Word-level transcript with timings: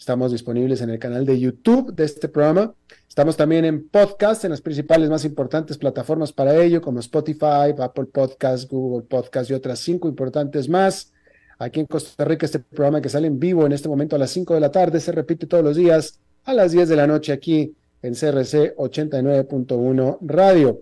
Estamos 0.00 0.32
disponibles 0.32 0.80
en 0.80 0.88
el 0.88 0.98
canal 0.98 1.26
de 1.26 1.38
YouTube 1.38 1.94
de 1.94 2.04
este 2.04 2.26
programa. 2.26 2.72
Estamos 3.06 3.36
también 3.36 3.66
en 3.66 3.86
podcast, 3.86 4.42
en 4.46 4.50
las 4.50 4.62
principales 4.62 5.10
más 5.10 5.26
importantes 5.26 5.76
plataformas 5.76 6.32
para 6.32 6.56
ello, 6.56 6.80
como 6.80 7.00
Spotify, 7.00 7.74
Apple 7.78 8.06
Podcast, 8.06 8.70
Google 8.70 9.06
Podcast 9.06 9.50
y 9.50 9.52
otras 9.52 9.78
cinco 9.78 10.08
importantes 10.08 10.70
más. 10.70 11.12
Aquí 11.58 11.80
en 11.80 11.86
Costa 11.86 12.24
Rica, 12.24 12.46
este 12.46 12.60
programa 12.60 13.02
que 13.02 13.10
sale 13.10 13.26
en 13.26 13.38
vivo 13.38 13.66
en 13.66 13.72
este 13.72 13.90
momento 13.90 14.16
a 14.16 14.18
las 14.18 14.30
5 14.30 14.54
de 14.54 14.60
la 14.60 14.72
tarde 14.72 15.00
se 15.00 15.12
repite 15.12 15.46
todos 15.46 15.62
los 15.62 15.76
días 15.76 16.18
a 16.44 16.54
las 16.54 16.72
10 16.72 16.88
de 16.88 16.96
la 16.96 17.06
noche 17.06 17.34
aquí 17.34 17.74
en 18.00 18.14
CRC 18.14 18.76
89.1 18.76 20.16
Radio. 20.22 20.80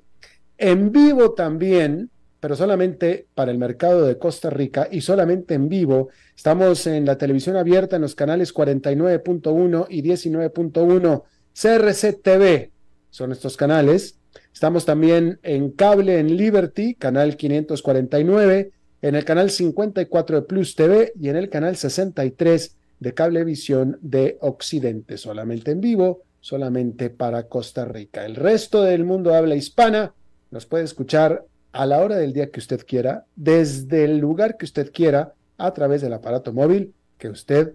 En 0.59 0.93
vivo 0.93 1.33
también, 1.33 2.09
pero 2.41 2.57
solamente 2.57 3.27
para 3.35 3.51
el 3.51 3.59
mercado 3.59 4.07
de 4.07 4.19
Costa 4.19 4.51
Rica 4.51 4.89
y 4.91 5.01
solamente 5.01 5.55
en 5.55 5.69
vivo. 5.69 6.09
Estamos 6.37 6.87
en 6.87 7.05
la 7.05 7.19
televisión 7.19 7.57
abierta 7.57 7.97
en 7.97 8.03
los 8.03 8.15
canales 8.15 8.55
49.1 8.55 9.87
y 9.89 10.03
19.1 10.03 11.23
CRC 11.53 12.13
TV 12.23 12.71
son 13.11 13.33
estos 13.33 13.57
canales. 13.57 14.19
Estamos 14.53 14.85
también 14.85 15.39
en 15.43 15.71
cable 15.71 16.19
en 16.19 16.37
Liberty, 16.37 16.95
canal 16.95 17.37
549, 17.37 18.71
en 19.03 19.15
el 19.15 19.25
canal 19.25 19.51
54 19.51 20.41
de 20.41 20.47
Plus 20.47 20.75
TV 20.75 21.13
y 21.19 21.29
en 21.29 21.37
el 21.37 21.49
canal 21.49 21.77
63 21.77 22.77
de 23.01 23.15
Cablevisión 23.15 23.99
de 24.03 24.39
Occidente, 24.41 25.17
solamente 25.17 25.71
en 25.71 25.81
vivo, 25.81 26.23
solamente 26.41 27.11
para 27.11 27.45
Costa 27.45 27.85
Rica. 27.85 28.25
El 28.25 28.35
resto 28.35 28.83
del 28.83 29.05
mundo 29.05 29.35
habla 29.35 29.55
hispana 29.55 30.15
nos 30.51 30.67
puede 30.67 30.85
escuchar 30.85 31.45
a 31.79 31.87
la 31.87 32.01
hora 32.01 32.17
del 32.17 32.33
día 32.33 32.51
que 32.51 32.59
usted 32.59 32.85
quiera, 32.85 33.25
desde 33.37 34.03
el 34.03 34.19
lugar 34.19 34.57
que 34.57 34.65
usted 34.65 34.91
quiera, 34.93 35.35
a 35.59 35.73
través 35.73 36.03
del 36.03 36.13
aparato 36.13 36.53
móvil 36.53 36.93
que 37.19 37.29
usted 37.29 37.75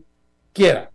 quiera. 0.51 0.91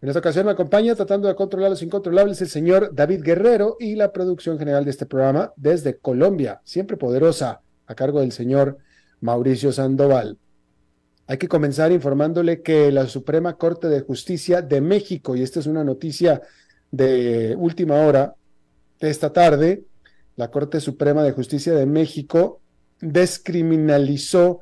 En 0.00 0.08
esta 0.08 0.20
ocasión 0.20 0.46
me 0.46 0.52
acompaña 0.52 0.94
tratando 0.94 1.28
de 1.28 1.34
controlar 1.34 1.68
los 1.68 1.82
incontrolables 1.82 2.40
el 2.40 2.48
señor 2.48 2.94
David 2.94 3.22
Guerrero 3.22 3.76
y 3.78 3.96
la 3.96 4.12
producción 4.12 4.58
general 4.58 4.86
de 4.86 4.92
este 4.92 5.04
programa 5.04 5.52
desde 5.56 5.98
Colombia, 5.98 6.62
siempre 6.64 6.96
poderosa, 6.96 7.60
a 7.86 7.94
cargo 7.94 8.20
del 8.20 8.32
señor 8.32 8.78
Mauricio 9.20 9.70
Sandoval. 9.70 10.38
Hay 11.26 11.36
que 11.36 11.48
comenzar 11.48 11.92
informándole 11.92 12.62
que 12.62 12.90
la 12.92 13.08
Suprema 13.08 13.58
Corte 13.58 13.88
de 13.88 14.00
Justicia 14.00 14.62
de 14.62 14.80
México, 14.80 15.36
y 15.36 15.42
esta 15.42 15.60
es 15.60 15.66
una 15.66 15.84
noticia 15.84 16.40
de 16.90 17.54
última 17.58 17.96
hora 18.06 18.34
de 19.00 19.10
esta 19.10 19.34
tarde, 19.34 19.84
la 20.36 20.50
Corte 20.50 20.80
Suprema 20.80 21.22
de 21.22 21.32
Justicia 21.32 21.74
de 21.74 21.86
México 21.86 22.60
descriminalizó 23.00 24.60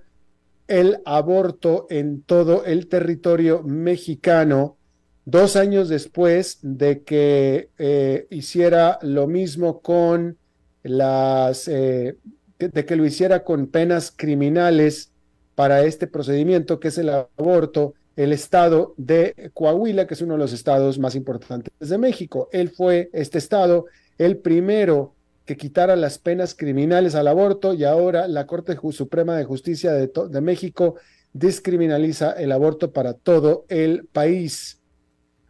el 0.66 0.98
aborto 1.04 1.86
en 1.90 2.22
todo 2.22 2.64
el 2.64 2.88
territorio 2.88 3.62
mexicano 3.62 4.76
dos 5.24 5.56
años 5.56 5.88
después 5.88 6.58
de 6.62 7.02
que 7.02 7.70
eh, 7.78 8.26
hiciera 8.30 8.98
lo 9.02 9.26
mismo 9.26 9.80
con 9.80 10.38
las, 10.82 11.68
eh, 11.68 12.16
de 12.58 12.84
que 12.84 12.96
lo 12.96 13.04
hiciera 13.04 13.44
con 13.44 13.66
penas 13.66 14.12
criminales 14.14 15.12
para 15.54 15.82
este 15.82 16.06
procedimiento 16.06 16.80
que 16.80 16.88
es 16.88 16.98
el 16.98 17.10
aborto, 17.10 17.94
el 18.16 18.32
estado 18.32 18.94
de 18.96 19.50
Coahuila, 19.54 20.06
que 20.06 20.14
es 20.14 20.22
uno 20.22 20.34
de 20.34 20.40
los 20.40 20.52
estados 20.52 20.98
más 20.98 21.14
importantes 21.14 21.72
de 21.78 21.98
México. 21.98 22.48
Él 22.52 22.70
fue, 22.70 23.10
este 23.12 23.38
estado, 23.38 23.86
el 24.18 24.38
primero 24.38 25.14
que 25.44 25.56
quitara 25.56 25.96
las 25.96 26.18
penas 26.18 26.54
criminales 26.54 27.14
al 27.14 27.28
aborto 27.28 27.74
y 27.74 27.84
ahora 27.84 28.28
la 28.28 28.46
Corte 28.46 28.76
Suprema 28.92 29.36
de 29.36 29.44
Justicia 29.44 29.92
de, 29.92 30.40
México 30.40 30.96
descriminaliza 31.32 32.32
el 32.32 32.52
aborto 32.52 32.92
para 32.92 33.14
todo 33.14 33.64
el 33.68 34.06
país. 34.12 34.80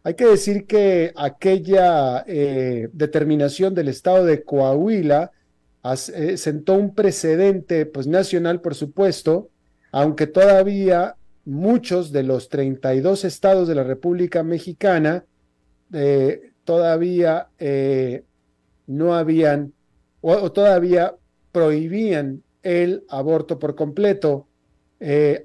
Hay 0.03 0.15
que 0.15 0.25
decir 0.25 0.65
que 0.65 1.13
aquella 1.15 2.23
eh, 2.27 2.89
determinación 2.93 3.75
del 3.75 3.89
Estado 3.89 4.25
de 4.25 4.43
Coahuila 4.43 5.31
eh, 6.15 6.37
sentó 6.37 6.73
un 6.73 6.95
precedente 6.95 7.85
pues, 7.85 8.07
nacional, 8.07 8.61
por 8.61 8.73
supuesto, 8.73 9.49
aunque 9.91 10.25
todavía 10.25 11.15
muchos 11.45 12.11
de 12.11 12.23
los 12.23 12.49
32 12.49 13.25
estados 13.25 13.67
de 13.67 13.75
la 13.75 13.83
República 13.83 14.41
Mexicana 14.41 15.25
eh, 15.93 16.53
todavía 16.63 17.49
no 18.87 19.15
habían 19.15 19.73
o, 20.21 20.51
todavía 20.51 21.15
prohibían 21.51 22.43
el 22.63 23.03
aborto 23.09 23.59
por 23.59 23.75
completo, 23.75 24.47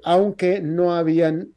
aunque 0.04 0.60
no 0.60 0.94
habían 0.94 1.48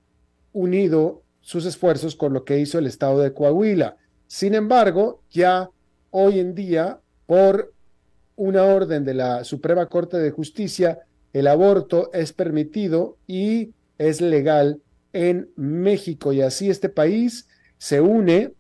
unido 0.54 1.22
sus 1.42 1.66
esfuerzos 1.66 2.16
con 2.16 2.34
lo 2.34 2.46
que 2.46 2.60
hizo 2.60 2.80
el 2.80 2.88
estado 2.88 3.20
de 3.20 3.34
Coahuila. 3.34 3.98
Sin 4.28 4.56
embargo, 4.56 5.22
ya 5.30 5.70
hoy 6.12 6.40
en 6.40 6.56
día, 6.56 7.00
por 7.26 7.74
una 8.36 8.64
orden 8.64 9.04
de 9.04 9.14
la 9.14 9.44
Suprema 9.44 9.88
Corte 9.88 10.18
de 10.18 10.32
Justicia, 10.32 11.00
el 11.34 11.48
aborto 11.48 12.10
es 12.14 12.34
permitido 12.34 13.18
y 13.28 13.74
es 13.98 14.22
legal 14.22 14.82
en 15.12 15.50
México. 15.56 16.32
Y 16.32 16.42
así 16.42 16.70
este 16.70 16.90
país 16.90 17.48
se 17.78 18.00
une 18.02 18.54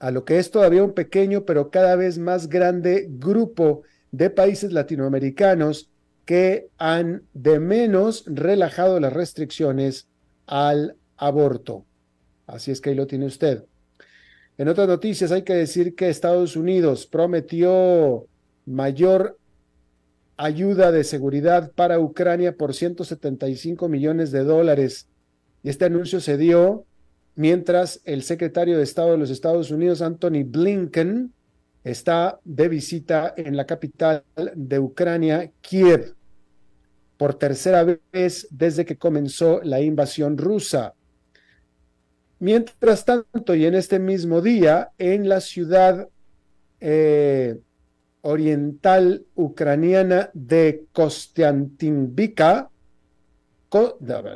a 0.00 0.10
lo 0.10 0.24
que 0.24 0.38
es 0.38 0.50
todavía 0.50 0.82
un 0.82 0.94
pequeño, 0.94 1.44
pero 1.44 1.70
cada 1.70 1.94
vez 1.94 2.18
más 2.18 2.48
grande 2.48 3.06
grupo 3.08 3.82
de 4.10 4.30
países 4.30 4.72
latinoamericanos 4.72 5.90
que 6.24 6.68
han 6.78 7.22
de 7.34 7.60
menos 7.60 8.24
relajado 8.26 8.98
las 8.98 9.12
restricciones 9.12 10.08
al 10.46 10.96
aborto. 11.16 11.84
Así 12.46 12.70
es 12.70 12.80
que 12.80 12.90
ahí 12.90 12.96
lo 12.96 13.06
tiene 13.06 13.26
usted. 13.26 13.64
En 14.56 14.68
otras 14.68 14.88
noticias 14.88 15.32
hay 15.32 15.42
que 15.42 15.54
decir 15.54 15.94
que 15.94 16.08
Estados 16.08 16.56
Unidos 16.56 17.06
prometió 17.06 18.26
mayor 18.64 19.38
ayuda 20.38 20.92
de 20.92 21.04
seguridad 21.04 21.72
para 21.72 22.00
Ucrania 22.00 22.56
por 22.56 22.74
175 22.74 23.88
millones 23.88 24.32
de 24.32 24.44
dólares. 24.44 25.08
Y 25.62 25.68
este 25.68 25.84
anuncio 25.84 26.20
se 26.20 26.38
dio 26.38 26.86
mientras 27.40 28.02
el 28.04 28.22
secretario 28.22 28.76
de 28.76 28.82
Estado 28.82 29.12
de 29.12 29.16
los 29.16 29.30
Estados 29.30 29.70
Unidos, 29.70 30.02
Anthony 30.02 30.44
Blinken, 30.44 31.32
está 31.82 32.38
de 32.44 32.68
visita 32.68 33.32
en 33.34 33.56
la 33.56 33.64
capital 33.64 34.24
de 34.54 34.78
Ucrania, 34.78 35.50
Kiev, 35.62 36.14
por 37.16 37.32
tercera 37.32 37.98
vez 38.12 38.46
desde 38.50 38.84
que 38.84 38.98
comenzó 38.98 39.62
la 39.62 39.80
invasión 39.80 40.36
rusa. 40.36 40.92
Mientras 42.40 43.06
tanto, 43.06 43.54
y 43.54 43.64
en 43.64 43.74
este 43.74 43.98
mismo 43.98 44.42
día, 44.42 44.90
en 44.98 45.26
la 45.26 45.40
ciudad 45.40 46.10
eh, 46.78 47.58
oriental 48.20 49.24
ucraniana 49.34 50.28
de 50.34 50.84
Kostiantinvika, 50.92 52.68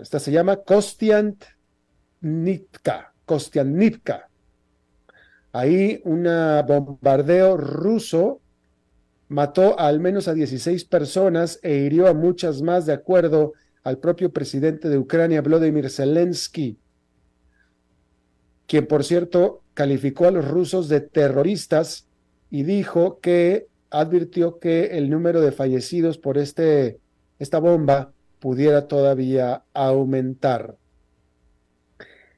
esta 0.00 0.18
se 0.18 0.32
llama 0.32 0.56
Kostiantnivka. 3.24 4.28
Ahí 5.52 6.00
un 6.04 6.24
bombardeo 6.66 7.56
ruso 7.56 8.40
mató 9.28 9.78
al 9.78 10.00
menos 10.00 10.28
a 10.28 10.34
16 10.34 10.84
personas 10.84 11.58
e 11.62 11.76
hirió 11.76 12.08
a 12.08 12.14
muchas 12.14 12.62
más, 12.62 12.86
de 12.86 12.92
acuerdo 12.92 13.52
al 13.82 13.98
propio 13.98 14.32
presidente 14.32 14.88
de 14.88 14.98
Ucrania, 14.98 15.42
Vladimir 15.42 15.90
Zelensky, 15.90 16.78
quien, 18.66 18.86
por 18.86 19.04
cierto, 19.04 19.62
calificó 19.74 20.26
a 20.26 20.30
los 20.30 20.48
rusos 20.48 20.88
de 20.88 21.00
terroristas 21.00 22.08
y 22.50 22.62
dijo 22.62 23.20
que 23.20 23.66
advirtió 23.90 24.58
que 24.58 24.96
el 24.98 25.10
número 25.10 25.40
de 25.40 25.52
fallecidos 25.52 26.18
por 26.18 26.38
este, 26.38 26.98
esta 27.38 27.58
bomba 27.58 28.12
pudiera 28.40 28.88
todavía 28.88 29.64
aumentar. 29.74 30.76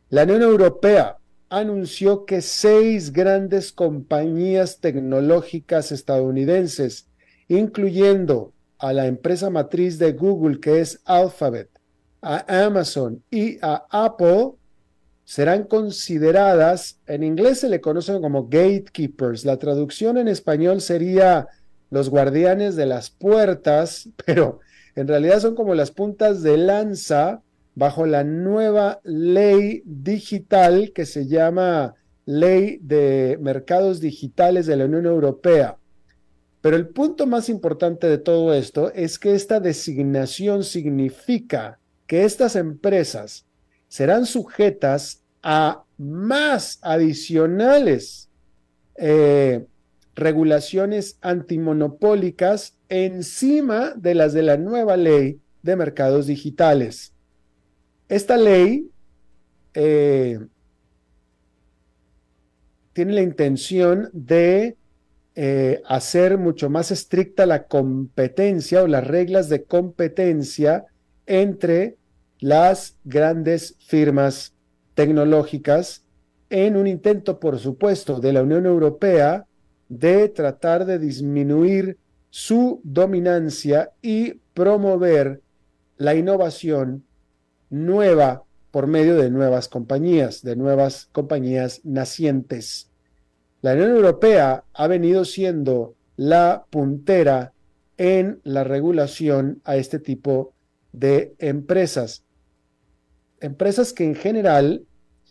La 0.08 0.22
Unión 0.22 0.42
Europea 0.42 1.18
anunció 1.48 2.26
que 2.26 2.40
seis 2.40 3.12
grandes 3.12 3.72
compañías 3.72 4.78
tecnológicas 4.78 5.90
estadounidenses, 5.90 7.08
incluyendo 7.48 8.52
a 8.78 8.92
la 8.92 9.06
empresa 9.06 9.50
matriz 9.50 9.98
de 9.98 10.12
Google, 10.12 10.60
que 10.60 10.80
es 10.80 11.00
Alphabet, 11.04 11.70
a 12.22 12.64
Amazon 12.66 13.24
y 13.32 13.58
a 13.62 13.84
Apple, 13.90 14.52
serán 15.24 15.64
consideradas, 15.64 17.00
en 17.06 17.24
inglés 17.24 17.58
se 17.58 17.68
le 17.68 17.80
conocen 17.80 18.22
como 18.22 18.46
gatekeepers, 18.46 19.44
la 19.44 19.56
traducción 19.56 20.18
en 20.18 20.28
español 20.28 20.80
sería 20.80 21.48
los 21.90 22.10
guardianes 22.10 22.76
de 22.76 22.86
las 22.86 23.10
puertas, 23.10 24.08
pero 24.24 24.60
en 24.94 25.08
realidad 25.08 25.40
son 25.40 25.56
como 25.56 25.74
las 25.74 25.90
puntas 25.90 26.44
de 26.44 26.56
lanza 26.58 27.42
bajo 27.76 28.06
la 28.06 28.24
nueva 28.24 29.00
ley 29.04 29.82
digital 29.84 30.92
que 30.94 31.04
se 31.04 31.26
llama 31.26 31.94
Ley 32.24 32.78
de 32.82 33.38
Mercados 33.40 34.00
Digitales 34.00 34.66
de 34.66 34.76
la 34.76 34.86
Unión 34.86 35.04
Europea. 35.04 35.76
Pero 36.62 36.74
el 36.74 36.88
punto 36.88 37.26
más 37.26 37.48
importante 37.50 38.08
de 38.08 38.18
todo 38.18 38.54
esto 38.54 38.90
es 38.94 39.18
que 39.18 39.34
esta 39.34 39.60
designación 39.60 40.64
significa 40.64 41.78
que 42.06 42.24
estas 42.24 42.56
empresas 42.56 43.44
serán 43.88 44.24
sujetas 44.24 45.22
a 45.42 45.84
más 45.98 46.78
adicionales 46.80 48.30
eh, 48.96 49.66
regulaciones 50.14 51.18
antimonopólicas 51.20 52.74
encima 52.88 53.92
de 53.96 54.14
las 54.14 54.32
de 54.32 54.42
la 54.42 54.56
nueva 54.56 54.96
ley 54.96 55.40
de 55.62 55.76
mercados 55.76 56.26
digitales. 56.26 57.12
Esta 58.08 58.36
ley 58.36 58.90
eh, 59.74 60.38
tiene 62.92 63.12
la 63.12 63.22
intención 63.22 64.08
de 64.12 64.76
eh, 65.34 65.82
hacer 65.86 66.38
mucho 66.38 66.70
más 66.70 66.90
estricta 66.90 67.46
la 67.46 67.64
competencia 67.64 68.82
o 68.82 68.86
las 68.86 69.06
reglas 69.06 69.48
de 69.48 69.64
competencia 69.64 70.86
entre 71.26 71.96
las 72.38 72.96
grandes 73.04 73.76
firmas 73.80 74.54
tecnológicas 74.94 76.04
en 76.48 76.76
un 76.76 76.86
intento, 76.86 77.40
por 77.40 77.58
supuesto, 77.58 78.20
de 78.20 78.32
la 78.32 78.42
Unión 78.42 78.66
Europea 78.66 79.46
de 79.88 80.28
tratar 80.28 80.86
de 80.86 80.98
disminuir 80.98 81.98
su 82.30 82.80
dominancia 82.84 83.92
y 84.00 84.34
promover 84.54 85.42
la 85.96 86.14
innovación 86.14 87.05
nueva 87.70 88.44
por 88.70 88.86
medio 88.86 89.16
de 89.16 89.30
nuevas 89.30 89.68
compañías, 89.68 90.42
de 90.42 90.56
nuevas 90.56 91.08
compañías 91.12 91.80
nacientes. 91.84 92.90
La 93.62 93.72
Unión 93.72 93.90
Europea 93.90 94.64
ha 94.74 94.86
venido 94.86 95.24
siendo 95.24 95.94
la 96.16 96.66
puntera 96.70 97.52
en 97.96 98.40
la 98.44 98.64
regulación 98.64 99.60
a 99.64 99.76
este 99.76 99.98
tipo 99.98 100.52
de 100.92 101.34
empresas. 101.38 102.24
Empresas 103.40 103.92
que 103.92 104.04
en 104.04 104.14
general, 104.14 104.84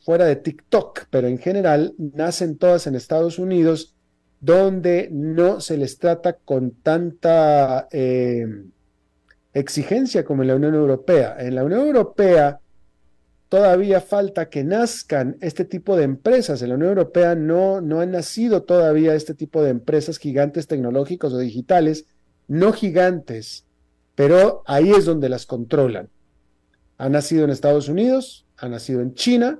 fuera 0.04 0.26
de 0.26 0.36
TikTok, 0.36 1.06
pero 1.10 1.28
en 1.28 1.38
general 1.38 1.94
nacen 1.98 2.58
todas 2.58 2.88
en 2.88 2.96
Estados 2.96 3.40
Unidos, 3.40 3.96
donde 4.40 5.10
no 5.12 5.62
se 5.62 5.78
les 5.78 5.98
trata 5.98 6.34
con 6.34 6.72
tanta 6.72 7.88
eh, 7.92 8.46
exigencia 9.56 10.25
como 10.25 10.44
en 10.44 10.50
la 10.50 10.56
Unión 10.56 10.75
Europea. 10.75 11.36
En 11.40 11.56
la 11.56 11.63
Unión 11.63 11.88
Europea 11.88 12.60
todavía 13.50 14.02
falta 14.02 14.50
que 14.50 14.63
nazcan 14.63 15.38
este 15.40 15.63
tipo 15.63 15.96
de 15.96 16.04
empresas. 16.04 16.62
En 16.62 16.69
la 16.69 16.75
Unión 16.75 16.90
Europea 16.90 17.36
no, 17.36 17.80
no 17.81 18.02
han 18.02 18.12
nacido 18.12 18.63
todavía 18.63 19.16
este 19.16 19.34
tipo 19.34 19.63
de 19.63 19.69
empresas 19.69 20.19
gigantes 20.19 20.68
tecnológicos 20.68 21.34
o 21.34 21.38
digitales, 21.40 22.06
no 22.48 22.74
gigantes, 22.74 23.66
pero 24.13 24.62
ahí 24.68 24.92
es 24.92 25.06
donde 25.06 25.30
las 25.30 25.46
controlan. 25.46 26.10
Han 26.98 27.13
nacido 27.13 27.46
en 27.46 27.50
Estados 27.50 27.88
Unidos, 27.88 28.46
han 28.58 28.72
nacido 28.72 29.00
en 29.00 29.13
China, 29.13 29.60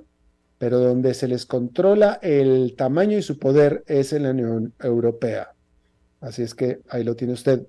pero 0.58 0.78
donde 0.78 1.14
se 1.14 1.26
les 1.26 1.46
controla 1.46 2.18
el 2.22 2.74
tamaño 2.76 3.16
y 3.16 3.22
su 3.22 3.38
poder 3.38 3.82
es 3.86 4.12
en 4.12 4.24
la 4.24 4.30
Unión 4.30 4.74
Europea. 4.78 5.54
Así 6.20 6.42
es 6.42 6.54
que 6.54 6.80
ahí 6.90 7.02
lo 7.02 7.16
tiene 7.16 7.32
usted. 7.32 7.66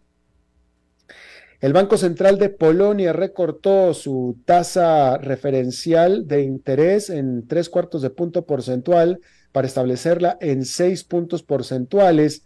El 1.59 1.73
Banco 1.73 1.97
Central 1.97 2.37
de 2.37 2.49
Polonia 2.49 3.13
recortó 3.13 3.95
su 3.95 4.37
tasa 4.45 5.17
referencial 5.17 6.27
de 6.27 6.43
interés 6.43 7.09
en 7.09 7.47
tres 7.47 7.69
cuartos 7.69 8.03
de 8.03 8.11
punto 8.11 8.45
porcentual 8.45 9.19
para 9.51 9.65
establecerla 9.65 10.37
en 10.39 10.65
seis 10.65 11.03
puntos 11.03 11.41
porcentuales 11.41 12.43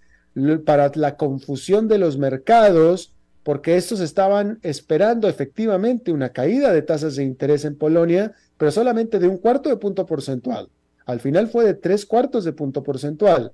para 0.65 0.89
la 0.95 1.17
confusión 1.17 1.89
de 1.89 1.97
los 1.97 2.17
mercados, 2.17 3.13
porque 3.43 3.75
estos 3.75 3.99
estaban 3.99 4.59
esperando 4.61 5.27
efectivamente 5.27 6.13
una 6.13 6.29
caída 6.29 6.71
de 6.71 6.81
tasas 6.81 7.17
de 7.17 7.25
interés 7.25 7.65
en 7.65 7.75
Polonia, 7.77 8.31
pero 8.57 8.71
solamente 8.71 9.19
de 9.19 9.27
un 9.27 9.39
cuarto 9.39 9.67
de 9.67 9.75
punto 9.75 10.05
porcentual. 10.05 10.69
Al 11.05 11.19
final 11.19 11.49
fue 11.49 11.65
de 11.65 11.73
tres 11.73 12.05
cuartos 12.05 12.45
de 12.45 12.53
punto 12.53 12.81
porcentual. 12.81 13.51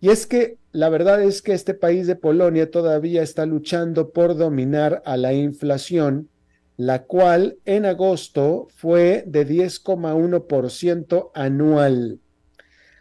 Y 0.00 0.08
es 0.08 0.26
que 0.26 0.58
la 0.72 0.88
verdad 0.88 1.22
es 1.22 1.42
que 1.42 1.52
este 1.52 1.74
país 1.74 2.06
de 2.06 2.16
Polonia 2.16 2.70
todavía 2.70 3.22
está 3.22 3.44
luchando 3.44 4.10
por 4.10 4.36
dominar 4.36 5.02
a 5.04 5.18
la 5.18 5.34
inflación, 5.34 6.30
la 6.78 7.02
cual 7.02 7.58
en 7.66 7.84
agosto 7.84 8.68
fue 8.74 9.22
de 9.26 9.46
10,1% 9.46 11.30
anual. 11.34 12.20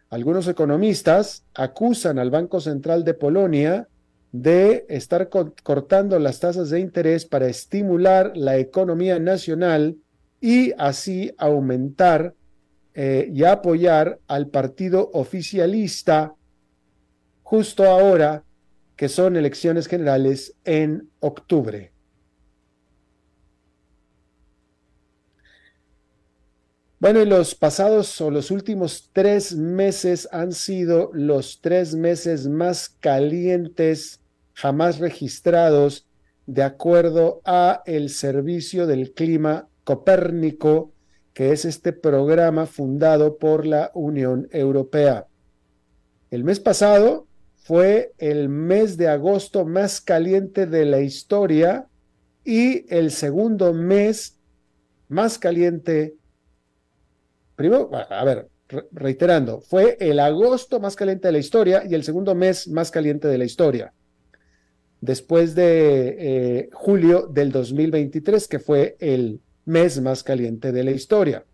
Algunos 0.10 0.50
economistas 0.50 1.46
acusan 1.54 2.20
al 2.20 2.30
Banco 2.30 2.60
Central 2.60 3.06
de 3.06 3.14
Polonia 3.14 3.88
de 4.34 4.86
estar 4.90 5.30
cortando 5.30 6.20
las 6.20 6.42
tasas 6.42 6.70
de 6.70 6.82
interés 6.82 7.26
para 7.26 7.48
estimular 7.48 8.36
la 8.36 8.58
economía 8.58 9.20
nacional 9.20 9.96
y 10.42 10.74
así 10.78 11.34
aumentar 11.38 12.34
eh, 12.94 13.32
y 13.34 13.46
apoyar 13.46 14.20
al 14.28 14.48
partido 14.48 15.10
oficialista 15.14 16.36
justo 17.52 17.84
ahora 17.84 18.46
que 18.96 19.10
son 19.10 19.36
elecciones 19.36 19.88
generales 19.88 20.56
en 20.64 21.10
octubre. 21.20 21.92
Bueno, 26.98 27.22
y 27.22 27.26
los 27.26 27.54
pasados 27.54 28.22
o 28.22 28.32
los 28.32 28.52
últimos 28.52 29.10
tres 29.12 29.54
meses 29.54 30.30
han 30.32 30.54
sido 30.54 31.10
los 31.12 31.60
tres 31.60 31.94
meses 31.94 32.48
más 32.48 32.88
calientes 32.88 34.22
jamás 34.54 35.00
registrados 35.00 36.08
de 36.46 36.64
acuerdo 36.64 37.42
a 37.44 37.84
el 37.86 38.10
Servicio 38.12 38.88
del 38.88 39.12
Clima 39.12 39.68
Copérnico, 39.84 40.94
que 41.34 41.52
es 41.52 41.66
este 41.66 41.92
programa 41.92 42.66
fundado 42.66 43.38
por 43.38 43.66
la 43.66 43.92
Unión 43.94 44.48
Europea. 44.52 45.28
El 46.30 46.46
mes 46.46 46.62
pasado 46.62 47.28
fue 47.62 48.14
el 48.18 48.50
mes 48.50 48.98
de 48.98 49.08
agosto 49.08 49.66
más 49.66 50.02
caliente 50.02 50.66
de 50.66 50.86
la 50.86 51.02
historia 51.02 51.88
y 52.44 52.92
el 52.94 53.12
segundo 53.12 53.72
mes 53.72 54.40
más 55.08 55.38
caliente. 55.38 56.16
Primero, 57.56 57.92
a 57.94 58.24
ver, 58.26 58.50
reiterando, 58.92 59.62
fue 59.62 59.96
el 60.00 60.20
agosto 60.20 60.80
más 60.80 60.96
caliente 60.96 61.28
de 61.28 61.34
la 61.34 61.38
historia 61.38 61.84
y 61.88 61.94
el 61.94 62.04
segundo 62.04 62.34
mes 62.34 62.68
más 62.68 62.90
caliente 62.90 63.28
de 63.28 63.38
la 63.38 63.46
historia. 63.46 63.94
Después 65.00 65.54
de 65.54 66.16
eh, 66.18 66.70
julio 66.74 67.28
del 67.28 67.52
2023, 67.52 68.48
que 68.48 68.60
fue 68.60 68.98
el 69.00 69.40
mes 69.66 70.02
más 70.02 70.24
caliente 70.24 70.72
de 70.72 70.84
la 70.84 70.92
historia, 70.92 71.46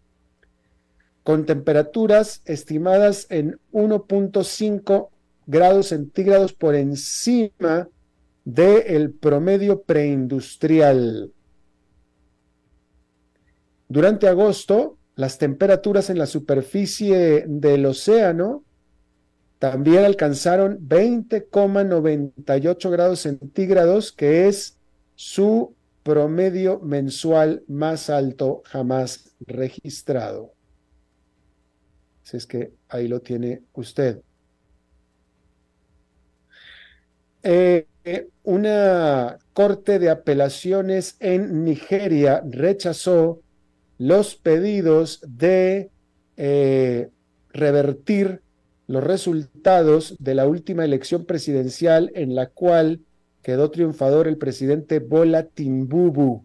con 1.24 1.46
temperaturas 1.46 2.42
estimadas 2.46 3.28
en 3.30 3.60
1.5 3.74 5.10
grados 5.48 5.88
centígrados 5.88 6.54
por 6.54 6.76
encima 6.76 7.90
del 8.46 9.14
promedio 9.14 9.82
preindustrial. 9.82 11.34
Durante 13.90 14.28
agosto, 14.28 14.98
las 15.16 15.38
temperaturas 15.38 16.10
en 16.10 16.20
la 16.20 16.26
superficie 16.28 17.46
del 17.48 17.86
océano 17.86 18.64
también 19.60 20.06
alcanzaron 20.06 20.80
20,98 20.88 22.92
grados 22.92 23.20
centígrados, 23.22 24.12
que 24.12 24.48
es 24.48 24.78
su 25.16 25.76
promedio 26.04 26.80
mensual 26.80 27.64
más 27.68 28.10
alto 28.10 28.62
jamás 28.66 29.32
registrado. 29.40 30.54
Así 32.24 32.38
es 32.38 32.46
que 32.46 32.74
ahí 32.90 33.08
lo 33.08 33.22
tiene 33.22 33.64
usted. 33.74 34.22
Eh, 37.50 37.88
una 38.44 39.38
corte 39.54 40.00
de 40.00 40.10
apelaciones 40.10 41.16
en 41.22 41.64
Nigeria 41.64 42.44
rechazó 42.46 43.40
los 43.98 44.36
pedidos 44.36 45.22
de 45.26 45.90
eh, 46.36 47.10
revertir 47.54 48.42
los 48.88 49.02
resultados 49.02 50.18
de 50.20 50.36
la 50.36 50.46
última 50.46 50.84
elección 50.84 51.24
presidencial 51.24 52.12
en 52.16 52.36
la 52.36 52.48
cual 52.48 53.00
quedó 53.42 53.72
triunfador 53.72 54.28
el 54.28 54.38
presidente 54.38 55.00
Bola 55.00 55.44
Timbubu, 55.44 56.44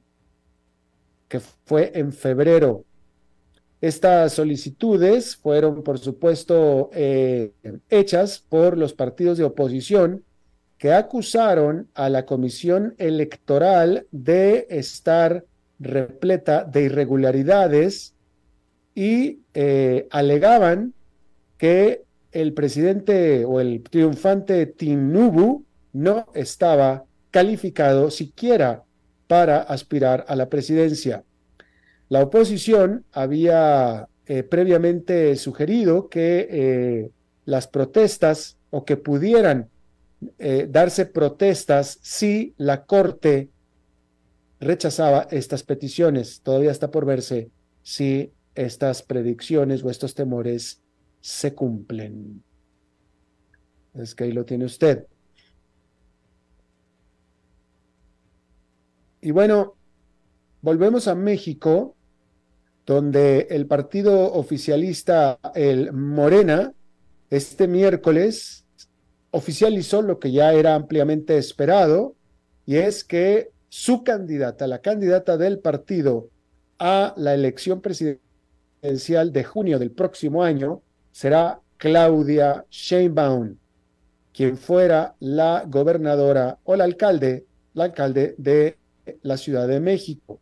que 1.26 1.40
fue 1.40 1.90
en 1.96 2.12
febrero. 2.12 2.84
Estas 3.80 4.34
solicitudes 4.34 5.34
fueron, 5.34 5.82
por 5.82 5.98
supuesto, 5.98 6.90
eh, 6.92 7.50
hechas 7.90 8.38
por 8.48 8.78
los 8.78 8.92
partidos 8.92 9.36
de 9.36 9.42
oposición 9.42 10.22
que 10.82 10.92
acusaron 10.92 11.86
a 11.94 12.08
la 12.08 12.26
comisión 12.26 12.96
electoral 12.98 14.08
de 14.10 14.66
estar 14.68 15.44
repleta 15.78 16.64
de 16.64 16.82
irregularidades 16.82 18.14
y 18.92 19.42
eh, 19.54 20.08
alegaban 20.10 20.92
que 21.56 22.02
el 22.32 22.52
presidente 22.52 23.44
o 23.44 23.60
el 23.60 23.84
triunfante 23.84 24.66
Tinubu 24.66 25.64
no 25.92 26.26
estaba 26.34 27.04
calificado 27.30 28.10
siquiera 28.10 28.82
para 29.28 29.58
aspirar 29.58 30.24
a 30.26 30.34
la 30.34 30.48
presidencia. 30.48 31.22
La 32.08 32.24
oposición 32.24 33.04
había 33.12 34.08
eh, 34.26 34.42
previamente 34.42 35.36
sugerido 35.36 36.08
que 36.08 36.48
eh, 36.50 37.10
las 37.44 37.68
protestas 37.68 38.56
o 38.70 38.84
que 38.84 38.96
pudieran 38.96 39.68
eh, 40.38 40.66
darse 40.70 41.06
protestas 41.06 41.98
si 42.02 42.54
la 42.56 42.84
Corte 42.84 43.50
rechazaba 44.60 45.26
estas 45.30 45.62
peticiones. 45.62 46.40
Todavía 46.42 46.70
está 46.70 46.90
por 46.90 47.04
verse 47.04 47.50
si 47.82 48.32
estas 48.54 49.02
predicciones 49.02 49.82
o 49.82 49.90
estos 49.90 50.14
temores 50.14 50.82
se 51.20 51.54
cumplen. 51.54 52.42
Es 53.94 54.14
que 54.14 54.24
ahí 54.24 54.32
lo 54.32 54.44
tiene 54.44 54.64
usted. 54.64 55.06
Y 59.20 59.30
bueno, 59.30 59.76
volvemos 60.62 61.06
a 61.08 61.14
México, 61.14 61.94
donde 62.84 63.46
el 63.50 63.66
partido 63.66 64.32
oficialista, 64.32 65.38
el 65.54 65.92
Morena, 65.92 66.72
este 67.30 67.68
miércoles 67.68 68.61
oficializó 69.32 70.02
lo 70.02 70.20
que 70.20 70.30
ya 70.30 70.52
era 70.52 70.76
ampliamente 70.76 71.36
esperado, 71.36 72.14
y 72.64 72.76
es 72.76 73.02
que 73.02 73.50
su 73.68 74.04
candidata, 74.04 74.66
la 74.66 74.80
candidata 74.80 75.36
del 75.36 75.58
partido 75.58 76.28
a 76.78 77.14
la 77.16 77.34
elección 77.34 77.80
presidencial 77.80 79.32
de 79.32 79.44
junio 79.44 79.78
del 79.78 79.90
próximo 79.90 80.44
año, 80.44 80.82
será 81.10 81.60
Claudia 81.78 82.66
Sheinbaum, 82.70 83.56
quien 84.32 84.56
fuera 84.56 85.16
la 85.18 85.64
gobernadora 85.66 86.58
o 86.64 86.76
la 86.76 86.84
alcalde, 86.84 87.46
la 87.74 87.84
alcalde 87.84 88.34
de 88.38 88.76
la 89.22 89.38
Ciudad 89.38 89.66
de 89.66 89.80
México. 89.80 90.40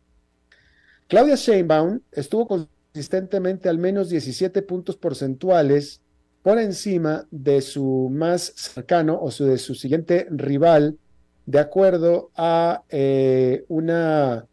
Claudia 1.07 1.35
Sheinbaum 1.35 2.01
estuvo 2.11 2.47
consistentemente 2.47 3.69
al 3.69 3.77
menos 3.77 4.09
17 4.09 4.61
puntos 4.63 4.97
porcentuales 4.97 6.00
por 6.43 6.57
encima 6.59 7.27
de 7.31 7.61
su 7.61 8.09
más 8.11 8.53
cercano 8.55 9.19
o 9.21 9.29
su, 9.31 9.45
de 9.45 9.57
su 9.57 9.75
siguiente 9.75 10.27
rival, 10.31 10.97
de 11.45 11.59
acuerdo 11.59 12.31
a 12.35 12.83
eh, 12.89 13.65
una 13.67 14.45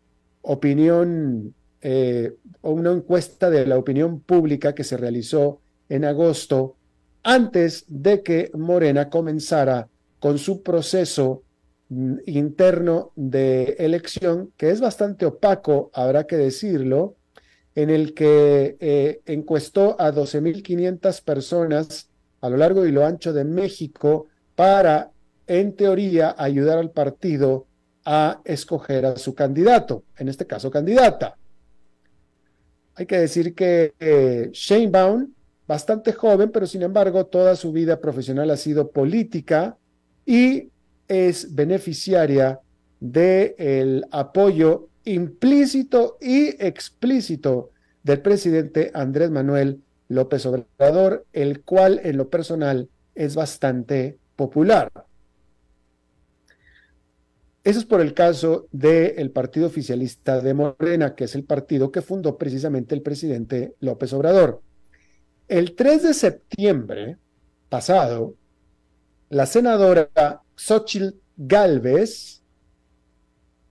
opinión 0.42 1.54
eh, 1.80 2.34
o 2.60 2.72
una 2.72 2.92
encuesta 2.92 3.50
de 3.50 3.66
la 3.66 3.78
opinión 3.78 4.20
pública 4.20 4.74
que 4.74 4.84
se 4.84 4.96
realizó 4.96 5.60
en 5.88 6.04
agosto, 6.04 6.76
antes 7.22 7.84
de 7.88 8.22
que 8.22 8.50
Morena 8.54 9.08
comenzara 9.08 9.88
con 10.18 10.38
su 10.38 10.62
proceso 10.62 11.42
mm, 11.88 12.16
interno 12.26 13.12
de 13.16 13.76
elección, 13.78 14.52
que 14.56 14.70
es 14.70 14.80
bastante 14.80 15.26
opaco, 15.26 15.90
habrá 15.94 16.24
que 16.24 16.36
decirlo, 16.36 17.16
en 17.78 17.90
el 17.90 18.12
que 18.12 18.76
eh, 18.80 19.20
encuestó 19.26 19.94
a 20.00 20.12
12.500 20.12 21.22
personas 21.22 22.08
a 22.40 22.50
lo 22.50 22.56
largo 22.56 22.84
y 22.84 22.90
lo 22.90 23.06
ancho 23.06 23.32
de 23.32 23.44
México 23.44 24.26
para, 24.56 25.12
en 25.46 25.76
teoría, 25.76 26.34
ayudar 26.36 26.78
al 26.78 26.90
partido 26.90 27.66
a 28.04 28.40
escoger 28.44 29.06
a 29.06 29.16
su 29.16 29.32
candidato, 29.32 30.02
en 30.16 30.28
este 30.28 30.44
caso 30.44 30.72
candidata. 30.72 31.36
Hay 32.96 33.06
que 33.06 33.20
decir 33.20 33.54
que 33.54 33.94
eh, 34.00 34.50
Shane 34.52 34.88
Baum 34.88 35.32
bastante 35.68 36.12
joven, 36.12 36.50
pero 36.50 36.66
sin 36.66 36.82
embargo 36.82 37.26
toda 37.26 37.54
su 37.54 37.70
vida 37.70 38.00
profesional 38.00 38.50
ha 38.50 38.56
sido 38.56 38.90
política 38.90 39.76
y 40.26 40.68
es 41.06 41.54
beneficiaria 41.54 42.58
del 42.98 44.04
apoyo 44.10 44.88
implícito 45.04 46.18
y 46.20 46.48
explícito 46.64 47.70
del 48.02 48.20
presidente 48.20 48.90
Andrés 48.94 49.30
Manuel 49.30 49.82
López 50.08 50.46
Obrador, 50.46 51.26
el 51.32 51.62
cual 51.62 52.00
en 52.02 52.16
lo 52.16 52.28
personal 52.28 52.88
es 53.14 53.34
bastante 53.34 54.18
popular. 54.36 54.90
Eso 57.64 57.80
es 57.80 57.84
por 57.84 58.00
el 58.00 58.14
caso 58.14 58.66
del 58.72 59.30
partido 59.30 59.66
oficialista 59.66 60.40
de 60.40 60.54
Morena, 60.54 61.14
que 61.14 61.24
es 61.24 61.34
el 61.34 61.44
partido 61.44 61.92
que 61.92 62.00
fundó 62.00 62.38
precisamente 62.38 62.94
el 62.94 63.02
presidente 63.02 63.74
López 63.80 64.12
Obrador. 64.14 64.62
El 65.48 65.74
3 65.74 66.02
de 66.04 66.14
septiembre 66.14 67.18
pasado, 67.68 68.34
la 69.28 69.44
senadora 69.44 70.42
Xochitl 70.56 71.18
Galvez 71.36 72.37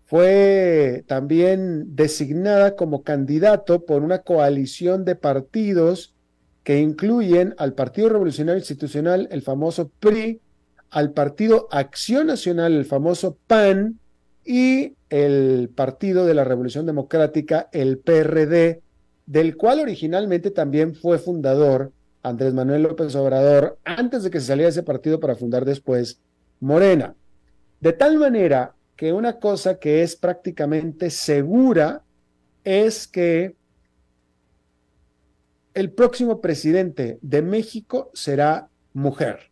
fue 0.07 1.03
también 1.07 1.95
designada 1.95 2.75
como 2.75 3.03
candidato 3.03 3.85
por 3.85 4.03
una 4.03 4.19
coalición 4.19 5.05
de 5.05 5.15
partidos 5.15 6.15
que 6.63 6.79
incluyen 6.79 7.53
al 7.57 7.73
Partido 7.73 8.09
Revolucionario 8.09 8.59
Institucional, 8.59 9.27
el 9.31 9.41
famoso 9.41 9.91
PRI, 9.99 10.41
al 10.89 11.11
Partido 11.11 11.67
Acción 11.71 12.27
Nacional, 12.27 12.73
el 12.73 12.85
famoso 12.85 13.37
PAN, 13.47 13.99
y 14.47 14.95
el 15.09 15.69
Partido 15.75 16.25
de 16.25 16.33
la 16.33 16.45
Revolución 16.45 16.85
Democrática, 16.85 17.67
el 17.73 17.97
PRD, 17.97 18.81
del 19.25 19.57
cual 19.57 19.81
originalmente 19.81 20.51
también 20.51 20.95
fue 20.95 21.19
fundador 21.19 21.91
Andrés 22.23 22.53
Manuel 22.53 22.83
López 22.83 23.13
Obrador, 23.15 23.77
antes 23.83 24.23
de 24.23 24.29
que 24.29 24.39
se 24.39 24.47
saliera 24.47 24.69
ese 24.69 24.83
partido 24.83 25.19
para 25.19 25.35
fundar 25.35 25.65
después 25.65 26.21
Morena. 26.61 27.13
De 27.81 27.91
tal 27.91 28.17
manera 28.17 28.73
que 28.97 29.13
una 29.13 29.39
cosa 29.39 29.79
que 29.79 30.01
es 30.01 30.15
prácticamente 30.15 31.11
segura 31.11 32.03
es 32.63 33.07
que 33.07 33.55
el 35.75 35.91
próximo 35.91 36.41
presidente 36.41 37.19
de 37.21 37.43
México 37.43 38.09
será 38.15 38.69
mujer. 38.93 39.51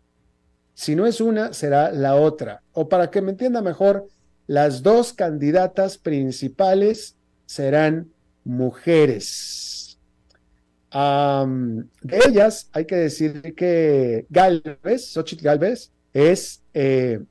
Si 0.73 0.95
no 0.95 1.05
es 1.05 1.21
una, 1.21 1.53
será 1.53 1.91
la 1.91 2.15
otra. 2.15 2.63
O 2.73 2.89
para 2.89 3.11
que 3.11 3.21
me 3.21 3.31
entienda 3.31 3.61
mejor, 3.61 4.07
las 4.47 4.81
dos 4.81 5.13
candidatas 5.13 5.99
principales 5.99 7.15
serán 7.45 8.11
mujeres. 8.43 9.99
de 10.91 12.19
ellas, 12.27 12.69
hay 12.73 12.85
que 12.85 12.95
decir 12.95 13.53
que 13.55 14.25
Galvez, 14.29 15.05
Xochitl 15.13 15.43
Galvez, 15.43 15.91
es 16.13 16.63
eh, 16.73 17.21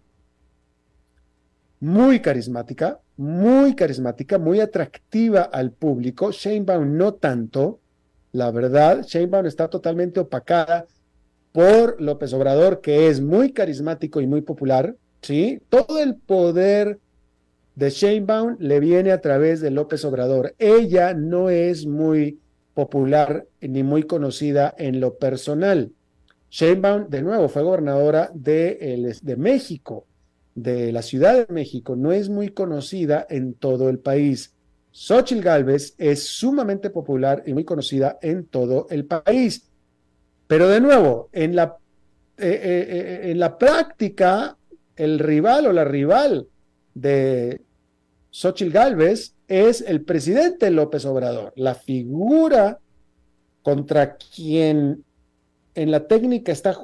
muy 1.81 2.21
carismática, 2.21 3.01
muy 3.17 3.75
carismática, 3.75 4.39
muy 4.39 4.61
atractiva 4.61 5.43
al 5.43 5.71
público. 5.71 6.31
Sheinbaum 6.31 6.97
no 6.97 7.15
tanto, 7.15 7.81
la 8.33 8.51
verdad. 8.51 9.03
Sheinbaum 9.03 9.47
está 9.47 9.69
totalmente 9.69 10.21
opacada 10.21 10.87
por 11.53 12.01
López 12.01 12.33
Obrador, 12.33 12.81
que 12.81 13.09
es 13.09 13.21
muy 13.21 13.53
carismático 13.53 14.21
y 14.21 14.27
muy 14.27 14.41
popular, 14.41 14.97
¿sí? 15.23 15.61
Todo 15.69 16.01
el 16.01 16.17
poder 16.17 16.99
de 17.77 17.91
Sheinbaum 17.91 18.57
le 18.59 18.81
viene 18.81 19.13
a 19.13 19.21
través 19.21 19.61
de 19.61 19.71
López 19.71 20.05
Obrador. 20.05 20.55
Ella 20.59 21.15
no 21.15 21.51
es 21.51 21.87
muy 21.87 22.41
popular 22.75 23.47
ni 23.61 23.83
muy 23.83 24.03
conocida 24.03 24.75
en 24.79 25.01
lo 25.01 25.15
personal. 25.15 25.93
Sheinbaum, 26.51 27.09
de 27.09 27.23
nuevo, 27.23 27.49
fue 27.49 27.63
gobernadora 27.63 28.31
de, 28.35 29.17
de 29.23 29.37
México, 29.37 30.07
de 30.55 30.93
la 30.93 31.03
Ciudad 31.03 31.47
de 31.47 31.53
México, 31.53 31.97
no 31.97 32.13
es 32.13 32.29
muy 32.29 32.51
conocida 32.51 33.27
en 33.29 33.55
todo 33.55 33.89
el 33.89 33.99
país. 33.99 34.55
Xochitl 34.93 35.43
Gálvez 35.43 35.95
es 35.99 36.23
sumamente 36.23 36.91
popular 36.91 37.43
y 37.47 37.53
muy 37.53 37.65
conocida 37.65 38.19
en 38.23 38.47
todo 38.47 38.87
el 38.91 39.07
país. 39.07 39.69
Pero 40.47 40.69
de 40.69 40.81
nuevo, 40.81 41.29
en 41.33 41.57
la, 41.57 41.77
eh, 42.39 42.47
eh, 42.47 42.87
eh, 42.89 43.31
en 43.31 43.41
la 43.41 43.59
práctica, 43.59 44.57
el 44.95 45.19
rival 45.19 45.67
o 45.67 45.73
la 45.73 45.85
rival 45.85 46.47
de 46.95 47.61
Xochitl 48.31 48.71
Gálvez 48.71 49.35
es 49.49 49.81
el 49.81 50.03
presidente 50.03 50.71
López 50.71 51.05
Obrador, 51.05 51.53
la 51.57 51.75
figura 51.75 52.79
contra 53.63 54.17
quien 54.17 55.05
en 55.75 55.91
la 55.91 56.07
técnica 56.07 56.53
está 56.53 56.79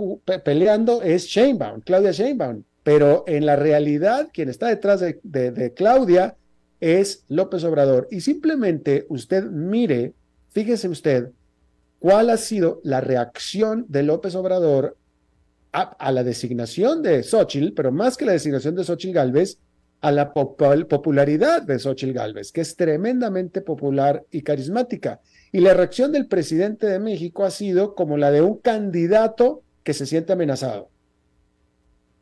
peleando 0.44 1.02
es 1.02 1.26
Sheinbaum, 1.26 1.80
Claudia 1.82 2.10
Sheinbaum, 2.10 2.64
pero 2.82 3.24
en 3.26 3.46
la 3.46 3.56
realidad 3.56 4.28
quien 4.32 4.48
está 4.48 4.68
detrás 4.68 5.00
de, 5.00 5.72
Claudia 5.74 6.36
es 6.80 7.24
López 7.28 7.64
Obrador. 7.64 8.08
Y 8.10 8.22
simplemente 8.22 9.06
usted 9.08 9.44
mire, 9.44 10.14
fíjese 10.48 10.88
usted, 10.88 11.30
cuál 11.98 12.30
ha 12.30 12.36
sido 12.36 12.80
la 12.82 13.00
reacción 13.00 13.84
de 13.88 14.02
López 14.02 14.34
Obrador 14.34 14.96
a, 15.72 16.10
la 16.10 16.24
designación 16.24 17.02
de 17.02 17.22
Xochitl, 17.22 17.74
pero 17.74 17.92
más 17.92 18.16
que 18.16 18.24
la 18.24 18.32
designación 18.32 18.74
de 18.74 18.84
Xochitl 18.84 19.14
Gálvez, 19.14 19.58
a 20.00 20.10
la 20.10 20.32
popularidad 20.32 21.62
de 21.62 21.78
Xochitl 21.78 22.14
Gálvez, 22.14 22.52
que 22.52 22.62
es 22.62 22.74
tremendamente 22.74 23.60
popular 23.60 24.24
y 24.30 24.40
carismática. 24.40 25.20
Y 25.52 25.60
la 25.60 25.74
reacción 25.74 26.10
del 26.10 26.26
presidente 26.26 26.86
de 26.86 26.98
México 26.98 27.44
ha 27.44 27.50
sido 27.50 27.94
como 27.94 28.16
la 28.16 28.30
de 28.30 28.40
un 28.40 28.56
candidato 28.56 29.62
que 29.84 29.92
se 29.92 30.06
siente 30.06 30.32
amenazado. 30.32 30.88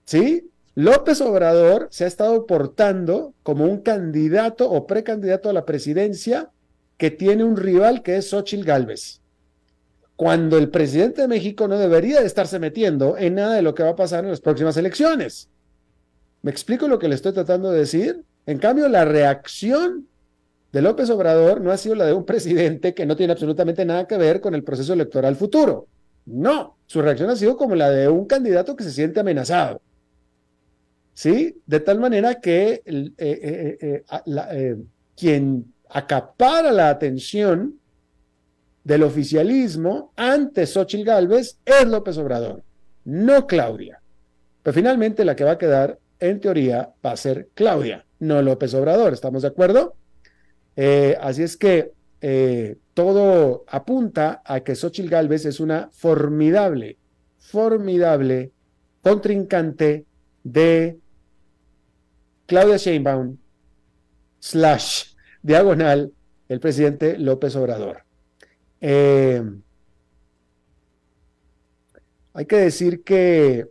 ¿Sí? 0.09 0.51
López 0.75 1.21
Obrador 1.21 1.89
se 1.91 2.05
ha 2.05 2.07
estado 2.07 2.47
portando 2.47 3.35
como 3.43 3.67
un 3.67 3.83
candidato 3.83 4.71
o 4.71 4.87
precandidato 4.87 5.51
a 5.51 5.53
la 5.53 5.67
presidencia 5.67 6.49
que 6.97 7.11
tiene 7.11 7.45
un 7.45 7.59
rival 7.59 8.03
que 8.03 8.17
es 8.17 8.31
Xochitl 8.31 8.65
Gálvez. 8.65 9.21
Cuando 10.17 10.57
el 10.57 10.71
presidente 10.71 11.21
de 11.21 11.29
México 11.29 11.69
no 11.69 11.77
debería 11.77 12.21
de 12.21 12.27
estarse 12.27 12.59
metiendo 12.59 13.19
en 13.19 13.35
nada 13.35 13.57
de 13.57 13.61
lo 13.61 13.75
que 13.75 13.83
va 13.83 13.91
a 13.91 13.97
pasar 13.97 14.25
en 14.25 14.31
las 14.31 14.41
próximas 14.41 14.79
elecciones. 14.79 15.51
¿Me 16.41 16.51
explico 16.51 16.89
lo 16.89 16.99
que 16.99 17.09
le 17.09 17.15
estoy 17.15 17.35
tratando 17.35 17.71
de 17.71 17.81
decir? 17.81 18.25
En 18.47 18.57
cambio, 18.57 18.89
la 18.89 19.05
reacción 19.05 20.09
de 20.73 20.81
López 20.81 21.11
Obrador 21.11 21.61
no 21.61 21.71
ha 21.71 21.77
sido 21.77 21.97
la 21.97 22.07
de 22.07 22.15
un 22.15 22.25
presidente 22.25 22.95
que 22.95 23.05
no 23.05 23.15
tiene 23.15 23.35
absolutamente 23.35 23.85
nada 23.85 24.07
que 24.07 24.17
ver 24.17 24.41
con 24.41 24.55
el 24.55 24.65
proceso 24.65 24.95
electoral 24.95 25.37
futuro. 25.37 25.87
No, 26.25 26.79
su 26.87 27.03
reacción 27.03 27.29
ha 27.29 27.37
sido 27.37 27.59
como 27.59 27.75
la 27.75 27.91
de 27.91 28.09
un 28.09 28.25
candidato 28.25 28.75
que 28.75 28.85
se 28.85 28.93
siente 28.93 29.21
amenazado. 29.21 29.83
¿Sí? 31.19 31.61
De 31.67 31.81
tal 31.81 31.99
manera 31.99 32.41
que 32.41 32.81
eh, 32.85 33.13
eh, 33.19 34.05
eh, 34.53 34.77
quien 35.17 35.75
acapara 35.89 36.71
la 36.71 36.91
atención 36.91 37.77
del 38.85 39.03
oficialismo 39.03 40.13
ante 40.15 40.65
Xochitl 40.65 41.03
Gálvez 41.05 41.59
es 41.65 41.89
López 41.89 42.19
Obrador, 42.19 42.63
no 43.05 43.49
Claudia. 43.49 44.01
Pero 44.63 44.73
finalmente 44.73 45.25
la 45.25 45.35
que 45.35 45.43
va 45.43 45.51
a 45.51 45.59
quedar 45.59 45.99
en 46.21 46.39
teoría 46.39 46.91
va 47.05 47.11
a 47.11 47.17
ser 47.17 47.49
Claudia, 47.53 48.07
no 48.21 48.41
López 48.41 48.73
Obrador, 48.75 49.13
¿estamos 49.13 49.43
de 49.43 49.49
acuerdo? 49.49 49.97
Así 51.21 51.43
es 51.43 51.57
que 51.57 51.95
todo 52.95 53.65
apunta 53.67 54.41
a 54.45 54.61
que 54.61 54.77
Xochitl 54.77 55.11
Gálvez 55.11 55.47
es 55.47 55.59
una 55.59 55.91
formidable, 55.91 56.97
formidable 57.39 58.53
contrincante 59.03 60.05
de 60.45 61.01
Claudia 62.49 62.79
Sheinbaum 62.79 63.37
slash 64.41 65.13
diagonal 65.43 66.11
el 66.49 66.61
presidente 66.61 67.19
López 67.19 67.55
Obrador. 67.57 68.05
Eh, 68.81 69.43
hay 72.33 72.47
que 72.47 72.57
decir 72.57 73.05
que 73.05 73.69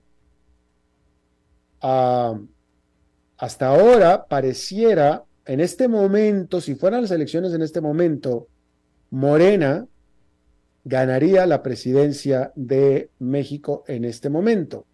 hasta 1.79 3.67
ahora 3.67 4.27
pareciera, 4.27 5.23
en 5.45 5.59
este 5.59 5.87
momento, 5.87 6.61
si 6.61 6.75
fueran 6.75 7.01
las 7.01 7.11
elecciones 7.11 7.53
en 7.53 7.63
este 7.63 7.81
momento, 7.81 8.47
Morena 9.09 9.87
ganaría 10.83 11.45
la 11.45 11.63
presidencia 11.63 12.51
de 12.55 13.09
México 13.19 13.83
en 13.87 14.05
este 14.05 14.29
momento. 14.29 14.85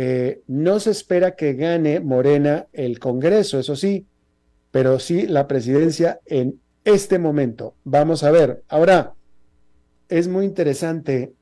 Eh, 0.00 0.42
no 0.46 0.78
se 0.78 0.92
espera 0.92 1.34
que 1.34 1.54
gane 1.54 1.98
Morena 1.98 2.68
el 2.72 3.00
Congreso, 3.00 3.58
eso 3.58 3.74
sí, 3.74 4.06
pero 4.70 5.00
sí 5.00 5.26
la 5.26 5.48
presidencia 5.48 6.20
en 6.24 6.60
este 6.84 7.18
momento. 7.18 7.74
Vamos 7.82 8.22
a 8.22 8.30
ver. 8.30 8.62
Ahora, 8.68 9.14
es 10.08 10.28
muy 10.28 10.44
interesante 10.44 11.32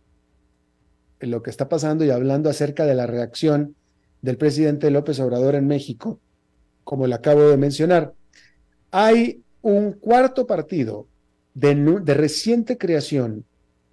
lo 1.21 1.43
que 1.43 1.51
está 1.51 1.69
pasando 1.69 2.07
y 2.07 2.11
hablando 2.11 2.49
acerca 2.49 2.87
de 2.87 2.95
la 2.95 3.07
reacción 3.07 3.77
del 4.23 4.39
presidente 4.39 4.91
López 4.91 5.21
Obrador 5.21 5.55
en 5.55 5.67
México, 5.67 6.19
como 6.83 7.07
le 7.07 7.15
acabo 7.15 7.43
de 7.43 7.59
mencionar. 7.59 8.15
Hay 8.91 9.43
un 9.61 9.93
cuarto 9.93 10.47
partido 10.47 11.07
de, 11.53 11.75
de 11.75 12.15
reciente 12.15 12.79
creación, 12.79 13.45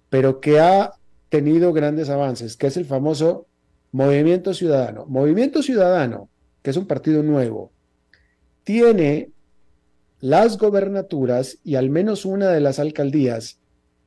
pero 0.08 0.40
que 0.40 0.58
ha 0.58 0.94
tenido 1.28 1.74
grandes 1.74 2.08
avances, 2.08 2.56
que 2.56 2.68
es 2.68 2.78
el 2.78 2.86
famoso 2.86 3.46
Movimiento 3.94 4.52
Ciudadano. 4.54 5.06
Movimiento 5.06 5.62
Ciudadano, 5.62 6.28
que 6.62 6.70
es 6.70 6.76
un 6.76 6.88
partido 6.88 7.22
nuevo, 7.22 7.70
tiene 8.64 9.30
las 10.18 10.58
gobernaturas 10.58 11.58
y 11.62 11.76
al 11.76 11.90
menos 11.90 12.24
una 12.24 12.50
de 12.50 12.60
las 12.60 12.80
alcaldías 12.80 13.60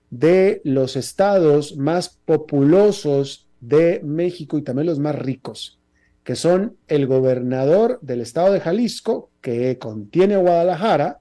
de 0.10 0.60
los 0.66 0.98
estados 0.98 1.78
más 1.78 2.20
populosos 2.26 3.48
de 3.62 4.02
México 4.04 4.58
y 4.58 4.62
también 4.62 4.88
los 4.88 5.00
más 5.00 5.16
ricos 5.16 5.80
que 6.26 6.36
son 6.36 6.76
el 6.90 7.08
gobernador 7.08 7.98
del 8.02 8.20
estado 8.20 8.52
de 8.52 8.60
Jalisco, 8.60 9.30
que 9.40 9.78
contiene 9.78 10.36
Guadalajara, 10.36 11.20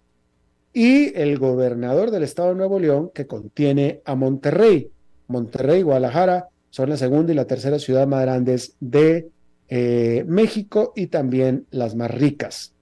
y 0.72 1.16
el 1.16 1.38
gobernador 1.38 2.11
del 2.11 2.24
estado 2.24 2.48
de 2.48 2.57
Nuevo 2.57 2.81
León, 2.81 3.12
que 3.14 3.29
contiene 3.29 4.00
a 4.05 4.16
Monterrey. 4.16 4.90
Monterrey 5.29 5.83
Guadalajara 5.83 6.48
son 6.77 6.91
la 6.91 6.99
segunda 6.99 7.33
y 7.33 7.35
la 7.35 7.47
tercera 7.47 7.79
ciudad 7.79 8.07
más 8.07 8.21
grandes 8.21 8.77
de 8.81 9.31
eh, 9.71 10.27
México 10.29 10.93
y 10.95 11.07
también 11.07 11.65
las 11.71 11.95
más 11.95 12.11
ricas. 12.11 12.75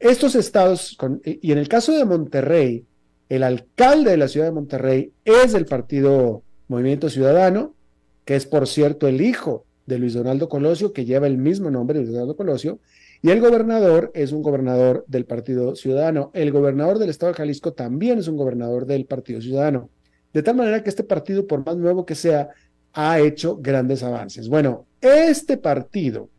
Estos 0.00 0.34
estados, 0.34 0.98
y 1.24 1.52
en 1.52 1.58
el 1.58 1.68
caso 1.68 1.92
de 1.92 2.04
Monterrey, 2.04 2.84
el 3.28 3.44
alcalde 3.44 4.10
de 4.10 4.16
la 4.16 4.26
ciudad 4.26 4.46
de 4.46 4.52
Monterrey 4.52 5.12
es 5.24 5.52
del 5.52 5.64
partido 5.64 6.42
Movimiento 6.66 7.08
Ciudadano, 7.08 7.76
que 8.24 8.34
es 8.34 8.46
por 8.46 8.66
cierto 8.66 9.06
el 9.06 9.20
hijo 9.20 9.64
de 9.86 10.00
Luis 10.00 10.14
Donaldo 10.14 10.48
Colosio, 10.48 10.92
que 10.92 11.04
lleva 11.04 11.28
el 11.28 11.38
mismo 11.38 11.70
nombre, 11.70 12.00
Luis 12.00 12.10
Donaldo 12.10 12.34
Colosio, 12.34 12.80
y 13.22 13.30
el 13.30 13.40
gobernador 13.40 14.10
es 14.12 14.32
un 14.32 14.42
gobernador 14.42 15.04
del 15.06 15.24
Partido 15.24 15.76
Ciudadano. 15.76 16.32
El 16.34 16.50
gobernador 16.50 16.98
del 16.98 17.10
Estado 17.10 17.30
de 17.30 17.38
Jalisco 17.38 17.74
también 17.74 18.18
es 18.18 18.26
un 18.26 18.36
gobernador 18.36 18.86
del 18.86 19.06
Partido 19.06 19.40
Ciudadano. 19.40 19.88
De 20.32 20.42
tal 20.42 20.56
manera 20.56 20.82
que 20.82 20.90
este 20.90 21.04
partido, 21.04 21.46
por 21.46 21.64
más 21.64 21.76
nuevo 21.76 22.04
que 22.04 22.14
sea, 22.14 22.50
ha 22.96 23.20
hecho 23.20 23.58
grandes 23.58 24.02
avances. 24.02 24.48
Bueno, 24.48 24.86
este 25.02 25.58
partido 25.58 26.30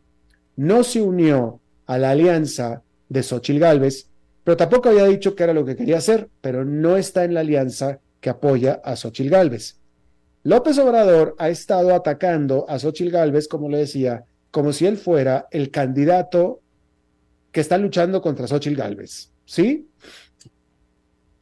no 0.56 0.82
se 0.82 1.00
unió 1.00 1.60
a 1.86 1.98
la 1.98 2.10
alianza 2.10 2.82
de 3.08 3.22
Xochil 3.22 3.60
Gálvez, 3.60 4.10
pero 4.42 4.56
tampoco 4.56 4.88
había 4.88 5.04
dicho 5.04 5.36
que 5.36 5.44
era 5.44 5.54
lo 5.54 5.64
que 5.64 5.76
quería 5.76 5.98
hacer, 5.98 6.28
pero 6.40 6.64
no 6.64 6.96
está 6.96 7.24
en 7.24 7.34
la 7.34 7.40
alianza 7.40 8.00
que 8.20 8.28
apoya 8.28 8.80
a 8.84 8.96
Xochil 8.96 9.30
Gálvez. 9.30 9.78
López 10.42 10.78
Obrador 10.78 11.36
ha 11.38 11.48
estado 11.48 11.94
atacando 11.94 12.66
a 12.68 12.78
Xochitl 12.80 13.12
Gálvez, 13.12 13.46
como 13.46 13.68
le 13.68 13.78
decía, 13.78 14.24
como 14.50 14.72
si 14.72 14.86
él 14.86 14.96
fuera 14.96 15.46
el 15.52 15.70
candidato 15.70 16.60
que 17.52 17.60
está 17.60 17.78
luchando 17.78 18.20
contra 18.20 18.48
Xochitl 18.48 18.76
Gálvez, 18.76 19.30
¿sí? 19.44 19.88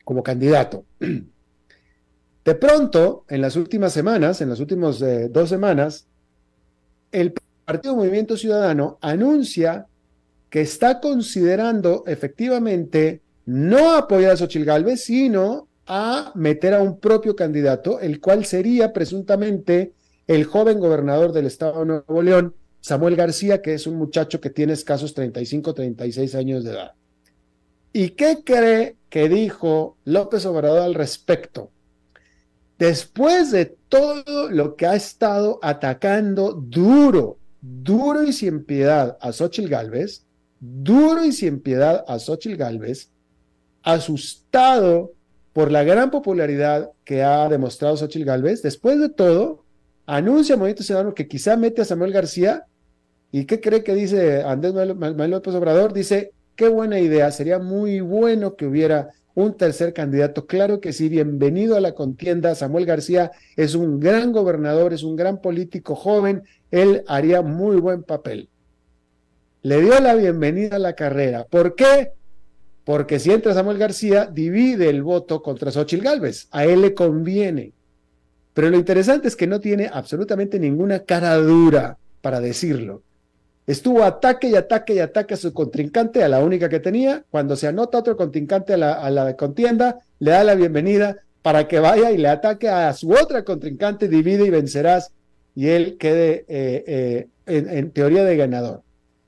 Como 0.05 0.23
candidato. 0.23 0.85
De 2.47 2.55
pronto, 2.55 3.25
en 3.29 3.41
las 3.41 3.57
últimas 3.57 3.93
semanas, 3.93 4.41
en 4.41 4.49
las 4.49 4.61
últimas 4.61 5.03
eh, 5.03 5.29
dos 5.29 5.49
semanas, 5.49 6.07
el 7.11 7.35
Partido 7.65 7.97
Movimiento 7.97 8.37
Ciudadano 8.37 8.99
anuncia 9.01 9.89
que 10.49 10.61
está 10.61 11.01
considerando 11.01 12.05
efectivamente 12.07 13.21
no 13.47 13.97
apoyar 13.97 14.31
a 14.31 14.37
Xochitl 14.37 14.65
Gálvez, 14.65 15.03
sino 15.03 15.67
a 15.87 16.31
meter 16.37 16.75
a 16.75 16.83
un 16.83 17.01
propio 17.01 17.35
candidato, 17.35 17.99
el 17.99 18.21
cual 18.21 18.45
sería 18.45 18.93
presuntamente 18.93 19.95
el 20.29 20.45
joven 20.45 20.79
gobernador 20.79 21.33
del 21.33 21.47
estado 21.47 21.81
de 21.81 21.87
Nuevo 21.87 22.23
León, 22.23 22.55
Samuel 22.81 23.17
García, 23.17 23.61
que 23.61 23.75
es 23.75 23.89
un 23.89 23.97
muchacho 23.97 24.41
que 24.41 24.51
tiene 24.51 24.73
escasos 24.73 25.15
35, 25.15 25.75
36 25.75 26.37
años 26.37 26.63
de 26.63 26.71
edad. 26.71 26.93
¿Y 27.93 28.11
qué 28.11 28.45
cree 28.45 28.95
que 29.11 29.29
dijo 29.29 29.97
López 30.05 30.47
Obrador 30.47 30.83
al 30.83 30.95
respecto? 30.95 31.73
Después 32.79 33.51
de 33.51 33.77
todo 33.89 34.51
lo 34.51 34.77
que 34.77 34.87
ha 34.87 34.95
estado 34.95 35.59
atacando 35.63 36.53
duro, 36.53 37.39
duro 37.61 38.23
y 38.23 38.33
sin 38.33 38.65
piedad 38.65 39.17
a 39.21 39.33
Xochitl 39.33 39.69
Galvez, 39.69 40.25
duro 40.61 41.25
y 41.25 41.33
sin 41.33 41.61
piedad 41.61 42.05
a 42.07 42.19
Xochitl 42.19 42.57
Galvez, 42.57 43.11
asustado 43.83 45.13
por 45.53 45.73
la 45.73 45.85
gran 45.85 46.11
popularidad 46.11 46.91
que 47.05 47.23
ha 47.23 47.49
demostrado 47.49 47.97
Xochitl 47.97 48.27
Galvez, 48.27 48.61
después 48.63 49.01
de 49.01 49.09
todo, 49.09 49.65
anuncia 50.05 50.57
Movimiento 50.57 50.83
Ciudadano 50.83 51.15
que 51.15 51.29
quizá 51.29 51.57
mete 51.57 51.81
a 51.81 51.87
Samuel 51.87 52.13
García. 52.13 52.67
¿Y 53.33 53.45
qué 53.45 53.61
cree 53.61 53.83
que 53.83 53.95
dice 53.95 54.43
Andrés 54.43 54.75
Manuel 54.95 55.31
López 55.31 55.55
Obrador? 55.55 55.93
Dice, 55.93 56.33
qué 56.55 56.69
buena 56.69 57.01
idea, 57.01 57.31
sería 57.33 57.59
muy 57.59 58.01
bueno 58.01 58.55
que 58.55 58.67
hubiera 58.67 59.11
un 59.37 59.55
tercer 59.55 59.93
candidato. 59.93 60.47
Claro 60.47 60.81
que 60.81 60.95
sí, 60.95 61.11
bienvenido 61.11 61.77
a 61.77 61.81
la 61.81 61.93
contienda. 61.93 62.55
Samuel 62.55 62.87
García 62.87 63.33
es 63.55 63.75
un 63.75 64.01
gran 64.01 64.33
gobernador, 64.33 64.95
es 64.95 65.03
un 65.03 65.15
gran 65.15 65.43
político 65.43 65.95
joven, 65.95 66.43
él 66.71 67.05
haría 67.07 67.43
muy 67.43 67.77
buen 67.77 68.03
papel. 68.03 68.49
Le 69.61 69.83
dio 69.83 70.01
la 70.01 70.15
bienvenida 70.15 70.77
a 70.77 70.81
la 70.81 70.95
carrera. 70.95 71.45
¿Por 71.45 71.75
qué? 71.75 72.13
Porque 72.85 73.19
si 73.19 73.31
entra 73.31 73.53
Samuel 73.53 73.77
García, 73.77 74.25
divide 74.25 74.89
el 74.89 75.03
voto 75.03 75.43
contra 75.43 75.71
Xochitl 75.71 76.03
Gálvez. 76.03 76.49
A 76.51 76.65
él 76.65 76.81
le 76.81 76.95
conviene. 76.95 77.73
Pero 78.55 78.71
lo 78.71 78.79
interesante 78.79 79.29
es 79.29 79.37
que 79.37 79.47
no 79.47 79.61
tiene 79.61 79.91
absolutamente 79.93 80.59
ninguna 80.59 81.01
cara 81.01 81.37
dura 81.37 81.99
para 82.23 82.41
decirlo. 82.41 83.03
Estuvo 83.67 84.05
ataque 84.05 84.49
y 84.49 84.55
ataque 84.55 84.95
y 84.95 85.01
ataque 85.01 85.35
a 85.35 85.37
su 85.37 85.53
contrincante, 85.53 86.23
a 86.23 86.29
la 86.29 86.39
única 86.39 86.69
que 86.69 86.79
tenía. 86.79 87.25
Cuando 87.31 87.57
se 87.57 87.67
anota 87.67 87.99
otro 87.99 88.17
contrincante 88.17 88.75
a 88.75 88.77
la, 88.77 89.37
contienda, 89.37 89.99
le 90.21 90.31
da 90.31 90.45
la 90.45 90.55
bienvenida 90.55 91.17
para 91.43 91.67
que 91.67 91.81
vaya 91.81 92.13
y 92.13 92.19
le 92.19 92.29
ataque 92.29 92.69
a 92.69 92.93
su 92.93 93.11
otra 93.11 93.45
contrincante, 93.45 94.09
divide 94.09 94.47
y 94.47 94.51
vencerás, 94.51 95.11
y 95.55 95.69
él 95.69 95.97
quede 95.99 96.45
eh, 96.49 96.85
eh, 96.87 97.29
en, 97.47 97.91
teoría 97.91 98.25
de 98.25 98.37
ganador. 98.37 98.83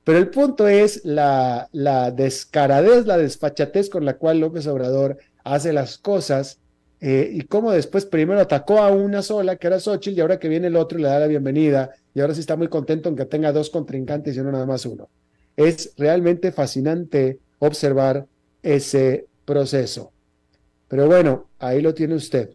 Pero 0.05 0.19
el 0.19 0.29
punto 0.29 0.67
es 0.67 1.03
la, 1.03 1.67
la 1.73 2.11
descaradez, 2.11 3.05
la 3.05 3.17
desfachatez 3.17 3.89
con 3.89 4.05
la 4.05 4.15
cual 4.15 4.39
López 4.39 4.67
Obrador 4.67 5.17
hace 5.43 5.73
las 5.73 5.97
cosas 5.97 6.59
eh, 7.01 7.29
y 7.31 7.41
cómo 7.41 7.71
después 7.71 8.05
primero 8.05 8.41
atacó 8.41 8.79
a 8.79 8.91
una 8.91 9.21
sola, 9.21 9.55
que 9.55 9.67
era 9.67 9.79
Xochitl, 9.79 10.17
y 10.17 10.21
ahora 10.21 10.39
que 10.39 10.49
viene 10.49 10.67
el 10.67 10.75
otro 10.75 10.99
le 10.99 11.07
da 11.07 11.19
la 11.19 11.27
bienvenida, 11.27 11.91
y 12.13 12.19
ahora 12.19 12.33
sí 12.33 12.41
está 12.41 12.55
muy 12.55 12.67
contento 12.67 13.09
en 13.09 13.15
que 13.15 13.25
tenga 13.25 13.51
dos 13.51 13.69
contrincantes 13.69 14.35
y 14.35 14.39
no 14.41 14.51
nada 14.51 14.65
más 14.65 14.85
uno. 14.85 15.09
Es 15.55 15.93
realmente 15.97 16.51
fascinante 16.51 17.39
observar 17.59 18.25
ese 18.61 19.27
proceso. 19.45 20.11
Pero 20.87 21.07
bueno, 21.07 21.49
ahí 21.59 21.81
lo 21.81 21.93
tiene 21.93 22.15
usted. 22.15 22.49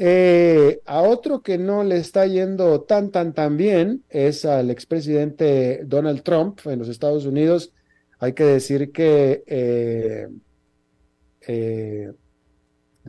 Eh, 0.00 0.80
a 0.86 1.02
otro 1.02 1.42
que 1.42 1.58
no 1.58 1.82
le 1.82 1.96
está 1.96 2.24
yendo 2.26 2.82
tan, 2.82 3.10
tan, 3.10 3.32
tan 3.34 3.56
bien 3.56 4.04
es 4.08 4.44
al 4.44 4.70
expresidente 4.70 5.82
Donald 5.84 6.22
Trump 6.22 6.60
en 6.66 6.78
los 6.78 6.88
Estados 6.88 7.24
Unidos. 7.26 7.72
Hay 8.20 8.32
que 8.32 8.44
decir 8.44 8.92
que 8.92 9.42
eh, 9.46 10.28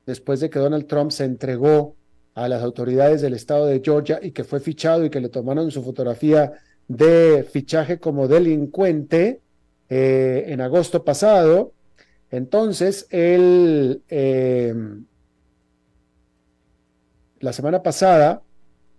después 0.06 0.40
de 0.40 0.50
que 0.50 0.60
Donald 0.60 0.88
Trump 0.88 1.12
se 1.12 1.26
entregó 1.26 1.96
a 2.34 2.48
las 2.48 2.64
autoridades 2.64 3.22
del 3.22 3.34
estado 3.34 3.66
de 3.66 3.82
Georgia 3.84 4.20
y 4.22 4.32
que 4.32 4.44
fue 4.44 4.60
fichado 4.60 5.06
y 5.06 5.10
que 5.10 5.20
le 5.20 5.30
tomaron 5.30 5.72
su 5.72 5.84
fotografía 5.84 6.54
de 6.88 7.46
fichaje 7.50 8.00
como 8.00 8.28
delincuente 8.28 9.42
eh, 9.90 10.46
en 10.48 10.62
agosto 10.62 11.04
pasado. 11.04 11.74
Entonces, 12.32 13.08
él, 13.10 14.04
eh, 14.10 14.74
la 17.40 17.54
semana 17.54 17.84
pasada, 17.84 18.44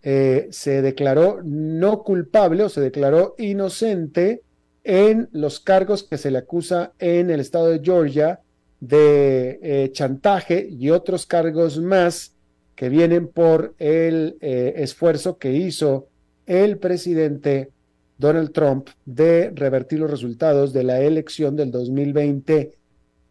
eh, 0.02 0.48
se 0.50 0.82
declaró 0.82 1.40
no 1.44 2.02
culpable 2.02 2.64
o 2.64 2.68
se 2.68 2.80
declaró 2.80 3.34
inocente 3.38 4.42
en 4.82 5.28
los 5.32 5.60
cargos 5.60 6.02
que 6.02 6.16
se 6.16 6.30
le 6.30 6.38
acusa 6.38 6.92
en 6.98 7.30
el 7.30 7.40
estado 7.40 7.68
de 7.68 7.80
Georgia 7.82 8.40
de 8.80 9.58
eh, 9.62 9.92
chantaje 9.92 10.66
y 10.70 10.90
otros 10.90 11.26
cargos 11.26 11.78
más 11.78 12.34
que 12.74 12.88
vienen 12.88 13.28
por 13.28 13.74
el 13.78 14.38
eh, 14.40 14.74
esfuerzo 14.76 15.36
que 15.36 15.52
hizo 15.52 16.08
el 16.46 16.78
presidente 16.78 17.70
Donald 18.16 18.52
Trump 18.52 18.88
de 19.04 19.50
revertir 19.54 20.00
los 20.00 20.10
resultados 20.10 20.72
de 20.72 20.84
la 20.84 21.00
elección 21.00 21.56
del 21.56 21.70
2020 21.70 22.72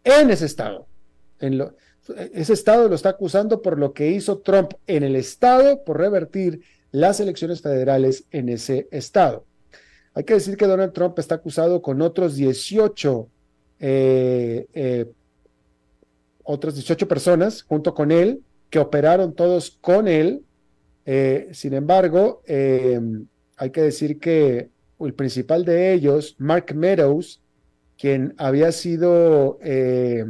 en 0.04 0.30
ese 0.30 0.46
estado. 0.46 0.88
En 1.40 1.64
ese 2.34 2.54
estado 2.54 2.88
lo 2.88 2.96
está 2.96 3.10
acusando 3.10 3.62
por 3.62 3.78
lo 3.78 3.94
que 3.94 4.10
hizo 4.12 4.40
Trump 4.40 4.74
en 4.88 5.04
el 5.04 5.16
estado, 5.16 5.84
por 5.84 5.98
revertir 5.98 6.62
las 6.92 7.20
elecciones 7.20 7.62
federales 7.62 8.26
en 8.32 8.50
ese 8.50 8.88
estado. 8.92 9.46
Hay 10.14 10.24
que 10.24 10.36
decir 10.36 10.58
que 10.58 10.68
Donald 10.68 10.94
Trump 10.94 11.18
está 11.18 11.36
acusado 11.36 11.82
con 11.82 12.02
otros 12.02 12.36
18 12.36 13.28
eh, 13.80 15.12
otras 16.52 16.74
18 16.74 17.08
personas 17.08 17.62
junto 17.62 17.94
con 17.94 18.12
él, 18.12 18.42
que 18.72 18.80
operaron 18.80 19.36
todos 19.36 19.78
con 19.82 20.08
él. 20.08 20.44
Eh, 21.06 21.50
sin 21.52 21.76
embargo, 21.76 22.42
eh, 22.48 23.00
hay 23.56 23.70
que 23.70 23.84
decir 23.84 24.20
que 24.20 24.72
el 25.00 25.14
principal 25.14 25.64
de 25.64 25.94
ellos, 25.94 26.36
Mark 26.40 26.74
Meadows, 26.74 27.40
quien 28.00 28.34
había 28.38 28.72
sido 28.72 29.60
eh, 29.62 30.26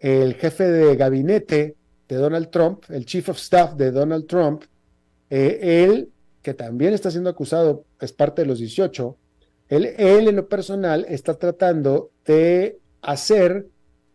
el 0.00 0.34
jefe 0.34 0.64
de 0.64 0.96
gabinete 0.96 1.76
de 2.08 2.16
Donald 2.16 2.50
Trump, 2.50 2.82
el 2.88 3.06
chief 3.06 3.28
of 3.28 3.38
staff 3.38 3.74
de 3.74 3.92
Donald 3.92 4.26
Trump, 4.26 4.64
él, 5.28 6.10
que 6.42 6.54
también 6.54 6.92
está 6.92 7.12
siendo 7.12 7.30
acusado, 7.30 7.84
es 8.00 8.12
parte 8.12 8.42
de 8.42 8.48
los 8.48 8.58
18, 8.58 9.16
él, 9.68 9.94
él 9.96 10.26
en 10.26 10.34
lo 10.34 10.48
personal 10.48 11.06
está 11.08 11.34
tratando 11.34 12.10
de 12.24 12.80
hacer 13.00 13.68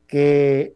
que 0.07 0.75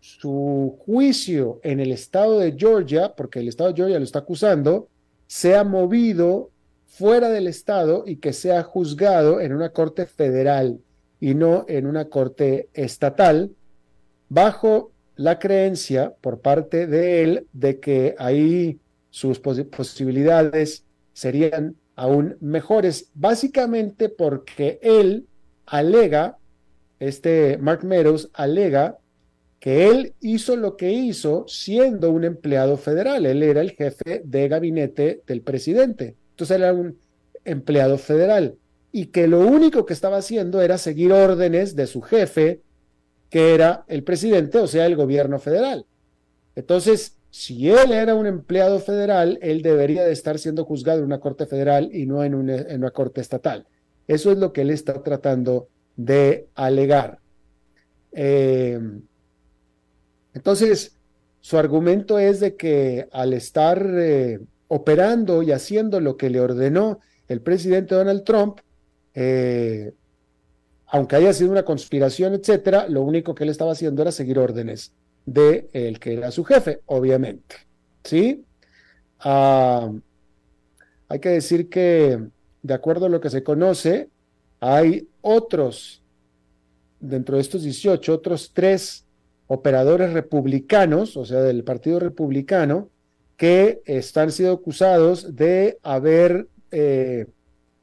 su 0.00 0.76
juicio 0.84 1.60
en 1.62 1.80
el 1.80 1.92
estado 1.92 2.38
de 2.38 2.54
Georgia, 2.56 3.14
porque 3.14 3.40
el 3.40 3.48
estado 3.48 3.70
de 3.70 3.76
Georgia 3.76 3.98
lo 3.98 4.04
está 4.04 4.20
acusando, 4.20 4.88
sea 5.26 5.64
movido 5.64 6.50
fuera 6.86 7.30
del 7.30 7.46
estado 7.46 8.04
y 8.06 8.16
que 8.16 8.32
sea 8.32 8.62
juzgado 8.62 9.40
en 9.40 9.52
una 9.52 9.70
corte 9.70 10.06
federal 10.06 10.78
y 11.20 11.34
no 11.34 11.64
en 11.68 11.86
una 11.86 12.04
corte 12.06 12.68
estatal, 12.74 13.50
bajo 14.28 14.92
la 15.16 15.38
creencia 15.38 16.14
por 16.20 16.40
parte 16.40 16.86
de 16.86 17.22
él 17.22 17.46
de 17.52 17.80
que 17.80 18.14
ahí 18.18 18.78
sus 19.10 19.40
posibilidades 19.40 20.84
serían 21.12 21.76
aún 21.96 22.36
mejores, 22.40 23.10
básicamente 23.14 24.08
porque 24.08 24.78
él 24.82 25.26
alega 25.66 26.38
este 26.98 27.58
Mark 27.58 27.84
Meadows 27.84 28.30
alega 28.32 28.98
que 29.60 29.88
él 29.88 30.14
hizo 30.20 30.56
lo 30.56 30.76
que 30.76 30.92
hizo 30.92 31.46
siendo 31.48 32.10
un 32.10 32.24
empleado 32.24 32.76
federal. 32.76 33.24
Él 33.24 33.42
era 33.42 33.62
el 33.62 33.70
jefe 33.72 34.22
de 34.24 34.48
gabinete 34.48 35.22
del 35.26 35.40
presidente. 35.40 36.16
Entonces 36.30 36.56
él 36.56 36.62
era 36.62 36.74
un 36.74 36.98
empleado 37.44 37.98
federal 37.98 38.56
y 38.92 39.06
que 39.06 39.26
lo 39.26 39.40
único 39.40 39.86
que 39.86 39.92
estaba 39.92 40.18
haciendo 40.18 40.62
era 40.62 40.78
seguir 40.78 41.12
órdenes 41.12 41.74
de 41.74 41.86
su 41.86 42.00
jefe, 42.00 42.60
que 43.28 43.54
era 43.54 43.84
el 43.88 44.04
presidente, 44.04 44.58
o 44.58 44.66
sea, 44.66 44.86
el 44.86 44.96
gobierno 44.96 45.38
federal. 45.38 45.86
Entonces, 46.54 47.16
si 47.30 47.68
él 47.70 47.90
era 47.90 48.14
un 48.14 48.26
empleado 48.26 48.78
federal, 48.78 49.38
él 49.42 49.62
debería 49.62 50.04
de 50.04 50.12
estar 50.12 50.38
siendo 50.38 50.64
juzgado 50.64 51.00
en 51.00 51.06
una 51.06 51.18
corte 51.18 51.46
federal 51.46 51.90
y 51.92 52.06
no 52.06 52.22
en 52.22 52.36
una, 52.36 52.54
en 52.54 52.76
una 52.82 52.92
corte 52.92 53.20
estatal. 53.20 53.66
Eso 54.06 54.30
es 54.30 54.38
lo 54.38 54.52
que 54.52 54.60
él 54.60 54.70
está 54.70 55.02
tratando 55.02 55.68
de 55.96 56.48
alegar. 56.54 57.18
Eh, 58.12 58.78
entonces, 60.32 60.96
su 61.40 61.58
argumento 61.58 62.18
es 62.18 62.40
de 62.40 62.56
que 62.56 63.08
al 63.12 63.32
estar 63.32 63.86
eh, 63.86 64.40
operando 64.68 65.42
y 65.42 65.52
haciendo 65.52 66.00
lo 66.00 66.16
que 66.16 66.30
le 66.30 66.40
ordenó 66.40 67.00
el 67.28 67.40
presidente 67.40 67.94
Donald 67.94 68.24
Trump, 68.24 68.60
eh, 69.14 69.92
aunque 70.86 71.16
haya 71.16 71.32
sido 71.32 71.50
una 71.50 71.64
conspiración, 71.64 72.34
etcétera, 72.34 72.88
lo 72.88 73.02
único 73.02 73.34
que 73.34 73.44
él 73.44 73.50
estaba 73.50 73.72
haciendo 73.72 74.02
era 74.02 74.12
seguir 74.12 74.38
órdenes 74.38 74.92
de 75.26 75.68
el 75.72 75.98
que 75.98 76.14
era 76.14 76.30
su 76.30 76.44
jefe, 76.44 76.80
obviamente. 76.86 77.56
¿Sí? 78.02 78.44
Ah, 79.20 79.90
hay 81.08 81.18
que 81.20 81.30
decir 81.30 81.68
que, 81.68 82.18
de 82.62 82.74
acuerdo 82.74 83.06
a 83.06 83.08
lo 83.08 83.20
que 83.20 83.30
se 83.30 83.42
conoce, 83.42 84.08
hay 84.60 85.08
otros, 85.24 86.02
dentro 87.00 87.36
de 87.36 87.42
estos 87.42 87.62
18, 87.62 88.12
otros 88.12 88.52
tres 88.54 89.06
operadores 89.46 90.12
republicanos, 90.12 91.16
o 91.16 91.24
sea, 91.24 91.40
del 91.40 91.64
Partido 91.64 91.98
Republicano, 91.98 92.90
que 93.36 93.82
están 93.86 94.30
siendo 94.30 94.54
acusados 94.54 95.34
de 95.34 95.78
haber 95.82 96.46
eh, 96.70 97.26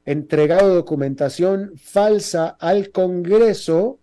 entregado 0.05 0.73
documentación 0.73 1.73
falsa 1.77 2.47
al 2.59 2.91
Congreso 2.91 3.99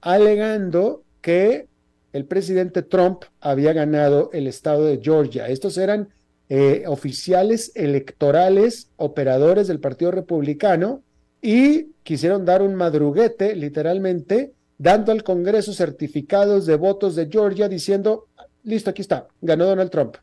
alegando 0.00 1.02
que 1.20 1.68
el 2.12 2.24
presidente 2.24 2.82
Trump 2.82 3.24
había 3.40 3.72
ganado 3.72 4.30
el 4.32 4.46
estado 4.46 4.84
de 4.84 5.00
Georgia. 5.02 5.48
Estos 5.48 5.76
eran 5.76 6.08
eh, 6.48 6.84
oficiales 6.86 7.72
electorales, 7.74 8.90
operadores 8.96 9.68
del 9.68 9.80
Partido 9.80 10.10
Republicano, 10.10 11.02
y 11.40 11.92
quisieron 12.02 12.44
dar 12.44 12.62
un 12.62 12.74
madruguete, 12.74 13.54
literalmente, 13.54 14.52
dando 14.76 15.12
al 15.12 15.22
Congreso 15.22 15.72
certificados 15.72 16.66
de 16.66 16.76
votos 16.76 17.16
de 17.16 17.28
Georgia 17.30 17.68
diciendo, 17.68 18.28
listo, 18.64 18.90
aquí 18.90 19.02
está, 19.02 19.28
ganó 19.40 19.66
Donald 19.66 19.90
Trump 19.90 20.16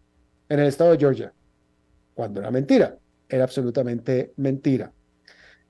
en 0.50 0.60
el 0.60 0.68
estado 0.68 0.92
de 0.92 0.98
Georgia, 0.98 1.34
cuando 2.14 2.40
era 2.40 2.52
mentira, 2.52 2.98
era 3.28 3.44
absolutamente 3.44 4.34
mentira. 4.38 4.92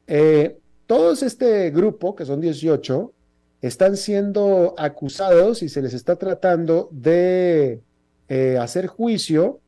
Eh, 0.07 0.57
todos 0.85 1.23
este 1.23 1.71
grupo, 1.71 2.15
que 2.15 2.25
son 2.25 2.41
18, 2.41 3.11
están 3.61 3.97
siendo 3.97 4.75
acusados 4.77 5.63
y 5.63 5.69
se 5.69 5.81
les 5.81 5.93
está 5.93 6.17
tratando 6.17 6.89
de 6.91 7.81
eh, 8.29 8.57
hacer 8.59 8.87
juicio 8.87 9.59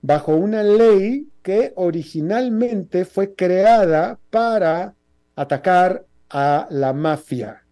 bajo 0.00 0.34
una 0.34 0.62
ley 0.62 1.28
que 1.42 1.72
originalmente 1.76 3.04
fue 3.04 3.34
creada 3.34 4.18
para 4.30 4.94
atacar 5.36 6.04
a 6.30 6.66
la 6.70 6.92
mafia. 6.92 7.64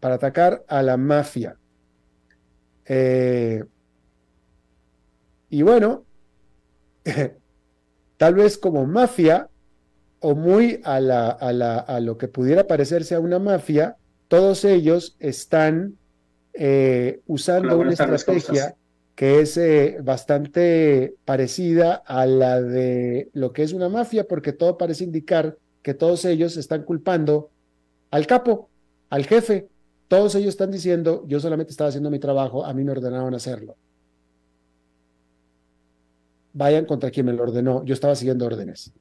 Para 0.00 0.16
atacar 0.16 0.64
a 0.68 0.82
la 0.82 0.96
mafia. 0.96 1.56
Eh, 2.84 3.62
y 5.50 5.62
bueno, 5.62 6.04
tal 8.16 8.34
vez 8.34 8.58
como 8.58 8.86
mafia, 8.86 9.48
o 10.20 10.34
muy 10.34 10.80
a, 10.84 11.00
la, 11.00 11.30
a, 11.30 11.52
la, 11.52 11.78
a 11.78 12.00
lo 12.00 12.16
que 12.16 12.28
pudiera 12.28 12.66
parecerse 12.66 13.14
a 13.14 13.20
una 13.20 13.38
mafia, 13.38 13.96
todos 14.28 14.64
ellos 14.64 15.16
están 15.18 15.98
eh, 16.54 17.20
usando 17.26 17.78
una 17.78 17.90
estrategia 17.92 18.76
que 19.14 19.40
es 19.40 19.56
eh, 19.56 19.98
bastante 20.02 21.14
parecida 21.24 21.94
a 21.94 22.26
la 22.26 22.60
de 22.62 23.28
lo 23.34 23.52
que 23.52 23.62
es 23.62 23.72
una 23.72 23.88
mafia, 23.88 24.26
porque 24.26 24.52
todo 24.52 24.78
parece 24.78 25.04
indicar 25.04 25.58
que 25.82 25.94
todos 25.94 26.24
ellos 26.24 26.56
están 26.56 26.84
culpando 26.84 27.50
al 28.10 28.26
capo, 28.26 28.68
al 29.10 29.26
jefe. 29.26 29.68
Todos 30.08 30.34
ellos 30.34 30.50
están 30.50 30.70
diciendo, 30.70 31.24
yo 31.26 31.40
solamente 31.40 31.70
estaba 31.70 31.88
haciendo 31.88 32.10
mi 32.10 32.18
trabajo, 32.18 32.64
a 32.64 32.72
mí 32.74 32.84
me 32.84 32.92
ordenaron 32.92 33.34
hacerlo. 33.34 33.76
Vayan 36.52 36.84
contra 36.84 37.10
quien 37.10 37.26
me 37.26 37.32
lo 37.32 37.44
ordenó, 37.44 37.84
yo 37.84 37.94
estaba 37.94 38.14
siguiendo 38.14 38.44
órdenes 38.44 38.92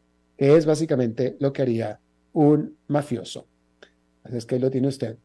que 0.41 0.55
es 0.55 0.65
básicamente 0.65 1.37
lo 1.39 1.53
que 1.53 1.61
haría 1.61 1.99
un 2.33 2.75
mafioso. 2.87 3.45
Así 4.23 4.37
es 4.37 4.45
que 4.47 4.55
ahí 4.55 4.61
lo 4.61 4.71
tiene 4.71 4.87
usted. 4.87 5.15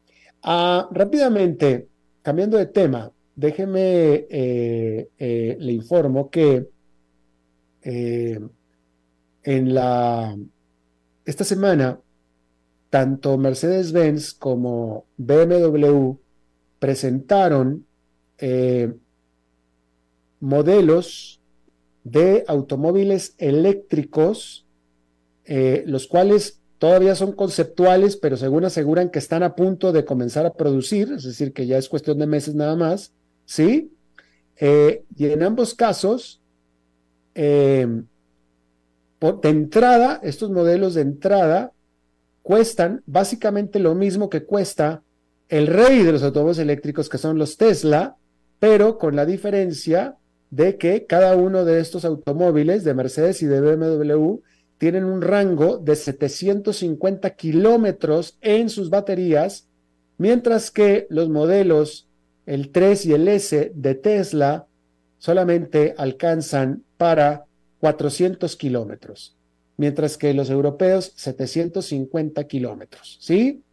Ah, 0.43 0.87
rápidamente, 0.91 1.87
cambiando 2.21 2.55
de 2.55 2.67
tema, 2.67 3.11
déjeme, 3.35 4.27
eh, 4.29 5.09
eh, 5.17 5.57
le 5.59 5.71
informo 5.71 6.29
que 6.29 6.67
eh, 7.81 8.39
en 9.41 9.73
la, 9.73 10.37
esta 11.27 11.43
semana, 11.43 11.99
tanto 12.89 13.37
Mercedes-Benz 13.37 14.33
como 14.33 15.05
BMW 15.17 16.13
presentaron 16.79 17.85
modelos 20.39 21.41
de 22.03 22.45
automóviles 22.47 23.35
eléctricos 23.37 24.67
eh, 25.49 25.85
los 25.87 26.07
cuales 26.07 26.59
todavía 26.77 27.15
son 27.15 27.31
conceptuales, 27.31 28.17
pero 28.17 28.35
según 28.35 28.65
aseguran 28.65 29.09
que 29.09 29.19
están 29.19 29.43
a 29.43 29.55
punto 29.55 29.93
de 29.93 30.03
comenzar 30.03 30.45
a 30.45 30.53
producir, 30.53 31.13
es 31.13 31.23
decir, 31.23 31.53
que 31.53 31.65
ya 31.65 31.77
es 31.77 31.87
cuestión 31.87 32.19
de 32.19 32.27
meses 32.27 32.53
nada 32.53 32.75
más, 32.75 33.13
¿sí? 33.45 33.93
Eh, 34.57 35.05
y 35.15 35.27
en 35.27 35.43
ambos 35.43 35.73
casos, 35.73 36.41
de 39.19 39.49
entrada, 39.49 40.19
estos 40.23 40.51
modelos 40.51 40.93
de 40.93 41.01
entrada 41.01 41.71
cuestan 42.43 43.01
básicamente 43.05 43.79
lo 43.79 43.95
mismo 43.95 44.29
que 44.29 44.43
cuesta 44.43 45.03
el 45.49 45.67
rey 45.67 46.03
de 46.03 46.11
los 46.11 46.23
automóviles 46.23 46.59
eléctricos, 46.59 47.09
que 47.09 47.17
son 47.17 47.37
los 47.37 47.57
Tesla, 47.57 48.15
pero 48.59 48.97
con 48.97 49.15
la 49.15 49.25
diferencia 49.25 50.17
de 50.49 50.77
que 50.77 51.05
cada 51.05 51.35
uno 51.35 51.65
de 51.65 51.79
estos 51.79 52.05
automóviles 52.05 52.83
de 52.83 52.93
Mercedes 52.93 53.41
y 53.41 53.47
de 53.47 53.59
BMW 53.59 54.37
tienen 54.77 55.03
un 55.03 55.21
rango 55.21 55.77
de 55.77 55.95
750 55.95 57.31
kilómetros 57.31 58.37
en 58.41 58.69
sus 58.69 58.89
baterías, 58.89 59.67
mientras 60.17 60.71
que 60.71 61.07
los 61.09 61.29
modelos, 61.29 62.07
el 62.45 62.71
3 62.71 63.07
y 63.07 63.13
el 63.13 63.27
S 63.27 63.71
de 63.73 63.95
Tesla, 63.95 64.67
solamente 65.17 65.95
alcanzan 65.97 66.83
para 66.97 67.46
400 67.79 68.55
kilómetros, 68.55 69.35
mientras 69.77 70.17
que 70.17 70.33
los 70.33 70.49
europeos 70.49 71.13
750 71.15 72.43
kilómetros. 72.45 73.17
¿Sí? 73.21 73.63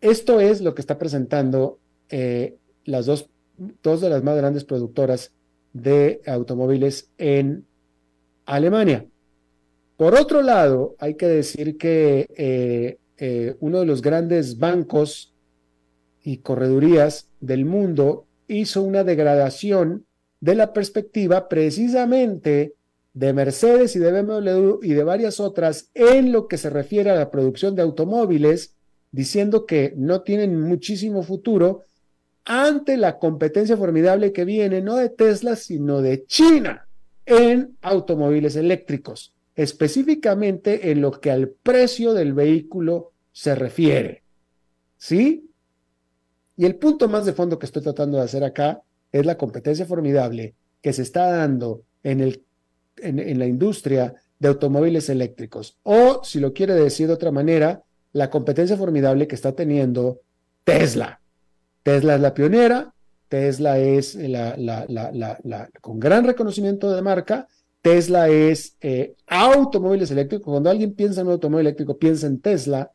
Esto 0.00 0.40
es 0.40 0.60
lo 0.60 0.74
que 0.74 0.80
está 0.80 0.98
presentando 0.98 1.78
eh, 2.08 2.56
las 2.84 3.06
dos, 3.06 3.28
dos 3.82 4.00
de 4.00 4.10
las 4.10 4.22
más 4.22 4.36
grandes 4.36 4.64
productoras 4.64 5.32
de 5.72 6.20
automóviles 6.26 7.10
en 7.18 7.66
Alemania. 8.46 9.06
Por 9.96 10.14
otro 10.14 10.42
lado, 10.42 10.94
hay 10.98 11.14
que 11.14 11.26
decir 11.26 11.76
que 11.76 12.28
eh, 12.36 12.98
eh, 13.18 13.56
uno 13.60 13.80
de 13.80 13.86
los 13.86 14.00
grandes 14.00 14.58
bancos 14.58 15.34
y 16.22 16.38
corredurías 16.38 17.28
del 17.40 17.64
mundo 17.64 18.26
hizo 18.46 18.82
una 18.82 19.02
degradación 19.02 20.06
de 20.40 20.54
la 20.54 20.72
perspectiva 20.72 21.48
precisamente 21.48 22.74
de 23.18 23.32
Mercedes 23.32 23.96
y 23.96 23.98
de 23.98 24.22
BMW 24.22 24.78
y 24.82 24.94
de 24.94 25.04
varias 25.04 25.40
otras 25.40 25.90
en 25.94 26.30
lo 26.30 26.46
que 26.46 26.58
se 26.58 26.70
refiere 26.70 27.10
a 27.10 27.16
la 27.16 27.30
producción 27.30 27.74
de 27.74 27.82
automóviles, 27.82 28.74
diciendo 29.10 29.66
que 29.66 29.92
no 29.96 30.22
tienen 30.22 30.60
muchísimo 30.60 31.22
futuro 31.22 31.84
ante 32.44 32.96
la 32.96 33.18
competencia 33.18 33.76
formidable 33.76 34.32
que 34.32 34.44
viene 34.44 34.80
no 34.80 34.96
de 34.96 35.08
Tesla, 35.08 35.56
sino 35.56 36.00
de 36.00 36.24
China 36.26 36.86
en 37.26 37.76
automóviles 37.82 38.56
eléctricos 38.56 39.34
específicamente 39.58 40.92
en 40.92 41.00
lo 41.00 41.10
que 41.10 41.32
al 41.32 41.48
precio 41.48 42.14
del 42.14 42.32
vehículo 42.32 43.10
se 43.32 43.56
refiere. 43.56 44.22
¿Sí? 44.96 45.50
Y 46.56 46.64
el 46.64 46.76
punto 46.76 47.08
más 47.08 47.26
de 47.26 47.32
fondo 47.32 47.58
que 47.58 47.66
estoy 47.66 47.82
tratando 47.82 48.18
de 48.18 48.22
hacer 48.22 48.44
acá 48.44 48.82
es 49.10 49.26
la 49.26 49.36
competencia 49.36 49.84
formidable 49.84 50.54
que 50.80 50.92
se 50.92 51.02
está 51.02 51.28
dando 51.32 51.82
en, 52.04 52.20
el, 52.20 52.44
en, 53.02 53.38
la 53.38 53.46
industria 53.46 54.14
de 54.38 54.48
automóviles 54.48 55.08
eléctricos. 55.08 55.76
O, 55.82 56.22
si 56.24 56.40
lo 56.40 56.52
quiere 56.52 56.74
decir 56.74 57.06
de 57.06 57.14
otra 57.14 57.30
manera, 57.30 57.82
la 58.12 58.30
competencia 58.30 58.76
formidable 58.76 59.26
que 59.26 59.34
está 59.34 59.52
teniendo 59.52 60.20
Tesla. 60.64 61.20
Tesla 61.82 62.14
es 62.16 62.20
la 62.20 62.34
pionera, 62.34 62.94
Tesla 63.28 63.78
es 63.78 64.14
la, 64.14 64.56
la, 64.56 65.68
con 65.80 65.98
gran 66.00 66.24
reconocimiento 66.24 66.90
de 66.94 67.02
marca 67.02 67.48
Tesla 67.80 68.28
es 68.28 68.76
eh, 68.80 69.14
automóviles 69.26 70.10
eléctricos. 70.10 70.44
Cuando 70.44 70.70
alguien 70.70 70.94
piensa 70.94 71.20
en 71.20 71.28
un 71.28 71.34
automóvil 71.34 71.66
eléctrico, 71.66 71.98
piensa 71.98 72.26
en 72.26 72.40
Tesla. 72.40 72.90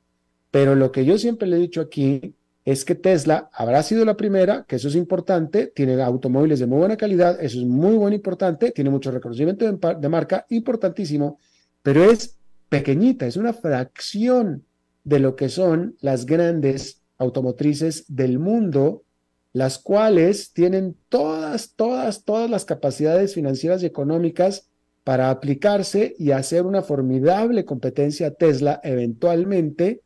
Pero 0.51 0.75
lo 0.75 0.91
que 0.91 1.05
yo 1.05 1.17
siempre 1.17 1.47
le 1.47 1.55
he 1.55 1.59
dicho 1.59 1.81
aquí 1.81 2.35
es 2.65 2.85
que 2.85 2.95
Tesla 2.95 3.49
habrá 3.53 3.83
sido 3.83 4.05
la 4.05 4.15
primera, 4.15 4.65
que 4.67 4.77
eso 4.77 4.87
es 4.87 4.95
importante, 4.95 5.67
tiene 5.67 6.01
automóviles 6.01 6.59
de 6.59 6.65
muy 6.65 6.79
buena 6.79 6.97
calidad, 6.97 7.43
eso 7.43 7.59
es 7.59 7.65
muy 7.65 7.95
bueno, 7.95 8.15
importante, 8.15 8.71
tiene 8.71 8.89
mucho 8.89 9.11
reconocimiento 9.11 9.69
de, 9.69 9.95
de 9.95 10.09
marca, 10.09 10.45
importantísimo, 10.49 11.39
pero 11.81 12.09
es 12.09 12.37
pequeñita, 12.69 13.27
es 13.27 13.37
una 13.37 13.53
fracción 13.53 14.63
de 15.03 15.19
lo 15.19 15.35
que 15.35 15.49
son 15.49 15.95
las 15.99 16.25
grandes 16.25 17.01
automotrices 17.17 18.05
del 18.07 18.39
mundo, 18.39 19.03
las 19.51 19.77
cuales 19.77 20.51
tienen 20.53 20.95
todas, 21.09 21.73
todas, 21.75 22.23
todas 22.23 22.49
las 22.49 22.65
capacidades 22.65 23.33
financieras 23.33 23.83
y 23.83 23.85
económicas 23.85 24.69
para 25.03 25.29
aplicarse 25.29 26.15
y 26.17 26.31
hacer 26.31 26.65
una 26.65 26.81
formidable 26.81 27.65
competencia 27.65 28.27
a 28.27 28.31
Tesla 28.31 28.79
eventualmente. 28.83 30.01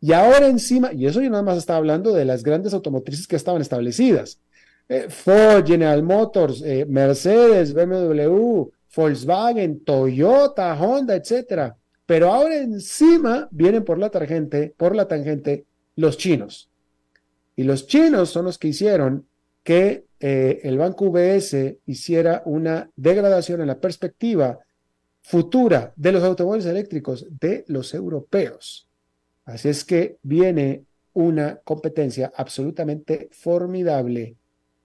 Y 0.00 0.12
ahora 0.12 0.46
encima, 0.46 0.92
y 0.92 1.06
eso 1.06 1.20
yo 1.20 1.30
nada 1.30 1.42
más 1.42 1.58
estaba 1.58 1.78
hablando 1.78 2.12
de 2.12 2.24
las 2.24 2.42
grandes 2.42 2.72
automotrices 2.72 3.26
que 3.26 3.36
estaban 3.36 3.60
establecidas. 3.60 4.40
Eh, 4.88 5.08
Ford, 5.08 5.66
General 5.66 6.02
Motors, 6.02 6.62
eh, 6.62 6.86
Mercedes, 6.88 7.74
BMW, 7.74 8.70
Volkswagen, 8.94 9.84
Toyota, 9.84 10.74
Honda, 10.80 11.14
etcétera. 11.14 11.76
Pero 12.06 12.32
ahora 12.32 12.56
encima 12.56 13.48
vienen 13.50 13.84
por 13.84 13.98
la 13.98 14.08
tangente, 14.08 14.74
por 14.76 14.94
la 14.94 15.06
tangente, 15.06 15.66
los 15.96 16.16
chinos. 16.16 16.70
Y 17.54 17.64
los 17.64 17.86
chinos 17.86 18.30
son 18.30 18.46
los 18.46 18.56
que 18.56 18.68
hicieron 18.68 19.26
que 19.62 20.06
eh, 20.20 20.60
el 20.62 20.78
banco 20.78 21.06
UBS 21.06 21.76
hiciera 21.86 22.42
una 22.46 22.90
degradación 22.96 23.60
en 23.60 23.66
la 23.66 23.78
perspectiva 23.78 24.58
futura 25.20 25.92
de 25.96 26.12
los 26.12 26.24
automóviles 26.24 26.66
eléctricos 26.66 27.26
de 27.28 27.64
los 27.68 27.92
europeos. 27.92 28.87
Así 29.48 29.70
es 29.70 29.84
que 29.84 30.18
viene 30.22 30.84
una 31.14 31.56
competencia 31.64 32.30
absolutamente 32.36 33.30
formidable 33.32 34.36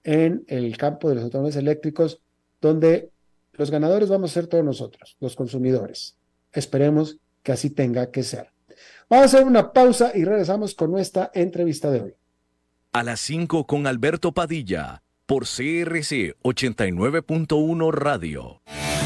en 0.02 0.42
el 0.48 0.76
campo 0.78 1.08
de 1.08 1.16
los 1.16 1.24
automóviles 1.24 1.56
eléctricos, 1.56 2.22
donde 2.62 3.10
los 3.52 3.70
ganadores 3.70 4.08
vamos 4.08 4.30
a 4.30 4.34
ser 4.34 4.46
todos 4.46 4.64
nosotros, 4.64 5.18
los 5.20 5.36
consumidores. 5.36 6.16
Esperemos 6.50 7.18
que 7.42 7.52
así 7.52 7.68
tenga 7.68 8.10
que 8.10 8.22
ser. 8.22 8.52
Vamos 9.10 9.24
a 9.24 9.36
hacer 9.36 9.46
una 9.46 9.70
pausa 9.70 10.12
y 10.14 10.24
regresamos 10.24 10.74
con 10.74 10.90
nuestra 10.90 11.30
entrevista 11.34 11.90
de 11.90 12.00
hoy. 12.00 12.14
A 12.92 13.02
las 13.02 13.20
5 13.20 13.66
con 13.66 13.86
Alberto 13.86 14.32
Padilla, 14.32 15.02
por 15.26 15.44
CRC 15.44 16.36
89.1 16.42 17.92
Radio. 17.92 18.62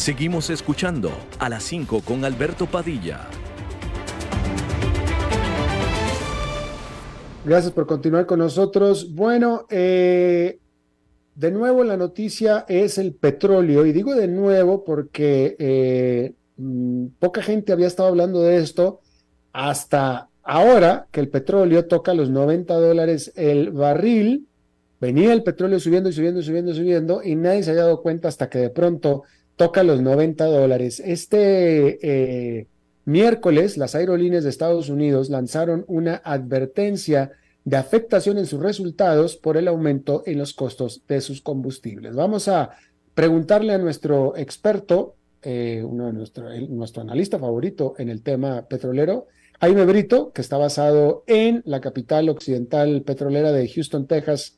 Seguimos 0.00 0.48
escuchando 0.48 1.12
a 1.38 1.50
las 1.50 1.62
5 1.64 2.00
con 2.00 2.24
Alberto 2.24 2.64
Padilla. 2.64 3.28
Gracias 7.44 7.70
por 7.74 7.86
continuar 7.86 8.24
con 8.24 8.38
nosotros. 8.38 9.14
Bueno, 9.14 9.66
eh, 9.68 10.58
de 11.34 11.50
nuevo 11.50 11.84
la 11.84 11.98
noticia 11.98 12.64
es 12.66 12.96
el 12.96 13.12
petróleo 13.12 13.84
y 13.84 13.92
digo 13.92 14.14
de 14.14 14.26
nuevo 14.26 14.84
porque 14.84 15.54
eh, 15.58 16.32
mm, 16.56 17.08
poca 17.18 17.42
gente 17.42 17.74
había 17.74 17.86
estado 17.86 18.08
hablando 18.08 18.40
de 18.40 18.56
esto 18.56 19.00
hasta 19.52 20.30
ahora 20.42 21.08
que 21.10 21.20
el 21.20 21.28
petróleo 21.28 21.84
toca 21.84 22.14
los 22.14 22.30
90 22.30 22.72
dólares 22.72 23.32
el 23.36 23.70
barril. 23.70 24.46
Venía 24.98 25.34
el 25.34 25.42
petróleo 25.42 25.78
subiendo 25.78 26.08
y 26.08 26.14
subiendo 26.14 26.40
y 26.40 26.42
subiendo 26.42 26.70
y 26.70 26.74
subiendo 26.74 27.22
y 27.22 27.36
nadie 27.36 27.62
se 27.62 27.72
había 27.72 27.82
dado 27.82 28.00
cuenta 28.00 28.28
hasta 28.28 28.48
que 28.48 28.60
de 28.60 28.70
pronto 28.70 29.24
toca 29.60 29.82
los 29.82 30.00
90 30.00 30.46
dólares. 30.46 31.02
Este 31.04 31.98
eh, 32.00 32.66
miércoles, 33.04 33.76
las 33.76 33.94
aerolíneas 33.94 34.42
de 34.42 34.48
Estados 34.48 34.88
Unidos 34.88 35.28
lanzaron 35.28 35.84
una 35.86 36.22
advertencia 36.24 37.32
de 37.66 37.76
afectación 37.76 38.38
en 38.38 38.46
sus 38.46 38.62
resultados 38.62 39.36
por 39.36 39.58
el 39.58 39.68
aumento 39.68 40.22
en 40.24 40.38
los 40.38 40.54
costos 40.54 41.02
de 41.06 41.20
sus 41.20 41.42
combustibles. 41.42 42.14
Vamos 42.14 42.48
a 42.48 42.70
preguntarle 43.12 43.74
a 43.74 43.78
nuestro 43.78 44.34
experto, 44.34 45.16
eh, 45.42 45.84
uno 45.86 46.06
de 46.06 46.14
nuestro, 46.14 46.48
nuestro 46.70 47.02
analista 47.02 47.38
favorito 47.38 47.92
en 47.98 48.08
el 48.08 48.22
tema 48.22 48.62
petrolero, 48.66 49.26
Jaime 49.60 49.84
Brito, 49.84 50.32
que 50.32 50.40
está 50.40 50.56
basado 50.56 51.22
en 51.26 51.60
la 51.66 51.82
capital 51.82 52.30
occidental 52.30 53.02
petrolera 53.02 53.52
de 53.52 53.68
Houston, 53.68 54.06
Texas. 54.06 54.56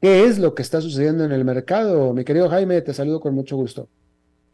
¿Qué 0.00 0.24
es 0.24 0.40
lo 0.40 0.56
que 0.56 0.62
está 0.62 0.80
sucediendo 0.80 1.22
en 1.22 1.30
el 1.30 1.44
mercado? 1.44 2.12
Mi 2.14 2.24
querido 2.24 2.48
Jaime, 2.48 2.80
te 2.80 2.92
saludo 2.92 3.20
con 3.20 3.32
mucho 3.32 3.54
gusto. 3.54 3.88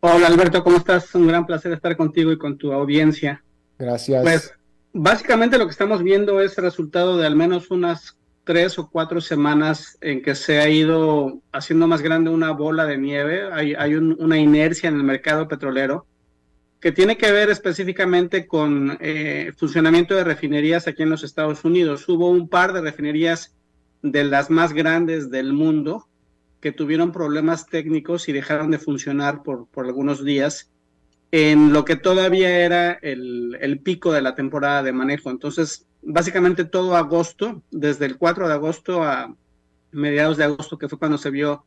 Hola 0.09 0.29
Alberto, 0.29 0.63
¿cómo 0.63 0.77
estás? 0.77 1.13
Un 1.17 1.27
gran 1.27 1.47
placer 1.47 1.73
estar 1.73 1.97
contigo 1.97 2.31
y 2.31 2.39
con 2.39 2.57
tu 2.57 2.73
audiencia. 2.73 3.43
Gracias. 3.77 4.23
Pues 4.23 4.55
básicamente 4.93 5.59
lo 5.59 5.65
que 5.65 5.73
estamos 5.73 6.01
viendo 6.01 6.41
es 6.41 6.57
el 6.57 6.63
resultado 6.63 7.17
de 7.19 7.27
al 7.27 7.35
menos 7.35 7.73
unas 7.73 8.17
tres 8.45 8.79
o 8.79 8.89
cuatro 8.89 9.21
semanas 9.21 9.99
en 10.01 10.23
que 10.23 10.37
se 10.37 10.61
ha 10.61 10.69
ido 10.69 11.41
haciendo 11.51 11.89
más 11.89 12.03
grande 12.03 12.31
una 12.31 12.53
bola 12.53 12.85
de 12.85 12.99
nieve. 12.99 13.53
Hay, 13.53 13.75
hay 13.75 13.97
una 13.97 14.39
inercia 14.39 14.89
en 14.89 14.95
el 14.95 15.03
mercado 15.03 15.49
petrolero 15.49 16.07
que 16.79 16.93
tiene 16.93 17.19
que 17.19 17.33
ver 17.33 17.51
específicamente 17.51 18.47
con 18.47 18.97
eh, 19.01 19.53
funcionamiento 19.57 20.15
de 20.15 20.23
refinerías 20.23 20.87
aquí 20.87 21.03
en 21.03 21.11
los 21.11 21.25
Estados 21.25 21.65
Unidos. 21.65 22.09
Hubo 22.09 22.31
un 22.31 22.49
par 22.49 22.73
de 22.73 22.81
refinerías 22.81 23.57
de 24.03 24.23
las 24.23 24.51
más 24.51 24.73
grandes 24.73 25.33
del 25.33 25.53
mundo 25.53 26.07
que 26.61 26.73
tuvieron 26.73 27.13
problemas 27.13 27.67
técnicos 27.67 28.29
y 28.29 28.33
dejaron 28.33 28.71
de 28.71 28.79
funcionar 28.79 29.43
por, 29.43 29.67
por 29.69 29.87
algunos 29.87 30.25
días 30.25 30.71
en 31.31 31.73
lo 31.73 31.85
que 31.85 31.97
todavía 31.97 32.61
era 32.65 32.93
el, 33.03 33.59
el, 33.61 33.81
pico 33.81 34.13
de 34.13 34.23
la 34.23 34.35
temporada 34.35 34.83
de 34.83 34.93
manejo. 34.93 35.31
Entonces, 35.31 35.87
básicamente 36.03 36.65
todo 36.65 36.97
agosto, 36.97 37.63
desde 37.71 38.07
el 38.07 38.17
4 38.17 38.49
de 38.49 38.55
agosto 38.55 39.03
a 39.03 39.35
mediados 39.91 40.37
de 40.37 40.45
agosto, 40.45 40.79
que 40.79 40.89
fue 40.89 40.99
cuando 40.99 41.19
se 41.19 41.31
vio 41.31 41.65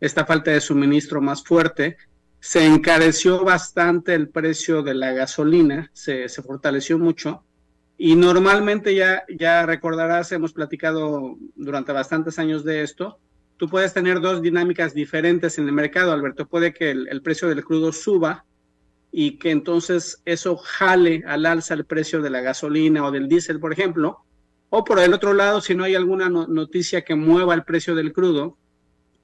esta 0.00 0.24
falta 0.24 0.50
de 0.50 0.60
suministro 0.60 1.20
más 1.20 1.42
fuerte, 1.42 1.96
se 2.38 2.64
encareció 2.64 3.44
bastante 3.44 4.14
el 4.14 4.30
precio 4.30 4.82
de 4.82 4.94
la 4.94 5.12
gasolina, 5.12 5.90
se, 5.92 6.28
se 6.28 6.42
fortaleció 6.42 6.98
mucho. 6.98 7.44
Y 7.98 8.16
normalmente 8.16 8.94
ya, 8.94 9.24
ya 9.28 9.66
recordarás, 9.66 10.32
hemos 10.32 10.54
platicado 10.54 11.36
durante 11.54 11.92
bastantes 11.92 12.38
años 12.38 12.64
de 12.64 12.82
esto, 12.82 13.18
tú 13.60 13.68
puedes 13.68 13.92
tener 13.92 14.22
dos 14.22 14.40
dinámicas 14.40 14.94
diferentes 14.94 15.58
en 15.58 15.66
el 15.66 15.72
mercado, 15.72 16.12
Alberto. 16.12 16.48
Puede 16.48 16.72
que 16.72 16.90
el, 16.92 17.20
precio 17.20 17.46
del 17.46 17.62
crudo 17.62 17.92
suba 17.92 18.46
y 19.12 19.36
que 19.36 19.50
entonces 19.50 20.22
eso 20.24 20.56
jale 20.56 21.22
al 21.26 21.44
alza 21.44 21.74
el 21.74 21.84
precio 21.84 22.22
de 22.22 22.30
la 22.30 22.40
gasolina 22.40 23.04
o 23.04 23.10
del 23.10 23.28
diésel, 23.28 23.60
por 23.60 23.74
ejemplo. 23.74 24.24
O 24.70 24.82
por 24.82 24.98
el 24.98 25.12
otro 25.12 25.34
lado, 25.34 25.60
si 25.60 25.74
no 25.74 25.84
hay 25.84 25.94
alguna 25.94 26.30
noticia 26.30 27.02
que 27.02 27.14
mueva 27.14 27.52
el 27.52 27.64
precio 27.64 27.94
del 27.94 28.14
crudo, 28.14 28.56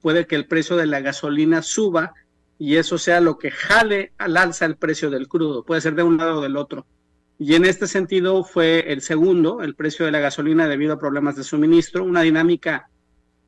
puede 0.03 0.27
que 0.27 0.35
el 0.35 0.45
precio 0.45 0.75
de 0.75 0.85
la 0.85 0.99
gasolina 0.99 1.63
suba 1.63 2.13
y 2.59 2.75
eso 2.75 2.99
sea 2.99 3.19
lo 3.21 3.39
que 3.39 3.49
jale 3.49 4.13
al 4.19 4.37
alza 4.37 4.65
el 4.65 4.75
precio 4.75 5.09
del 5.09 5.27
crudo. 5.27 5.65
Puede 5.65 5.81
ser 5.81 5.95
de 5.95 6.03
un 6.03 6.17
lado 6.17 6.37
o 6.37 6.43
del 6.43 6.57
otro. 6.57 6.85
Y 7.39 7.55
en 7.55 7.65
este 7.65 7.87
sentido 7.87 8.43
fue 8.43 8.93
el 8.93 9.01
segundo, 9.01 9.63
el 9.63 9.73
precio 9.73 10.05
de 10.05 10.11
la 10.11 10.19
gasolina 10.19 10.67
debido 10.67 10.93
a 10.93 10.99
problemas 10.99 11.35
de 11.37 11.43
suministro, 11.43 12.03
una 12.03 12.21
dinámica 12.21 12.91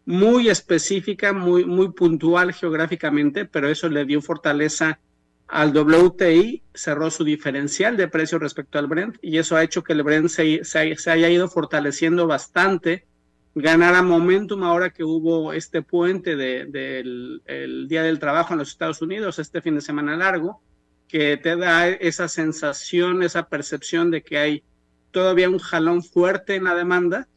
muy 0.05 0.49
específica, 0.49 1.33
muy, 1.33 1.65
muy 1.65 1.91
puntual 1.91 2.53
geográficamente, 2.53 3.45
pero 3.45 3.69
eso 3.69 3.89
le 3.89 4.05
dio 4.05 4.21
fortaleza 4.21 4.99
al 5.47 5.75
WTI, 5.75 6.63
cerró 6.73 7.09
su 7.09 7.23
diferencial 7.23 7.97
de 7.97 8.07
precio 8.07 8.37
respecto 8.37 8.77
al 8.77 8.87
Brent 8.87 9.17
y 9.21 9.39
eso 9.39 9.55
ha 9.55 9.63
hecho 9.63 9.83
que 9.83 9.93
el 9.93 10.03
Brent 10.03 10.29
se, 10.29 10.63
se, 10.63 11.11
haya 11.11 11.29
ido 11.29 11.47
fortaleciendo 11.47 12.27
bastante, 12.27 13.07
ganara 13.55 14.03
momentum 14.03 14.63
ahora 14.63 14.91
que 14.91 15.03
hubo 15.03 15.53
este 15.53 15.81
puente 15.81 16.35
del 16.35 16.71
de, 16.71 17.85
Día 17.87 18.03
del 18.03 18.19
Trabajo 18.19 18.53
en 18.53 18.59
los 18.59 18.69
Estados 18.69 19.01
Unidos, 19.01 19.39
este 19.39 19.61
fin 19.61 19.75
de 19.75 19.81
semana 19.81 20.15
largo, 20.15 20.61
que 21.07 21.37
te 21.37 21.55
da 21.55 21.89
esa 21.89 22.27
sensación, 22.27 23.23
esa 23.23 23.49
percepción 23.49 24.11
de 24.11 24.21
que 24.21 24.37
hay 24.37 24.63
todavía 25.09 25.49
un 25.49 25.57
jalón 25.57 26.03
fuerte 26.03 26.55
en 26.55 26.65
la 26.65 26.75
demanda 26.75 27.27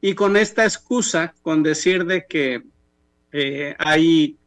y 0.00 0.14
con 0.14 0.36
esta 0.36 0.64
excusa, 0.64 1.34
con 1.42 1.62
decir 1.62 2.04
de 2.04 2.26
que 2.26 2.62
eh, 3.32 3.74
hay 3.78 4.38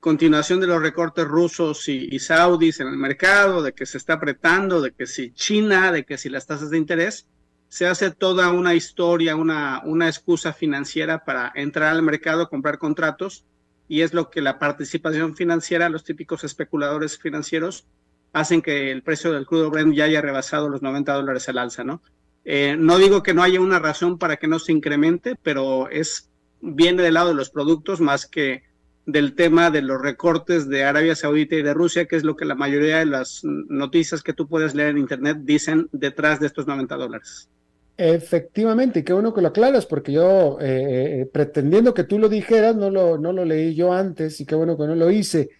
continuación 0.00 0.60
de 0.60 0.66
los 0.66 0.80
recortes 0.80 1.26
rusos 1.26 1.88
y, 1.88 2.18
saudis 2.18 2.80
en 2.80 2.88
el 2.88 2.96
mercado, 2.96 3.62
de 3.62 3.72
que 3.72 3.86
se 3.86 3.98
está 3.98 4.14
apretando, 4.14 4.80
de 4.80 4.92
que 4.92 5.06
si 5.06 5.32
China, 5.32 5.90
de 5.90 6.04
que 6.04 6.18
si 6.18 6.28
las 6.28 6.46
tasas 6.46 6.70
de 6.70 6.78
interés, 6.78 7.26
se 7.68 7.86
hace 7.86 8.10
toda 8.12 8.52
una 8.52 8.74
historia, 8.74 9.34
una, 9.34 9.82
una 9.84 10.06
excusa 10.06 10.52
financiera 10.52 11.24
para 11.24 11.50
entrar 11.54 11.92
al 11.92 12.02
mercado, 12.02 12.48
comprar 12.48 12.78
contratos, 12.78 13.44
y 13.88 14.02
es 14.02 14.14
lo 14.14 14.30
que 14.30 14.40
la 14.40 14.58
participación 14.58 15.34
financiera, 15.34 15.88
los 15.88 16.04
típicos 16.04 16.44
especuladores 16.44 17.18
financieros, 17.18 17.86
hacen 18.32 18.62
que 18.62 18.90
el 18.90 19.02
precio 19.02 19.32
del 19.32 19.46
crudo 19.46 19.70
Brent 19.70 19.94
ya 19.94 20.04
haya 20.04 20.20
rebasado 20.20 20.68
los 20.68 20.82
90 20.82 21.12
dólares 21.14 21.48
al 21.48 21.58
alza, 21.58 21.84
¿no? 21.84 22.02
Eh, 22.48 22.76
no 22.78 22.96
digo 22.98 23.24
que 23.24 23.34
no 23.34 23.42
haya 23.42 23.60
una 23.60 23.80
razón 23.80 24.18
para 24.18 24.36
que 24.36 24.46
no 24.46 24.60
se 24.60 24.70
incremente, 24.70 25.34
pero 25.42 25.90
es 25.90 26.30
viene 26.60 27.02
del 27.02 27.14
lado 27.14 27.30
de 27.30 27.34
los 27.34 27.50
productos 27.50 28.00
más 28.00 28.26
que 28.26 28.62
del 29.04 29.34
tema 29.34 29.70
de 29.70 29.82
los 29.82 30.00
recortes 30.00 30.68
de 30.68 30.84
Arabia 30.84 31.16
Saudita 31.16 31.56
y 31.56 31.62
de 31.62 31.74
Rusia, 31.74 32.06
que 32.06 32.14
es 32.14 32.22
lo 32.22 32.36
que 32.36 32.44
la 32.44 32.54
mayoría 32.54 32.98
de 32.98 33.06
las 33.06 33.42
noticias 33.44 34.22
que 34.22 34.32
tú 34.32 34.46
puedes 34.46 34.76
leer 34.76 34.90
en 34.90 34.98
Internet 34.98 35.38
dicen 35.42 35.88
detrás 35.90 36.38
de 36.38 36.46
estos 36.46 36.68
90 36.68 36.94
dólares. 36.96 37.48
Efectivamente, 37.96 39.00
y 39.00 39.02
qué 39.02 39.12
bueno 39.12 39.34
que 39.34 39.42
lo 39.42 39.48
aclaras, 39.48 39.86
porque 39.86 40.12
yo, 40.12 40.58
eh, 40.60 41.22
eh, 41.22 41.30
pretendiendo 41.32 41.94
que 41.94 42.04
tú 42.04 42.18
lo 42.18 42.28
dijeras, 42.28 42.76
no 42.76 42.90
lo, 42.90 43.18
no 43.18 43.32
lo 43.32 43.44
leí 43.44 43.74
yo 43.74 43.92
antes, 43.92 44.40
y 44.40 44.46
qué 44.46 44.54
bueno 44.54 44.76
que 44.76 44.86
no 44.86 44.94
lo 44.94 45.10
hice. 45.10 45.50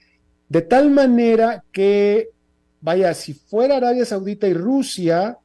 De 0.49 0.62
tal 0.62 0.91
manera 0.91 1.64
que, 1.72 2.28
vaya, 2.80 3.14
si 3.14 3.32
fuera 3.34 3.76
Arabia 3.76 4.05
Saudita 4.05 4.47
y 4.47 4.55
Rusia, 4.55 5.39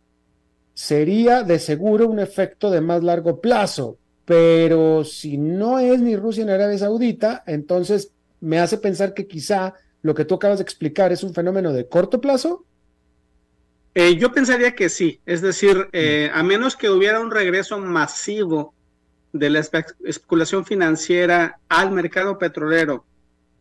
sería 0.81 1.43
de 1.43 1.59
seguro 1.59 2.07
un 2.07 2.19
efecto 2.19 2.71
de 2.71 2.81
más 2.81 3.03
largo 3.03 3.39
plazo, 3.39 3.99
pero 4.25 5.03
si 5.03 5.37
no 5.37 5.77
es 5.77 6.01
ni 6.01 6.15
Rusia 6.15 6.43
ni 6.43 6.51
Arabia 6.51 6.79
Saudita, 6.79 7.43
entonces 7.45 8.13
me 8.39 8.57
hace 8.57 8.79
pensar 8.79 9.13
que 9.13 9.27
quizá 9.27 9.75
lo 10.01 10.15
que 10.15 10.25
tú 10.25 10.33
acabas 10.33 10.57
de 10.57 10.63
explicar 10.63 11.11
es 11.11 11.21
un 11.21 11.35
fenómeno 11.35 11.71
de 11.71 11.87
corto 11.87 12.19
plazo. 12.19 12.65
Eh, 13.93 14.15
yo 14.17 14.31
pensaría 14.31 14.73
que 14.73 14.89
sí, 14.89 15.19
es 15.27 15.43
decir, 15.43 15.87
eh, 15.91 16.31
a 16.33 16.41
menos 16.41 16.75
que 16.75 16.89
hubiera 16.89 17.19
un 17.19 17.29
regreso 17.29 17.77
masivo 17.77 18.73
de 19.33 19.51
la 19.51 19.59
especulación 19.59 20.65
financiera 20.65 21.59
al 21.69 21.91
mercado 21.91 22.39
petrolero, 22.39 23.05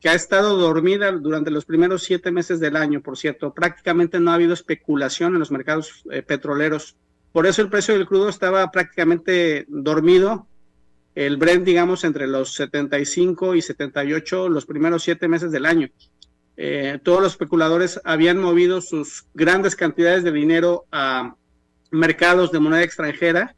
que 0.01 0.09
ha 0.09 0.15
estado 0.15 0.57
dormida 0.57 1.13
durante 1.13 1.51
los 1.51 1.67
primeros 1.67 2.03
siete 2.03 2.31
meses 2.31 2.61
del 2.61 2.77
año, 2.77 3.03
por 3.03 3.19
cierto, 3.19 3.53
prácticamente 3.53 4.19
no 4.21 4.31
ha 4.31 4.37
habido 4.37 4.55
especulación 4.55 5.35
en 5.35 5.41
los 5.41 5.51
mercados 5.51 6.03
eh, 6.11 6.23
petroleros. 6.23 6.97
Por 7.33 7.47
eso 7.47 7.63
el 7.63 7.71
precio 7.71 7.95
del 7.95 8.07
crudo 8.07 8.29
estaba 8.29 8.71
prácticamente 8.71 9.65
dormido 9.69 10.47
el 11.15 11.37
Brent, 11.37 11.65
digamos, 11.65 12.05
entre 12.05 12.27
los 12.27 12.55
75 12.55 13.55
y 13.55 13.63
78 13.63 14.49
los 14.49 14.67
primeros 14.67 15.03
siete 15.03 15.29
meses 15.29 15.51
del 15.51 15.67
año. 15.67 15.89
Eh, 16.57 16.99
todos 17.03 17.23
los 17.23 17.33
especuladores 17.33 18.01
habían 18.05 18.39
movido 18.39 18.81
sus 18.81 19.27
grandes 19.35 19.77
cantidades 19.77 20.25
de 20.25 20.33
dinero 20.33 20.85
a 20.93 21.35
mercados 21.91 22.53
de 22.53 22.61
moneda 22.61 22.83
extranjera, 22.83 23.57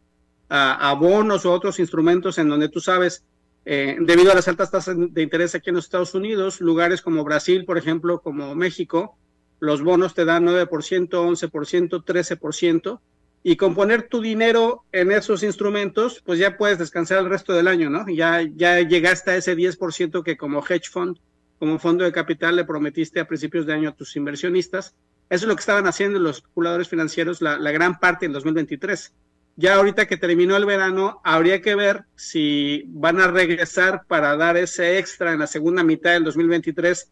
a, 0.49 0.93
bonos 0.95 1.47
o 1.47 1.53
otros 1.53 1.79
instrumentos 1.79 2.37
en 2.39 2.49
donde 2.49 2.69
tú 2.69 2.81
sabes, 2.81 3.25
eh, 3.65 3.97
debido 4.01 4.33
a 4.33 4.35
las 4.35 4.49
altas 4.49 4.71
tasas 4.71 4.97
de 4.99 5.23
interés 5.23 5.55
aquí 5.55 5.71
en 5.71 5.77
los 5.77 5.85
Estados 5.85 6.15
Unidos, 6.15 6.61
lugares 6.61 7.01
como 7.01 7.25
Brasil, 7.25 7.65
por 7.65 7.79
ejemplo, 7.79 8.21
como 8.21 8.55
México, 8.55 9.17
los 9.61 9.83
bonos 9.83 10.15
te 10.15 10.25
dan 10.25 10.45
9%, 10.45 10.69
11%, 10.69 12.05
13%, 12.05 13.01
y 13.45 13.57
con 13.57 13.75
poner 13.75 14.09
tu 14.09 14.21
dinero 14.21 14.85
en 14.93 15.11
esos 15.11 15.43
instrumentos, 15.43 16.23
pues 16.25 16.39
ya 16.39 16.57
puedes 16.57 16.79
descansar 16.79 17.19
el 17.19 17.29
resto 17.29 17.53
del 17.53 17.67
año, 17.67 17.91
¿no? 17.91 18.09
Ya, 18.09 18.43
ya 18.43 18.81
llegaste 18.81 19.33
a 19.33 19.37
ese 19.37 19.57
10% 19.57 20.23
que 20.23 20.37
como 20.37 20.65
hedge 20.65 20.89
fund, 20.89 21.19
como 21.59 21.79
fondo 21.79 22.05
de 22.05 22.13
capital 22.13 22.57
le 22.57 22.65
prometiste 22.65 23.19
a 23.19 23.27
principios 23.27 23.67
de 23.67 23.73
año 23.73 23.89
a 23.89 23.97
tus 23.97 24.15
inversionistas. 24.15 24.95
Eso 25.29 25.45
es 25.45 25.49
lo 25.49 25.57
que 25.57 25.61
estaban 25.61 25.87
haciendo 25.87 26.21
los 26.21 26.37
especuladores 26.37 26.89
financieros 26.89 27.41
la, 27.43 27.57
gran 27.73 27.99
parte 27.99 28.27
en 28.27 28.33
2023. 28.33 29.13
Ya 29.57 29.75
ahorita 29.75 30.07
que 30.07 30.17
terminó 30.17 30.57
el 30.57 30.65
verano, 30.65 31.21
habría 31.25 31.61
que 31.61 31.75
ver 31.75 32.05
si 32.15 32.85
van 32.87 33.21
a 33.21 33.29
regresar 33.29 34.05
para 34.07 34.37
dar 34.37 34.57
ese 34.57 34.99
extra 34.99 35.33
en 35.33 35.41
la 35.41 35.47
segunda 35.47 35.83
mitad 35.83 36.13
del 36.13 36.25
2023 36.25 37.11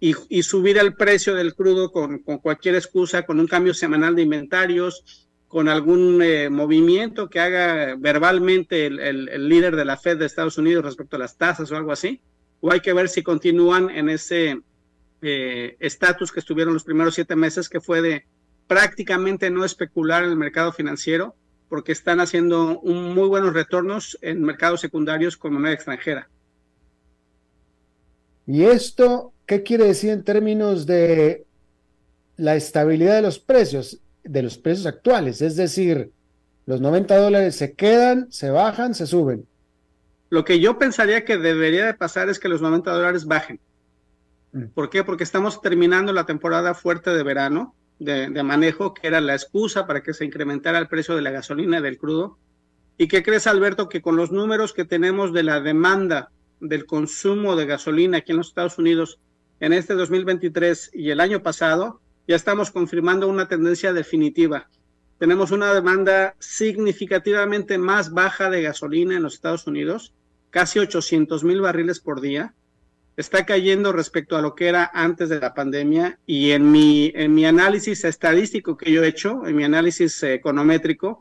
y, 0.00 0.14
y 0.28 0.42
subir 0.42 0.78
el 0.78 0.94
precio 0.94 1.34
del 1.34 1.54
crudo 1.54 1.92
con 1.92 2.18
cualquier 2.18 2.76
excusa, 2.76 3.24
con 3.24 3.40
un 3.40 3.46
cambio 3.46 3.72
semanal 3.72 4.16
de 4.16 4.22
inventarios, 4.22 5.25
con 5.56 5.70
algún 5.70 6.20
eh, 6.20 6.50
movimiento 6.50 7.30
que 7.30 7.40
haga 7.40 7.94
verbalmente 7.96 8.84
el, 8.84 9.48
líder 9.48 9.74
de 9.74 9.86
la 9.86 9.96
Fed 9.96 10.18
de 10.18 10.26
Estados 10.26 10.58
Unidos 10.58 10.84
respecto 10.84 11.16
a 11.16 11.18
las 11.18 11.38
tasas 11.38 11.72
o 11.72 11.76
algo 11.78 11.92
así, 11.92 12.20
o 12.60 12.70
hay 12.70 12.80
que 12.80 12.92
ver 12.92 13.08
si 13.08 13.22
continúan 13.22 13.88
en 13.88 14.10
ese 14.10 14.60
eh, 15.22 15.76
estatus 15.80 16.30
que 16.30 16.40
estuvieron 16.40 16.74
los 16.74 16.84
primeros 16.84 17.14
siete 17.14 17.36
meses, 17.36 17.70
que 17.70 17.80
fue 17.80 18.02
de 18.02 18.26
prácticamente 18.66 19.48
no 19.48 19.64
especular 19.64 20.24
en 20.24 20.28
el 20.28 20.36
mercado 20.36 20.72
financiero, 20.74 21.34
porque 21.70 21.92
están 21.92 22.20
haciendo 22.20 22.78
un 22.80 23.14
muy 23.14 23.26
buenos 23.26 23.54
retornos 23.54 24.18
en 24.20 24.42
mercados 24.42 24.82
secundarios 24.82 25.38
con 25.38 25.54
moneda 25.54 25.72
extranjera. 25.72 26.28
¿Y 28.46 28.64
esto 28.64 29.32
qué 29.46 29.62
quiere 29.62 29.84
decir 29.84 30.10
en 30.10 30.22
términos 30.22 30.84
de 30.84 31.46
la 32.36 32.56
estabilidad 32.56 33.14
de 33.14 33.22
los 33.22 33.38
precios? 33.38 34.02
De 34.26 34.42
los 34.42 34.58
precios 34.58 34.86
actuales, 34.86 35.40
es 35.42 35.56
decir, 35.56 36.10
los 36.66 36.80
90 36.80 37.16
dólares 37.16 37.56
se 37.56 37.74
quedan, 37.74 38.30
se 38.30 38.50
bajan, 38.50 38.94
se 38.94 39.06
suben. 39.06 39.46
Lo 40.30 40.44
que 40.44 40.58
yo 40.58 40.78
pensaría 40.78 41.24
que 41.24 41.38
debería 41.38 41.86
de 41.86 41.94
pasar 41.94 42.28
es 42.28 42.38
que 42.38 42.48
los 42.48 42.60
90 42.60 42.90
dólares 42.90 43.26
bajen. 43.26 43.60
Mm. 44.52 44.64
¿Por 44.74 44.90
qué? 44.90 45.04
Porque 45.04 45.24
estamos 45.24 45.62
terminando 45.62 46.12
la 46.12 46.26
temporada 46.26 46.74
fuerte 46.74 47.10
de 47.10 47.22
verano 47.22 47.74
de, 47.98 48.28
de, 48.28 48.42
manejo, 48.42 48.92
que 48.92 49.06
era 49.06 49.20
la 49.20 49.34
excusa 49.34 49.86
para 49.86 50.02
que 50.02 50.12
se 50.12 50.24
incrementara 50.24 50.78
el 50.78 50.88
precio 50.88 51.14
de 51.14 51.22
la 51.22 51.30
gasolina 51.30 51.78
y 51.78 51.82
del 51.82 51.98
crudo. 51.98 52.38
¿Y 52.98 53.08
qué 53.08 53.22
crees, 53.22 53.46
Alberto? 53.46 53.88
Que 53.88 54.02
con 54.02 54.16
los 54.16 54.32
números 54.32 54.72
que 54.72 54.84
tenemos 54.84 55.32
de 55.32 55.44
la 55.44 55.60
demanda 55.60 56.30
del 56.60 56.86
consumo 56.86 57.54
de 57.54 57.66
gasolina 57.66 58.18
aquí 58.18 58.32
en 58.32 58.38
los 58.38 58.48
Estados 58.48 58.78
Unidos 58.78 59.20
en 59.60 59.72
este 59.72 59.94
2023 59.94 60.90
y 60.94 61.10
el 61.10 61.20
año 61.20 61.42
pasado, 61.42 62.00
ya 62.26 62.36
estamos 62.36 62.70
confirmando 62.70 63.28
una 63.28 63.48
tendencia 63.48 63.92
definitiva. 63.92 64.68
Tenemos 65.18 65.50
una 65.50 65.72
demanda 65.72 66.34
significativamente 66.38 67.78
más 67.78 68.12
baja 68.12 68.50
de 68.50 68.62
gasolina 68.62 69.16
en 69.16 69.22
los 69.22 69.34
Estados 69.34 69.66
Unidos, 69.66 70.12
casi 70.50 70.78
800 70.78 71.44
mil 71.44 71.60
barriles 71.60 72.00
por 72.00 72.20
día. 72.20 72.54
Está 73.16 73.46
cayendo 73.46 73.92
respecto 73.92 74.36
a 74.36 74.42
lo 74.42 74.54
que 74.54 74.68
era 74.68 74.90
antes 74.92 75.30
de 75.30 75.40
la 75.40 75.54
pandemia 75.54 76.18
y 76.26 76.50
en 76.50 76.70
mi, 76.70 77.12
en 77.14 77.34
mi 77.34 77.46
análisis 77.46 78.04
estadístico 78.04 78.76
que 78.76 78.92
yo 78.92 79.02
he 79.02 79.08
hecho, 79.08 79.46
en 79.46 79.56
mi 79.56 79.64
análisis 79.64 80.22
econométrico, 80.22 81.20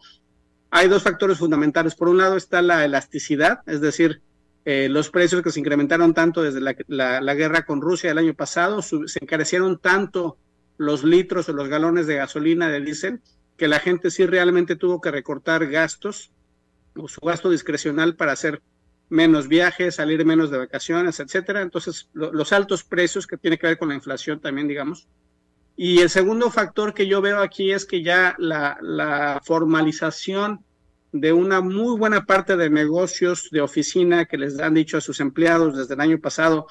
hay 0.72 0.90
dos 0.90 1.04
factores 1.04 1.38
fundamentales. 1.38 1.96
Por 1.96 2.10
un 2.10 2.18
lado 2.18 2.36
está 2.36 2.62
la 2.62 2.84
elasticidad, 2.84 3.60
es 3.66 3.80
decir, 3.80 4.22
eh, 4.66 4.90
los 4.90 5.10
precios 5.10 5.42
que 5.42 5.52
se 5.52 5.60
incrementaron 5.62 6.14
tanto 6.14 6.42
desde 6.42 6.60
la, 6.60 6.76
la, 7.22 7.34
guerra 7.34 7.66
con 7.66 7.80
Rusia 7.80 8.12
el 8.12 8.18
año 8.18 8.34
pasado, 8.34 8.82
se 8.82 9.20
encarecieron 9.22 9.80
tanto 9.80 10.38
los 10.78 11.04
litros 11.04 11.50
o 11.50 11.54
los 11.54 11.68
galones 11.68 12.08
de 12.08 12.16
gasolina 12.16 12.70
de 12.70 12.82
diésel, 12.82 13.22
que 13.58 13.68
la 13.68 13.80
gente 13.80 14.12
sí 14.12 14.26
realmente 14.26 14.76
tuvo 14.76 15.02
que 15.02 15.12
recortar 15.12 15.68
gastos 15.68 16.32
o 16.96 17.08
su 17.08 17.22
gasto 17.22 17.50
discrecional 17.50 18.16
para 18.16 18.34
hacer 18.34 18.62
menos 19.10 19.48
viajes, 19.48 19.96
salir 19.96 20.26
menos 20.26 20.50
de 20.50 20.58
vacaciones, 20.58 21.20
etcétera. 21.20 21.62
Entonces, 21.62 22.10
los 22.14 22.54
altos 22.54 22.84
precios 22.84 23.28
que 23.28 23.38
tiene 23.38 23.58
que 23.58 23.68
ver 23.68 23.78
con 23.78 23.90
la 23.90 23.96
inflación 23.96 24.40
también, 24.40 24.68
digamos. 24.68 25.08
Y 25.78 26.00
el 26.00 26.10
segundo 26.10 26.50
factor 26.50 26.94
que 26.94 27.08
yo 27.08 27.22
veo 27.22 27.40
aquí 27.40 27.72
es 27.72 27.86
que 27.86 28.02
ya 28.02 28.36
la, 28.38 28.78
la 28.82 29.42
formalización 29.44 30.64
de 31.12 31.34
una 31.34 31.62
muy 31.62 31.98
buena 31.98 32.26
parte 32.26 32.58
de 32.58 32.70
negocios 32.70 33.50
de 33.52 33.62
oficina 33.62 34.26
que 34.26 34.38
les 34.38 34.60
han 34.60 34.74
dicho 34.74 34.98
a 34.98 35.02
sus 35.02 35.20
empleados 35.20 35.78
desde 35.78 35.94
el 35.94 36.02
año 36.02 36.20
pasado, 36.20 36.68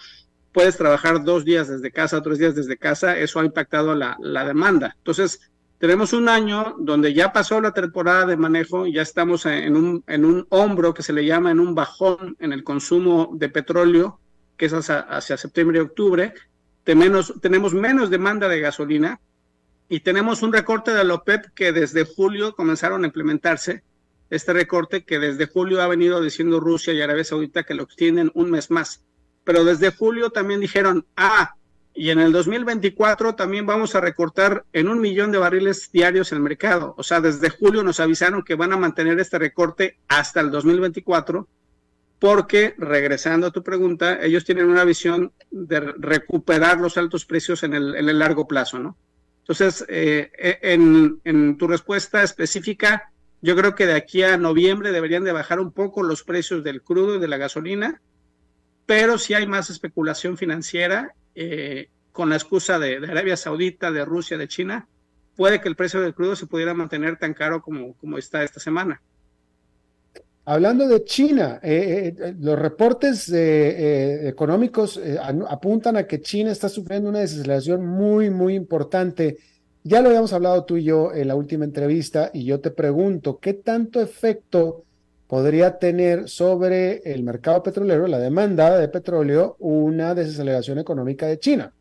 puedes 0.54 0.76
trabajar 0.76 1.24
dos 1.24 1.44
días 1.44 1.66
desde 1.66 1.90
casa, 1.90 2.22
tres 2.22 2.38
días 2.38 2.54
desde 2.54 2.76
casa, 2.76 3.18
eso 3.18 3.40
ha 3.40 3.44
impactado 3.44 3.94
la, 3.96 4.16
la 4.20 4.46
demanda. 4.46 4.94
Entonces, 4.98 5.50
tenemos 5.78 6.12
un 6.12 6.28
año 6.28 6.76
donde 6.78 7.12
ya 7.12 7.32
pasó 7.32 7.60
la 7.60 7.72
temporada 7.72 8.24
de 8.24 8.36
manejo, 8.36 8.86
ya 8.86 9.02
estamos 9.02 9.46
en 9.46 9.76
un, 9.76 10.04
en 10.06 10.24
un 10.24 10.46
hombro 10.50 10.94
que 10.94 11.02
se 11.02 11.12
le 11.12 11.26
llama 11.26 11.50
en 11.50 11.58
un 11.58 11.74
bajón 11.74 12.36
en 12.38 12.52
el 12.52 12.62
consumo 12.62 13.30
de 13.34 13.48
petróleo, 13.48 14.20
que 14.56 14.66
es 14.66 14.72
hacia, 14.72 15.36
septiembre 15.36 15.78
y 15.78 15.80
octubre. 15.82 16.32
Tenemos, 16.84 17.34
tenemos 17.42 17.74
menos 17.74 18.08
demanda 18.08 18.48
de 18.48 18.60
gasolina 18.60 19.20
y 19.88 20.00
tenemos 20.00 20.42
un 20.42 20.52
recorte 20.52 20.92
de 20.92 21.02
la 21.02 21.14
OPEP 21.14 21.46
que 21.52 21.72
desde 21.72 22.04
julio 22.04 22.54
comenzaron 22.54 23.02
a 23.02 23.08
implementarse. 23.08 23.82
Este 24.30 24.52
recorte 24.52 25.04
que 25.04 25.18
desde 25.18 25.46
julio 25.46 25.82
ha 25.82 25.88
venido 25.88 26.22
diciendo 26.22 26.60
Rusia 26.60 26.92
y 26.92 27.02
Arabia 27.02 27.24
Saudita 27.24 27.64
que 27.64 27.74
lo 27.74 27.82
extienden 27.82 28.30
un 28.34 28.52
mes 28.52 28.70
más 28.70 29.02
pero 29.44 29.64
desde 29.64 29.92
julio 29.92 30.30
también 30.30 30.60
dijeron, 30.60 31.06
ah, 31.16 31.54
y 31.94 32.10
en 32.10 32.18
el 32.18 32.32
2024 32.32 33.36
también 33.36 33.66
vamos 33.66 33.94
a 33.94 34.00
recortar 34.00 34.64
en 34.72 34.88
un 34.88 35.00
millón 35.00 35.30
de 35.30 35.38
barriles 35.38 35.90
diarios 35.92 36.32
el 36.32 36.40
mercado. 36.40 36.94
O 36.98 37.04
sea, 37.04 37.20
desde 37.20 37.50
julio 37.50 37.84
nos 37.84 38.00
avisaron 38.00 38.42
que 38.42 38.56
van 38.56 38.72
a 38.72 38.76
mantener 38.76 39.20
este 39.20 39.38
recorte 39.38 39.98
hasta 40.08 40.40
el 40.40 40.50
2024, 40.50 41.46
porque, 42.18 42.74
regresando 42.78 43.46
a 43.46 43.52
tu 43.52 43.62
pregunta, 43.62 44.20
ellos 44.20 44.44
tienen 44.44 44.66
una 44.66 44.84
visión 44.84 45.32
de 45.52 45.80
recuperar 45.80 46.80
los 46.80 46.96
altos 46.96 47.26
precios 47.26 47.62
en 47.62 47.74
el, 47.74 47.94
en 47.94 48.08
el 48.08 48.18
largo 48.18 48.48
plazo, 48.48 48.78
¿no? 48.80 48.96
Entonces, 49.40 49.84
eh, 49.88 50.32
e, 50.36 50.58
en, 50.62 51.20
en 51.24 51.58
tu 51.58 51.68
respuesta 51.68 52.22
específica, 52.22 53.12
yo 53.40 53.54
creo 53.54 53.74
que 53.74 53.86
de 53.86 53.94
aquí 53.94 54.22
a 54.22 54.36
noviembre 54.38 54.90
deberían 54.90 55.22
de 55.22 55.32
bajar 55.32 55.60
un 55.60 55.70
poco 55.70 56.02
los 56.02 56.24
precios 56.24 56.64
del 56.64 56.82
crudo 56.82 57.16
y 57.16 57.18
de 57.20 57.28
la 57.28 57.36
gasolina 57.36 58.00
pero 58.86 59.18
si 59.18 59.34
hay 59.34 59.46
más 59.46 59.70
especulación 59.70 60.36
financiera 60.36 61.14
eh, 61.34 61.88
con 62.12 62.30
la 62.30 62.36
excusa 62.36 62.78
de, 62.78 62.96
Arabia 62.96 63.36
Saudita, 63.36 63.90
de 63.90 64.04
Rusia, 64.04 64.36
de 64.36 64.48
China, 64.48 64.86
puede 65.36 65.60
que 65.60 65.68
el 65.68 65.76
precio 65.76 66.00
del 66.00 66.14
crudo 66.14 66.36
se 66.36 66.46
pudiera 66.46 66.74
mantener 66.74 67.18
tan 67.18 67.34
caro 67.34 67.62
como, 67.62 67.94
como 67.94 68.18
está 68.18 68.42
esta 68.42 68.60
semana. 68.60 69.00
Hablando 70.46 70.86
de 70.86 71.04
China, 71.04 71.58
eh, 71.62 72.14
eh, 72.18 72.34
los 72.38 72.58
reportes 72.58 73.32
económicos 73.32 75.00
apuntan 75.48 75.96
a 75.96 76.06
que 76.06 76.20
China 76.20 76.52
está 76.52 76.68
sufriendo 76.68 77.08
una 77.08 77.20
desaceleración 77.20 77.86
muy, 77.86 78.28
muy 78.28 78.54
importante. 78.54 79.38
Ya 79.82 80.02
lo 80.02 80.10
habíamos 80.10 80.34
hablado 80.34 80.64
tú 80.64 80.76
y 80.76 80.84
yo 80.84 81.14
en 81.14 81.28
la 81.28 81.34
última 81.34 81.64
entrevista 81.64 82.30
y 82.34 82.44
yo 82.44 82.60
te 82.60 82.70
pregunto, 82.70 83.38
¿qué 83.38 83.54
tanto 83.54 84.02
efecto 84.02 84.84
podría 85.26 85.78
tener 85.78 86.28
sobre 86.28 86.98
el 87.12 87.22
mercado 87.22 87.62
petrolero, 87.62 88.06
la 88.06 88.18
demanda 88.18 88.78
de 88.78 88.88
petróleo, 88.88 89.56
una 89.58 90.14
desaceleración 90.14 90.78
económica 90.78 91.26
de 91.26 91.38
China? 91.38 91.72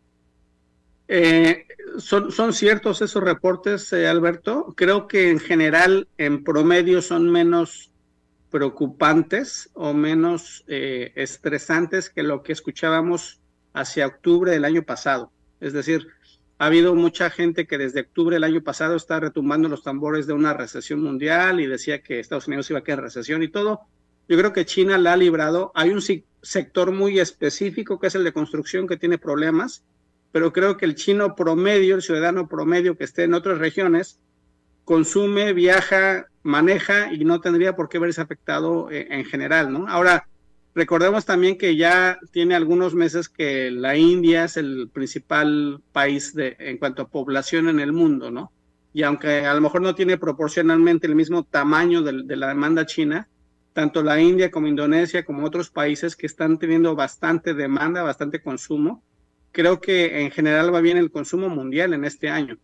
Eh, 1.07 1.65
son, 1.97 2.53
ciertos 2.53 3.01
esos 3.01 3.23
reportes, 3.23 3.91
eh, 3.93 4.07
Alberto. 4.07 4.73
Creo 4.75 5.07
que 5.07 5.29
en 5.29 5.39
general, 5.39 6.07
en 6.17 6.43
promedio, 6.43 7.01
son 7.01 7.31
menos 7.31 7.91
preocupantes 8.49 9.69
o 9.73 9.93
menos 9.93 10.63
eh, 10.67 11.11
estresantes 11.15 12.09
que 12.09 12.23
lo 12.23 12.43
que 12.43 12.53
escuchábamos 12.53 13.41
hacia 13.73 14.07
octubre 14.07 14.51
del 14.51 14.65
año 14.65 14.83
pasado. 14.83 15.31
Es 15.59 15.73
decir, 15.73 16.07
ha 16.63 16.67
habido 16.67 16.95
mucha 16.95 17.29
gente 17.29 17.67
que 17.67 17.77
desde 17.77 18.01
octubre 18.01 18.35
del 18.35 18.43
año 18.43 18.63
pasado 18.63 18.95
está 18.95 19.19
retumbando 19.19 19.69
los 19.69 19.83
tambores 19.83 20.27
de 20.27 20.33
una 20.33 20.53
recesión 20.53 21.01
mundial 21.01 21.59
y 21.59 21.67
decía 21.67 22.01
que 22.01 22.19
Estados 22.19 22.47
Unidos 22.47 22.69
iba 22.69 22.79
a 22.79 22.83
quedar 22.83 22.99
en 22.99 23.05
recesión 23.05 23.43
y 23.43 23.47
todo. 23.47 23.81
Yo 24.27 24.37
creo 24.37 24.53
que 24.53 24.65
China 24.65 24.97
la 24.97 25.13
ha 25.13 25.17
librado. 25.17 25.71
Hay 25.75 25.89
un 25.89 26.01
sector 26.41 26.91
muy 26.91 27.19
específico 27.19 27.99
que 27.99 28.07
es 28.07 28.15
el 28.15 28.23
de 28.23 28.33
construcción 28.33 28.87
que 28.87 28.97
tiene 28.97 29.17
problemas 29.17 29.83
pero 30.33 30.51
creo 30.51 30.77
que 30.77 30.85
el 30.85 30.95
chino 30.95 31.35
promedio, 31.35 31.95
el 31.95 32.01
ciudadano 32.01 32.49
promedio 32.49 32.97
que 32.97 33.03
esté 33.03 33.23
en 33.23 33.35
otras 33.35 33.59
regiones, 33.59 34.19
consume, 34.83 35.53
viaja, 35.53 36.25
maneja 36.41 37.13
y 37.13 37.23
no 37.23 37.39
tendría 37.39 37.75
por 37.75 37.87
qué 37.87 37.99
verse 37.99 38.19
afectado 38.19 38.89
eh, 38.89 39.07
en 39.11 39.25
general, 39.25 39.71
¿no? 39.71 39.87
Ahora, 39.87 40.27
recordemos 40.75 41.25
también 41.25 41.57
que 41.57 41.75
ya 41.75 42.19
tiene 42.31 42.55
algunos 42.55 42.95
meses 42.95 43.29
que 43.29 43.71
la 43.71 43.95
India 43.95 44.45
es 44.45 44.57
el 44.57 44.89
principal 44.91 45.81
país 45.91 46.33
en 46.37 46.77
cuanto 46.77 47.03
a 47.03 47.07
población 47.07 47.69
en 47.69 47.79
el 47.79 47.93
mundo, 47.93 48.31
¿no? 48.31 48.51
Y 48.93 49.03
aunque 49.03 49.45
a 49.45 49.53
lo 49.53 49.61
mejor 49.61 49.81
no 49.81 49.95
tiene 49.95 50.17
proporcionalmente 50.17 51.07
el 51.07 51.15
mismo 51.15 51.43
tamaño 51.43 52.01
de, 52.03 52.23
de 52.23 52.35
la 52.35 52.49
demanda 52.49 52.85
china, 52.85 53.27
tanto 53.73 54.03
la 54.03 54.21
India 54.21 54.51
como 54.51 54.67
Indonesia, 54.67 55.25
como 55.25 55.45
otros 55.45 55.69
países 55.69 56.15
que 56.15 56.27
están 56.27 56.59
teniendo 56.59 56.95
bastante 56.95 57.53
demanda, 57.53 58.03
bastante 58.03 58.41
consumo, 58.41 59.03
creo 59.51 59.81
que 59.81 60.21
en 60.21 60.31
general 60.31 60.73
va 60.73 60.81
bien 60.81 60.97
el 60.97 61.11
consumo 61.11 61.49
mundial 61.49 61.93
en 61.93 62.05
este 62.05 62.29
año. 62.29 62.57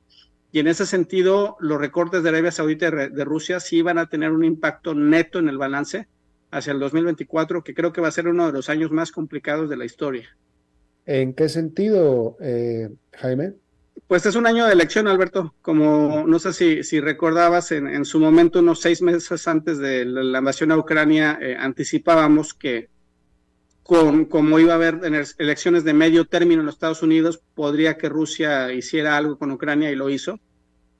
Y 0.51 0.59
en 0.59 0.67
ese 0.67 0.85
sentido, 0.85 1.57
los 1.59 1.79
recortes 1.79 2.23
de 2.23 2.29
Arabia 2.29 2.51
Saudita 2.51 2.87
y 2.87 3.09
de 3.09 3.25
Rusia 3.25 3.59
sí 3.59 3.81
van 3.81 3.99
a 3.99 4.07
tener 4.07 4.31
un 4.31 4.43
impacto 4.43 4.95
neto 4.95 5.39
en 5.39 5.49
el 5.49 5.57
balance 5.57 6.07
hacia 6.51 6.73
el 6.73 6.79
2024, 6.79 7.63
que 7.63 7.73
creo 7.73 7.93
que 7.93 8.01
va 8.01 8.07
a 8.07 8.11
ser 8.11 8.27
uno 8.27 8.47
de 8.47 8.53
los 8.53 8.69
años 8.69 8.91
más 8.91 9.11
complicados 9.11 9.69
de 9.69 9.77
la 9.77 9.85
historia. 9.85 10.35
¿En 11.05 11.33
qué 11.33 11.49
sentido, 11.49 12.37
eh, 12.39 12.89
Jaime? 13.13 13.53
Pues 14.07 14.25
es 14.25 14.35
un 14.35 14.47
año 14.47 14.65
de 14.65 14.73
elección, 14.73 15.07
Alberto. 15.07 15.53
Como 15.61 16.25
no 16.27 16.39
sé 16.39 16.53
si, 16.53 16.83
si 16.83 16.99
recordabas, 16.99 17.71
en, 17.71 18.05
su 18.05 18.19
momento, 18.19 18.59
unos 18.59 18.81
seis 18.81 19.01
meses 19.01 19.47
antes 19.47 19.77
de 19.77 20.05
la 20.05 20.39
invasión 20.39 20.71
a 20.71 20.77
Ucrania, 20.77 21.37
eh, 21.41 21.55
anticipábamos 21.59 22.53
que 22.53 22.89
con, 23.83 24.25
como 24.25 24.59
iba 24.59 24.73
a 24.73 24.75
haber 24.75 24.99
elecciones 25.39 25.83
de 25.83 25.93
medio 25.93 26.25
término 26.25 26.61
en 26.61 26.67
los 26.67 26.75
Estados 26.75 27.01
Unidos, 27.01 27.41
podría 27.55 27.97
que 27.97 28.07
Rusia 28.09 28.71
hiciera 28.71 29.17
algo 29.17 29.37
con 29.37 29.51
Ucrania 29.51 29.91
y 29.91 29.95
lo 29.95 30.09
hizo. 30.09 30.39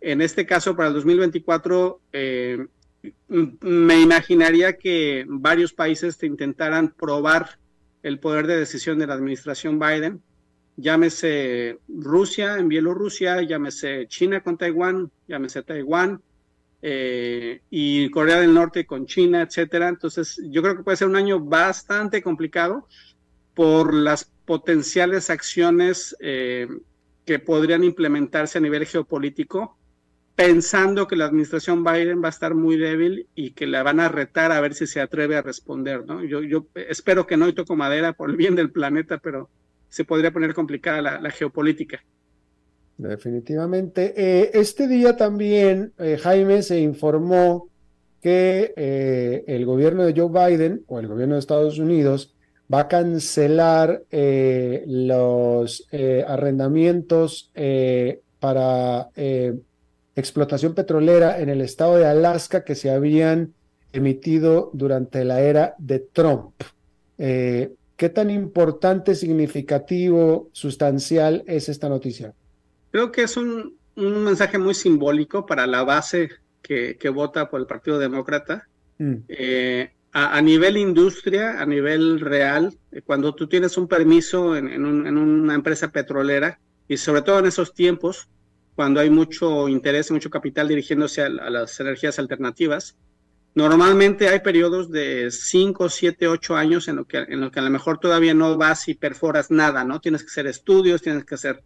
En 0.02 0.22
este 0.22 0.46
caso, 0.46 0.76
para 0.76 0.90
el 0.90 0.96
2024, 0.96 2.02
eh, 2.14 2.68
me 3.28 4.02
imaginaría 4.02 4.78
que 4.78 5.26
varios 5.28 5.74
países 5.74 6.22
intentaran 6.24 6.90
probar 6.92 7.60
el 8.04 8.20
poder 8.20 8.48
de 8.48 8.58
decisión 8.58 9.00
de 9.00 9.08
la 9.08 9.14
administración 9.14 9.80
Biden, 9.80 10.22
llámese 10.78 11.80
Rusia 11.88 12.58
en 12.58 12.70
Bielorrusia, 12.70 13.42
llámese 13.42 14.08
China 14.08 14.42
con 14.42 14.58
Taiwán, 14.58 15.12
llámese 15.28 15.64
Taiwán, 15.64 16.22
eh, 16.82 17.62
y 17.70 18.10
Corea 18.10 18.40
del 18.40 18.54
Norte 18.54 18.86
con 18.86 19.06
China, 19.06 19.42
etcétera. 19.42 19.90
Entonces, 19.90 20.42
yo 20.46 20.62
creo 20.62 20.78
que 20.78 20.84
puede 20.84 20.98
ser 20.98 21.08
un 21.08 21.18
año 21.18 21.40
bastante 21.40 22.22
complicado 22.22 22.88
por 23.54 23.94
las 23.94 24.32
potenciales 24.46 25.30
acciones 25.30 26.16
eh, 26.22 26.68
que 27.26 27.40
podrían 27.40 27.84
implementarse 27.84 28.58
a 28.58 28.62
nivel 28.62 28.86
geopolítico, 28.86 29.78
pensando 30.40 31.06
que 31.06 31.18
la 31.18 31.26
administración 31.26 31.84
Biden 31.84 32.24
va 32.24 32.28
a 32.28 32.30
estar 32.30 32.56
muy 32.56 32.78
débil 32.78 33.28
y 33.36 33.52
que 33.52 33.68
la 33.68 33.84
van 33.84 34.00
a 34.00 34.08
retar 34.08 34.54
a 34.54 34.62
ver 34.62 34.74
si 34.74 34.88
se 34.88 35.02
atreve 35.02 35.36
a 35.36 35.42
responder. 35.42 36.06
¿no? 36.06 36.24
Yo, 36.24 36.66
espero 36.74 37.28
que 37.28 37.36
no 37.36 37.50
y 37.50 37.54
toco 37.54 37.76
madera 37.76 38.14
por 38.14 38.30
el 38.30 38.38
bien 38.38 38.56
del 38.56 38.72
planeta, 38.72 39.18
pero 39.18 39.50
se 39.90 40.06
podría 40.06 40.32
poner 40.32 40.54
complicada 40.54 41.02
la 41.20 41.32
geopolítica. 41.32 42.02
Definitivamente. 43.00 44.14
Eh, 44.18 44.52
este 44.54 44.88
día 44.90 45.16
también, 45.16 45.94
eh, 45.98 46.18
Jaime, 46.22 46.62
se 46.62 46.82
informó 46.82 47.70
que 48.22 48.74
eh, 48.76 49.46
el 49.48 49.66
gobierno 49.66 50.04
de 50.04 50.14
Joe 50.14 50.30
Biden 50.30 50.84
o 50.88 51.00
el 51.00 51.08
gobierno 51.08 51.36
de 51.36 51.40
Estados 51.40 51.80
Unidos 51.80 52.36
va 52.72 52.82
a 52.82 52.88
cancelar 52.90 54.04
los 54.86 55.88
arrendamientos 56.28 57.52
para 58.40 59.10
explotación 60.20 60.76
petrolera 60.76 61.40
en 61.40 61.50
el 61.50 61.62
estado 61.62 61.98
de 61.98 62.06
Alaska 62.06 62.64
que 62.64 62.76
se 62.76 62.92
habían 62.92 63.54
emitido 63.92 64.70
durante 64.74 65.26
la 65.26 65.42
era 65.42 65.76
de 65.80 66.00
Trump. 66.00 66.54
¿Qué 68.00 68.08
tan 68.08 68.30
importante, 68.30 69.14
significativo, 69.14 70.50
sustancial 70.54 71.44
es 71.48 71.68
esta 71.68 71.90
noticia? 71.90 72.34
Creo 72.92 73.12
que 73.12 73.24
es 73.24 73.36
un, 73.36 73.76
mensaje 73.98 74.58
muy 74.58 74.74
simbólico 74.74 75.46
para 75.46 75.68
la 75.68 75.84
base 75.84 76.30
que, 76.62 76.98
vota 77.14 77.50
por 77.50 77.60
el 77.60 77.68
Partido 77.68 78.00
Demócrata. 78.00 78.70
Mm. 79.00 79.16
Eh, 79.28 79.92
a, 80.14 80.42
nivel 80.42 80.78
industria, 80.78 81.62
a 81.62 81.66
nivel 81.66 82.22
real, 82.22 82.74
eh, 82.94 83.02
cuando 83.02 83.36
tú 83.36 83.48
tienes 83.50 83.78
un 83.78 83.90
permiso 83.90 84.56
en, 84.56 84.86
una 84.86 85.54
empresa 85.54 85.90
petrolera, 85.90 86.58
y 86.88 86.96
sobre 86.96 87.22
todo 87.22 87.40
en 87.40 87.48
esos 87.48 87.74
tiempos, 87.74 88.30
cuando 88.80 89.02
hay 89.02 89.10
mucho 89.10 89.68
interés, 89.68 90.10
mucho 90.10 90.30
capital 90.30 90.70
dirigiéndose 90.70 91.22
a, 91.22 91.28
las 91.28 91.78
energías 91.82 92.18
alternativas, 92.18 92.96
normalmente 93.54 94.30
hay 94.30 94.40
periodos 94.40 94.90
de 94.90 95.32
5, 95.32 95.90
7, 95.90 96.30
8 96.30 96.56
años 96.56 96.88
en 96.88 96.96
lo, 96.96 97.06
que, 97.06 97.26
lo 97.28 97.52
que 97.52 97.60
a 97.60 97.64
lo 97.64 97.72
mejor 97.72 98.00
todavía 98.00 98.34
no 98.34 98.56
vas 98.56 98.88
y 98.88 98.94
perforas 98.94 99.52
nada, 99.52 99.84
¿no? 99.84 100.00
Tienes 100.00 100.22
que 100.22 100.28
hacer 100.28 100.48
estudios, 100.48 101.02
tienes 101.02 101.26
que 101.26 101.36
hacer 101.36 101.62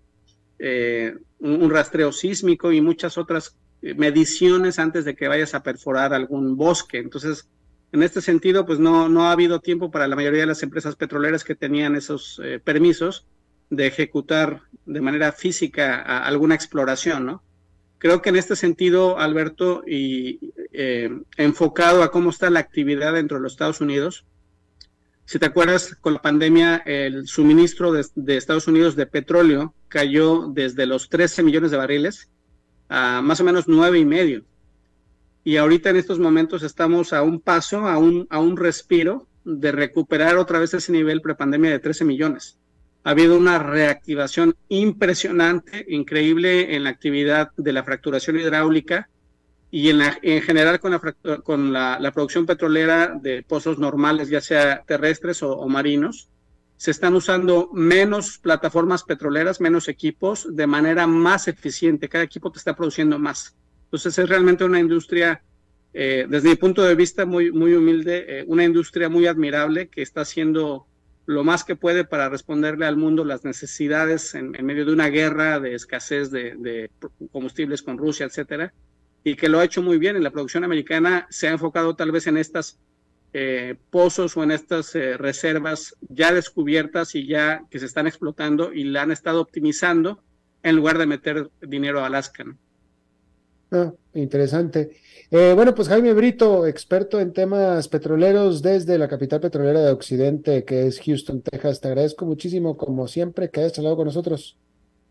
eh, 0.58 1.14
un, 1.38 1.70
rastreo 1.70 2.12
sísmico 2.12 2.72
y 2.72 2.82
muchas 2.82 3.20
otras 3.20 3.60
eh, 3.84 3.94
mediciones 3.94 4.80
antes 4.80 5.06
de 5.06 5.16
que 5.16 5.28
vayas 5.28 5.54
a 5.54 5.62
perforar 5.62 6.16
algún 6.16 6.58
bosque. 6.58 6.98
Entonces, 6.98 7.48
en 7.92 8.02
este 8.02 8.22
sentido, 8.22 8.66
pues 8.66 8.80
no, 8.80 9.08
no 9.08 9.28
ha 9.28 9.34
habido 9.34 9.60
tiempo 9.60 9.92
para 9.92 10.08
la 10.08 10.16
mayoría 10.16 10.40
de 10.40 10.48
las 10.48 10.64
empresas 10.64 10.96
petroleras 10.96 11.44
que 11.44 11.54
tenían 11.54 11.96
esos 11.96 12.42
eh, 12.44 12.60
permisos 12.60 13.28
de 13.76 13.88
ejecutar 13.88 14.62
de 14.86 15.02
manera 15.02 15.32
física 15.32 16.02
alguna 16.02 16.56
exploración, 16.56 17.26
¿no? 17.26 17.44
Creo 17.98 18.22
que 18.22 18.30
en 18.30 18.36
este 18.36 18.56
sentido, 18.56 19.18
Alberto, 19.18 19.84
y 19.88 20.54
enfocado 21.38 22.04
a 22.04 22.12
cómo 22.12 22.32
está 22.32 22.50
la 22.50 22.60
actividad 22.60 23.14
dentro 23.14 23.38
de 23.38 23.44
los 23.44 23.54
Estados 23.54 23.80
Unidos, 23.80 24.26
si 25.26 25.40
te 25.40 25.46
acuerdas, 25.46 25.96
con 26.02 26.14
la 26.14 26.22
pandemia, 26.22 26.78
el 26.86 27.28
suministro 27.28 27.94
de, 27.94 28.38
Estados 28.38 28.68
Unidos 28.68 28.96
de 28.96 29.06
petróleo 29.06 29.74
cayó 29.88 30.48
desde 30.48 30.86
los 30.86 31.10
13 31.10 31.44
millones 31.44 31.72
de 31.72 31.78
barriles 31.78 32.30
a 32.90 33.22
más 33.22 33.40
o 33.40 33.44
menos 33.44 33.68
nueve 33.68 34.00
y 34.00 34.06
medio. 34.06 34.44
Y 35.46 35.58
ahorita 35.58 35.90
en 35.90 35.96
estos 35.96 36.20
momentos 36.20 36.62
estamos 36.64 37.14
a 37.14 37.22
un 37.22 37.40
paso, 37.40 37.88
a 37.88 37.98
un, 37.98 38.28
a 38.30 38.40
un 38.40 38.58
respiro 38.58 39.28
de 39.46 39.72
recuperar 39.72 40.38
otra 40.38 40.60
vez 40.60 40.74
ese 40.74 40.92
nivel 40.92 41.22
prepandemia 41.22 41.72
de 41.72 41.80
13 41.80 42.06
millones. 42.06 42.60
Ha 43.04 43.12
habido 43.12 43.38
una 43.38 43.60
reactivación 43.60 44.56
impresionante, 44.70 45.86
increíble 45.90 46.76
en 46.76 46.86
la 46.86 46.92
actividad 46.92 47.52
de 47.58 47.74
la 47.74 47.84
fracturación 47.84 48.40
hidráulica 48.40 49.10
y 49.74 49.90
en, 49.90 50.02
en 50.22 50.42
general 50.44 50.80
con, 50.80 50.92
la, 50.92 51.00
con 51.44 51.74
la, 51.74 52.12
producción 52.14 52.46
petrolera 52.46 53.18
de 53.20 53.42
pozos 53.42 53.80
normales, 53.80 54.30
ya 54.30 54.40
sea 54.40 54.84
terrestres 54.86 55.42
o, 55.42 55.68
marinos, 55.68 56.30
se 56.78 56.92
están 56.92 57.16
usando 57.16 57.72
menos 57.74 58.38
plataformas 58.38 59.04
petroleras, 59.04 59.60
menos 59.60 59.88
equipos, 59.88 60.48
de 60.56 60.68
manera 60.68 61.08
más 61.08 61.48
eficiente. 61.48 62.08
Cada 62.08 62.24
equipo 62.24 62.52
te 62.52 62.60
está 62.60 62.76
produciendo 62.76 63.18
más. 63.18 63.56
Entonces 63.86 64.16
es 64.20 64.30
realmente 64.30 64.64
una 64.64 64.80
industria, 64.80 65.42
eh, 65.92 66.28
desde 66.30 66.50
mi 66.50 66.56
punto 66.56 66.84
de 66.84 66.94
vista 66.94 67.26
muy, 67.26 67.52
muy 67.52 67.74
humilde, 67.74 68.26
eh, 68.28 68.44
una 68.46 68.64
industria 68.64 69.10
muy 69.10 69.26
admirable 69.26 69.88
que 69.88 70.04
está 70.04 70.22
haciendo 70.22 70.86
lo 71.26 71.44
más 71.44 71.64
que 71.64 71.76
puede 71.76 72.04
para 72.04 72.30
responderle 72.30 72.86
al 72.86 72.98
mundo 72.98 73.24
las 73.24 73.44
necesidades 73.44 74.36
en, 74.36 74.52
medio 74.52 74.86
de 74.86 74.94
una 74.94 75.08
guerra 75.08 75.60
de 75.60 75.76
escasez 75.76 76.32
de, 76.32 76.90
combustibles 77.32 77.82
con 77.82 77.98
Rusia, 77.98 78.26
etcétera 78.26 78.74
y 79.24 79.36
que 79.36 79.50
lo 79.50 79.60
ha 79.60 79.64
hecho 79.64 79.82
muy 79.82 79.98
bien. 79.98 80.16
En 80.16 80.24
la 80.24 80.32
producción 80.32 80.64
americana 80.64 81.28
se 81.30 81.48
ha 81.48 81.52
enfocado 81.52 81.96
tal 81.96 82.12
vez 82.12 82.28
en 82.28 82.38
estas 82.38 82.80
eh, 83.34 83.76
pozos 83.90 84.38
o 84.38 84.44
en 84.44 84.52
estas 84.52 84.94
eh, 84.96 85.18
reservas 85.18 85.96
ya 86.02 86.34
descubiertas 86.34 87.16
y 87.16 87.26
ya 87.26 87.64
que 87.70 87.80
se 87.80 87.86
están 87.86 88.06
explotando 88.06 88.74
y 88.74 88.84
la 88.84 89.04
han 89.04 89.12
estado 89.12 89.42
optimizando 89.42 90.22
en 90.62 90.76
lugar 90.76 90.98
de 90.98 91.08
meter 91.08 91.50
dinero 91.62 92.02
a 92.02 92.08
Alaska. 92.08 92.46
Ah, 93.74 93.92
interesante. 94.14 94.92
Eh, 95.32 95.54
bueno, 95.56 95.74
pues 95.74 95.88
Jaime 95.88 96.14
Brito, 96.14 96.68
experto 96.68 97.20
en 97.20 97.34
temas 97.34 97.88
petroleros 97.88 98.62
desde 98.62 99.00
la 99.00 99.08
capital 99.08 99.42
petrolera 99.42 99.82
de 99.82 99.92
Occidente, 99.92 100.64
que 100.64 100.86
es 100.86 101.02
Houston, 101.02 101.42
Texas. 101.42 101.82
Te 101.82 101.88
agradezco 101.88 102.26
muchísimo, 102.26 102.78
como 102.78 103.08
siempre, 103.08 103.50
que 103.50 103.62
hayas 103.62 103.78
hablado 103.80 103.96
con 103.96 104.06
nosotros. 104.06 104.58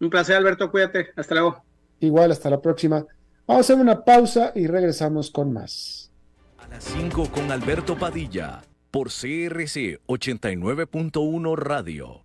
Un 0.00 0.10
placer, 0.10 0.36
Alberto. 0.36 0.70
Cuídate. 0.70 1.08
Hasta 1.16 1.34
luego. 1.34 1.64
Igual, 1.98 2.30
hasta 2.30 2.50
la 2.50 2.62
próxima. 2.62 3.04
Vamos 3.46 3.58
a 3.58 3.72
hacer 3.72 3.76
una 3.76 4.04
pausa 4.04 4.52
y 4.54 4.68
regresamos 4.68 5.30
con 5.30 5.52
más. 5.52 6.12
A 6.58 6.68
las 6.68 6.84
5 6.84 7.30
con 7.32 7.50
Alberto 7.50 7.98
Padilla, 7.98 8.62
por 8.92 9.08
CRC 9.08 9.98
89.1 10.06 11.56
Radio. 11.56 12.24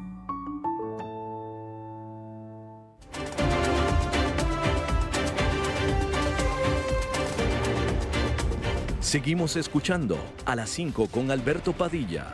Seguimos 9.11 9.57
escuchando 9.57 10.17
a 10.45 10.55
las 10.55 10.69
5 10.69 11.07
con 11.07 11.31
Alberto 11.31 11.73
Padilla. 11.73 12.27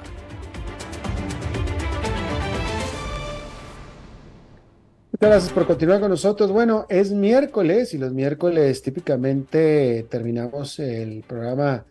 Muchas 5.11 5.28
gracias 5.28 5.53
por 5.53 5.65
continuar 5.65 5.99
con 5.99 6.11
nosotros. 6.11 6.51
Bueno, 6.51 6.86
es 6.88 7.09
miércoles 7.13 7.95
y 7.95 7.97
los 7.97 8.13
miércoles 8.13 8.84
típicamente 8.84 10.05
terminamos 10.07 10.78
el 10.78 11.23
programa 11.28 11.84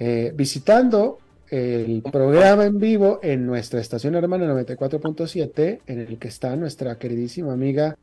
eh, 0.00 0.32
visitando 0.34 1.20
el 1.48 2.02
programa 2.02 2.64
en 2.64 2.80
vivo 2.80 3.20
en 3.22 3.46
nuestra 3.46 3.80
estación 3.80 4.16
hermana 4.16 4.52
94.7 4.52 5.82
en 5.86 6.00
el 6.00 6.18
que 6.18 6.26
está 6.26 6.56
nuestra 6.56 6.98
queridísima 6.98 7.52
amiga 7.52 7.96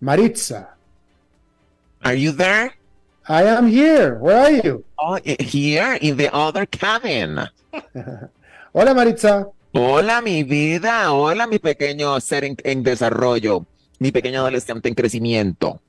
Maritza. 0.00 0.76
Are 2.02 2.20
you 2.20 2.34
there? 2.36 2.72
I 3.30 3.42
am 3.44 3.68
here. 3.68 4.14
Where 4.18 4.38
are 4.38 4.50
you? 4.50 4.84
Oh, 4.98 5.18
here 5.24 5.98
in 6.00 6.16
the 6.16 6.32
other 6.32 6.64
cabin. 6.64 7.38
Hola 8.72 8.94
Maritza. 8.94 9.48
Hola 9.72 10.22
mi 10.22 10.44
vida, 10.44 11.12
hola 11.12 11.46
mi 11.46 11.58
pequeño 11.58 12.18
ser 12.20 12.44
en, 12.44 12.56
en 12.64 12.82
desarrollo, 12.82 13.66
mi 13.98 14.10
pequeño 14.12 14.40
adolescente 14.40 14.88
en 14.88 14.94
crecimiento. 14.94 15.82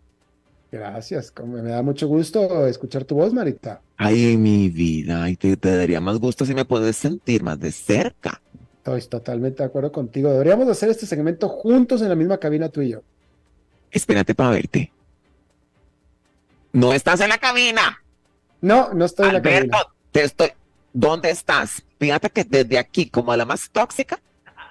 Gracias, 0.69 1.33
me 1.45 1.61
da 1.61 1.81
mucho 1.81 2.09
gusto 2.09 2.67
escuchar 2.67 3.05
tu 3.05 3.15
voz, 3.15 3.33
Marita. 3.33 3.81
Ay, 3.95 4.35
mi 4.35 4.69
vida, 4.69 5.29
y 5.29 5.37
te, 5.37 5.55
te 5.55 5.77
daría 5.77 6.01
más 6.01 6.19
gusto 6.19 6.45
si 6.45 6.53
me 6.53 6.65
puedes 6.65 6.97
sentir 6.97 7.41
más 7.41 7.57
de 7.57 7.71
cerca. 7.71 8.41
Estoy 8.77 9.01
totalmente 9.03 9.63
de 9.63 9.67
acuerdo 9.67 9.93
contigo. 9.93 10.29
Deberíamos 10.29 10.67
hacer 10.67 10.89
este 10.89 11.05
segmento 11.05 11.47
juntos 11.47 12.01
en 12.01 12.09
la 12.09 12.15
misma 12.15 12.37
cabina 12.37 12.67
tú 12.67 12.81
y 12.81 12.89
yo. 12.89 13.01
Espérate 13.91 14.35
para 14.35 14.51
verte. 14.51 14.91
No 16.73 16.93
estás 16.93 17.19
en 17.21 17.29
la 17.29 17.37
cabina. 17.37 18.01
No, 18.61 18.93
no 18.93 19.05
estoy 19.05 19.27
en 19.27 19.33
la 19.33 19.39
Alberto, 19.39 19.71
cabina. 19.71 19.93
te 20.11 20.23
estoy. 20.23 20.49
¿Dónde 20.93 21.29
estás? 21.29 21.83
Fíjate 21.99 22.29
que 22.29 22.43
desde 22.43 22.77
aquí, 22.77 23.09
como 23.09 23.35
la 23.35 23.45
más 23.45 23.69
tóxica, 23.71 24.19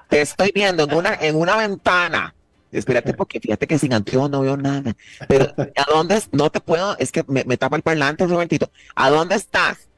te 0.09 0.21
estoy 0.21 0.53
viendo 0.55 0.85
en 0.85 0.95
una, 0.95 1.15
en 1.15 1.37
una 1.37 1.57
ventana. 1.57 2.35
Espérate, 2.71 3.15
porque 3.15 3.41
fíjate 3.41 3.67
que 3.67 3.79
sin 3.79 3.95
anteojos 3.95 4.31
no 4.31 4.41
veo 4.43 4.57
nada. 4.57 4.95
Pero, 5.27 5.55
¿a 5.57 5.91
dónde? 5.91 6.17
es? 6.17 6.29
No 6.33 6.51
te 6.51 6.61
puedo, 6.61 6.97
es 6.99 7.13
que 7.13 7.25
me, 7.29 7.45
me 7.45 7.57
tapa 7.57 7.77
el 7.77 7.83
parlante 7.83 8.25
un 8.25 8.31
momentito. 8.31 8.71
¿A 8.95 9.09
dónde 9.11 9.37
estás? 9.37 9.89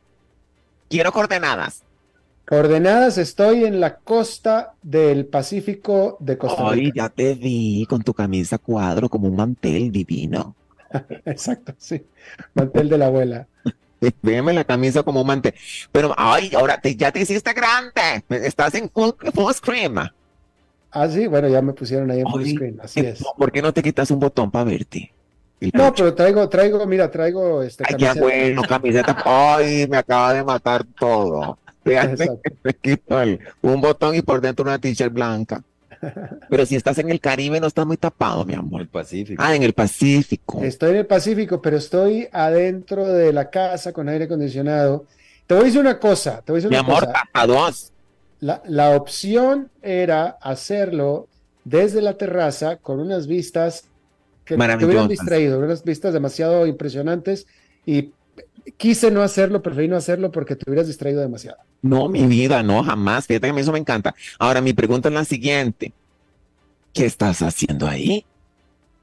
Quiero 0.89 1.13
coordenadas. 1.13 1.83
Coordenadas, 2.47 3.17
estoy 3.19 3.65
en 3.65 3.81
la 3.81 3.97
costa 3.99 4.75
del 4.83 5.27
Pacífico 5.27 6.17
de 6.21 6.37
Costa 6.37 6.65
Ay, 6.69 6.81
Rica. 6.81 6.95
ya 6.95 7.09
te 7.09 7.35
vi 7.35 7.87
con 7.89 8.03
tu 8.03 8.13
camisa 8.13 8.59
cuadro 8.59 9.09
como 9.09 9.29
un 9.29 9.37
mantel 9.37 9.93
divino. 9.93 10.57
Exacto, 11.25 11.75
sí. 11.79 12.03
Mantel 12.55 12.89
de 12.89 12.99
la 12.99 13.07
abuela. 13.07 13.47
Véeme 14.23 14.53
la 14.55 14.65
camisa 14.65 15.03
como 15.03 15.25
mantel. 15.25 15.55
Pero, 15.93 16.15
ay, 16.17 16.53
ahora 16.55 16.81
te, 16.81 16.97
ya 16.97 17.13
te 17.13 17.21
hiciste 17.21 17.53
grande. 17.53 18.25
Estás 18.31 18.75
en 18.75 18.89
full, 18.91 19.11
full 19.35 19.53
screen. 19.53 19.97
Ah, 20.93 21.09
sí, 21.09 21.27
bueno, 21.27 21.49
ya 21.49 21.63
me 21.63 21.73
pusieron 21.73 22.11
ahí 22.11 22.21
en 22.21 22.27
full 22.29 22.43
Ay, 22.45 22.55
screen, 22.55 22.81
así 22.83 23.01
es. 23.01 23.23
¿Por 23.37 23.53
qué 23.53 23.63
no 23.63 23.73
te 23.73 23.83
quitas 23.83 24.11
un 24.11 24.19
botón 24.19 24.51
para 24.51 24.65
verte? 24.65 25.13
No, 25.75 25.93
pero 25.95 26.15
traigo, 26.15 26.49
traigo, 26.49 26.87
mira, 26.87 27.11
traigo 27.11 27.63
este 27.63 27.85
Ay, 27.87 27.95
camiseta. 27.95 28.21
bueno, 28.21 28.63
camiseta. 28.63 29.23
Ay, 29.25 29.87
me 29.89 29.99
acaba 29.99 30.33
de 30.33 30.43
matar 30.43 30.85
todo. 30.99 31.59
Fíjate 31.85 32.13
Exacto. 32.13 32.41
que 32.43 32.57
me 32.65 32.75
quito 32.75 33.21
el- 33.21 33.41
un 33.61 33.81
botón 33.81 34.15
y 34.15 34.23
por 34.23 34.41
dentro 34.41 34.65
una 34.65 34.79
t-shirt 34.79 35.13
blanca. 35.13 35.63
Pero 36.49 36.67
si 36.67 36.77
estás 36.77 36.99
en 36.99 37.11
el 37.11 37.21
Caribe, 37.21 37.61
no 37.61 37.67
estás 37.67 37.87
muy 37.87 37.97
tapado, 37.97 38.45
mi 38.45 38.55
amor. 38.55 38.81
El 38.81 38.89
Pacífico. 38.89 39.43
Ah, 39.45 39.55
en 39.55 39.63
el 39.63 39.73
Pacífico. 39.73 40.63
Estoy 40.63 40.91
en 40.91 40.97
el 40.97 41.07
Pacífico, 41.07 41.61
pero 41.61 41.77
estoy 41.77 42.29
adentro 42.33 43.07
de 43.07 43.33
la 43.33 43.51
casa 43.51 43.93
con 43.93 44.09
aire 44.09 44.25
acondicionado. 44.25 45.07
Te 45.47 45.55
voy 45.55 45.63
a 45.63 45.67
decir 45.67 45.81
una 45.81 45.99
cosa, 45.99 46.43
te 46.43 46.53
voy 46.53 46.61
a 46.61 46.63
decir 46.63 46.71
Mi 46.71 46.77
una 46.77 46.87
amor, 46.87 47.07
cosa. 47.07 47.29
a 47.33 47.47
dos. 47.47 47.93
La, 48.41 48.63
la 48.67 48.97
opción 48.97 49.71
era 49.83 50.39
hacerlo 50.41 51.29
desde 51.65 52.01
la 52.01 52.15
terraza 52.15 52.77
con 52.77 53.01
unas 53.01 53.27
vistas 53.27 53.85
que 54.45 54.57
te 54.57 54.85
hubieran 54.85 55.09
distraído, 55.09 55.59
unas 55.59 55.85
vistas 55.85 56.13
demasiado 56.13 56.67
impresionantes 56.67 57.47
y 57.85 58.13
quise 58.77 59.11
no 59.11 59.23
hacerlo, 59.23 59.63
preferí 59.63 59.89
no 59.89 59.97
hacerlo 59.97 60.31
porque 60.31 60.57
te 60.57 60.69
hubieras 60.71 60.87
distraído 60.87 61.21
demasiado. 61.21 61.59
No, 61.83 62.09
mi 62.09 62.27
vida, 62.27 62.63
no, 62.63 62.83
jamás. 62.83 63.27
Fíjate 63.27 63.47
que 63.47 63.51
a 63.51 63.55
mí 63.55 63.61
eso 63.61 63.73
me 63.73 63.79
encanta. 63.79 64.15
Ahora, 64.39 64.61
mi 64.61 64.73
pregunta 64.73 65.09
es 65.09 65.15
la 65.15 65.25
siguiente. 65.25 65.93
¿Qué 66.93 67.07
estás 67.07 67.43
haciendo 67.43 67.87
ahí? 67.87 68.25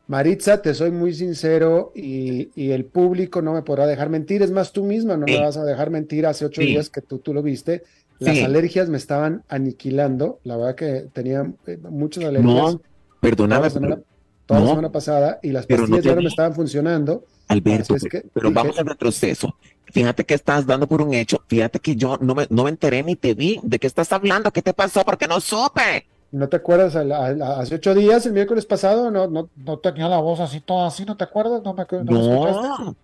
Maritza, 0.07 0.61
te 0.61 0.73
soy 0.73 0.91
muy 0.91 1.13
sincero 1.13 1.91
y, 1.95 2.49
y 2.55 2.71
el 2.71 2.85
público 2.85 3.41
no 3.41 3.53
me 3.53 3.61
podrá 3.61 3.85
dejar 3.87 4.09
mentir. 4.09 4.41
Es 4.41 4.51
más, 4.51 4.71
tú 4.71 4.83
misma 4.85 5.17
no 5.17 5.25
Sí. 5.27 5.33
me 5.33 5.39
vas 5.41 5.57
a 5.57 5.65
dejar 5.65 5.89
mentir. 5.89 6.25
Hace 6.25 6.45
ocho 6.45 6.61
Sí. 6.61 6.67
días 6.67 6.89
que 6.89 7.01
tú, 7.01 7.19
tú 7.19 7.33
lo 7.33 7.41
viste, 7.43 7.83
las 8.19 8.37
Sí. 8.37 8.43
alergias 8.43 8.87
me 8.89 8.97
estaban 8.97 9.43
aniquilando. 9.49 10.39
La 10.43 10.55
verdad 10.55 10.75
que 10.75 11.07
tenía 11.13 11.51
eh, 11.65 11.77
muchas 11.89 12.23
alergias. 12.23 12.45
No, 12.53 12.71
toda 12.71 12.79
perdóname, 13.19 13.63
la 13.63 13.69
semana, 13.69 13.99
toda 14.45 14.59
la 14.61 14.65
no. 14.65 14.69
semana 14.71 14.91
pasada 14.91 15.39
y 15.43 15.51
las 15.51 15.69
no 15.69 15.75
pastillas 15.77 16.01
te 16.03 16.07
ya 16.09 16.15
no 16.15 16.21
me 16.21 16.29
estaban 16.29 16.53
funcionando. 16.53 17.25
Alberto, 17.47 17.95
es 17.95 18.03
que 18.03 18.25
pero 18.33 18.49
dije- 18.49 18.53
vamos 18.55 18.77
al 18.79 18.85
retroceso. 18.87 19.55
Fíjate 19.85 20.25
que 20.25 20.33
estás 20.33 20.65
dando 20.65 20.85
por 20.87 21.01
un 21.01 21.13
hecho. 21.13 21.41
Fíjate 21.47 21.79
que 21.79 21.95
yo 21.95 22.17
no 22.21 22.35
me, 22.35 22.45
no 22.49 22.63
me 22.65 22.69
enteré 22.69 23.03
ni 23.03 23.15
te 23.15 23.33
vi. 23.33 23.59
¿De 23.63 23.79
qué 23.79 23.87
estás 23.87 24.11
hablando? 24.11 24.51
¿Qué 24.51 24.61
te 24.61 24.73
pasó? 24.73 25.03
Porque 25.05 25.27
no 25.27 25.39
supe. 25.39 26.05
¿No 26.31 26.49
te 26.49 26.57
acuerdas? 26.57 26.95
A 26.97 27.05
la- 27.05 27.25
a 27.27 27.31
la- 27.33 27.59
hace 27.59 27.75
ocho 27.75 27.95
días, 27.95 28.25
el 28.25 28.33
miércoles 28.33 28.65
pasado, 28.65 29.09
no, 29.11 29.27
no, 29.27 29.49
no 29.55 29.77
tenía 29.79 30.09
la 30.09 30.17
voz 30.19 30.41
así, 30.41 30.59
toda 30.59 30.87
así, 30.87 31.05
¿no 31.05 31.15
te 31.15 31.23
acuerdas? 31.23 31.61
No 31.63 31.73
me, 31.73 31.85
no 31.89 32.03
me 32.11 32.19
escuchaste. 32.21 32.61
No. 32.83 32.95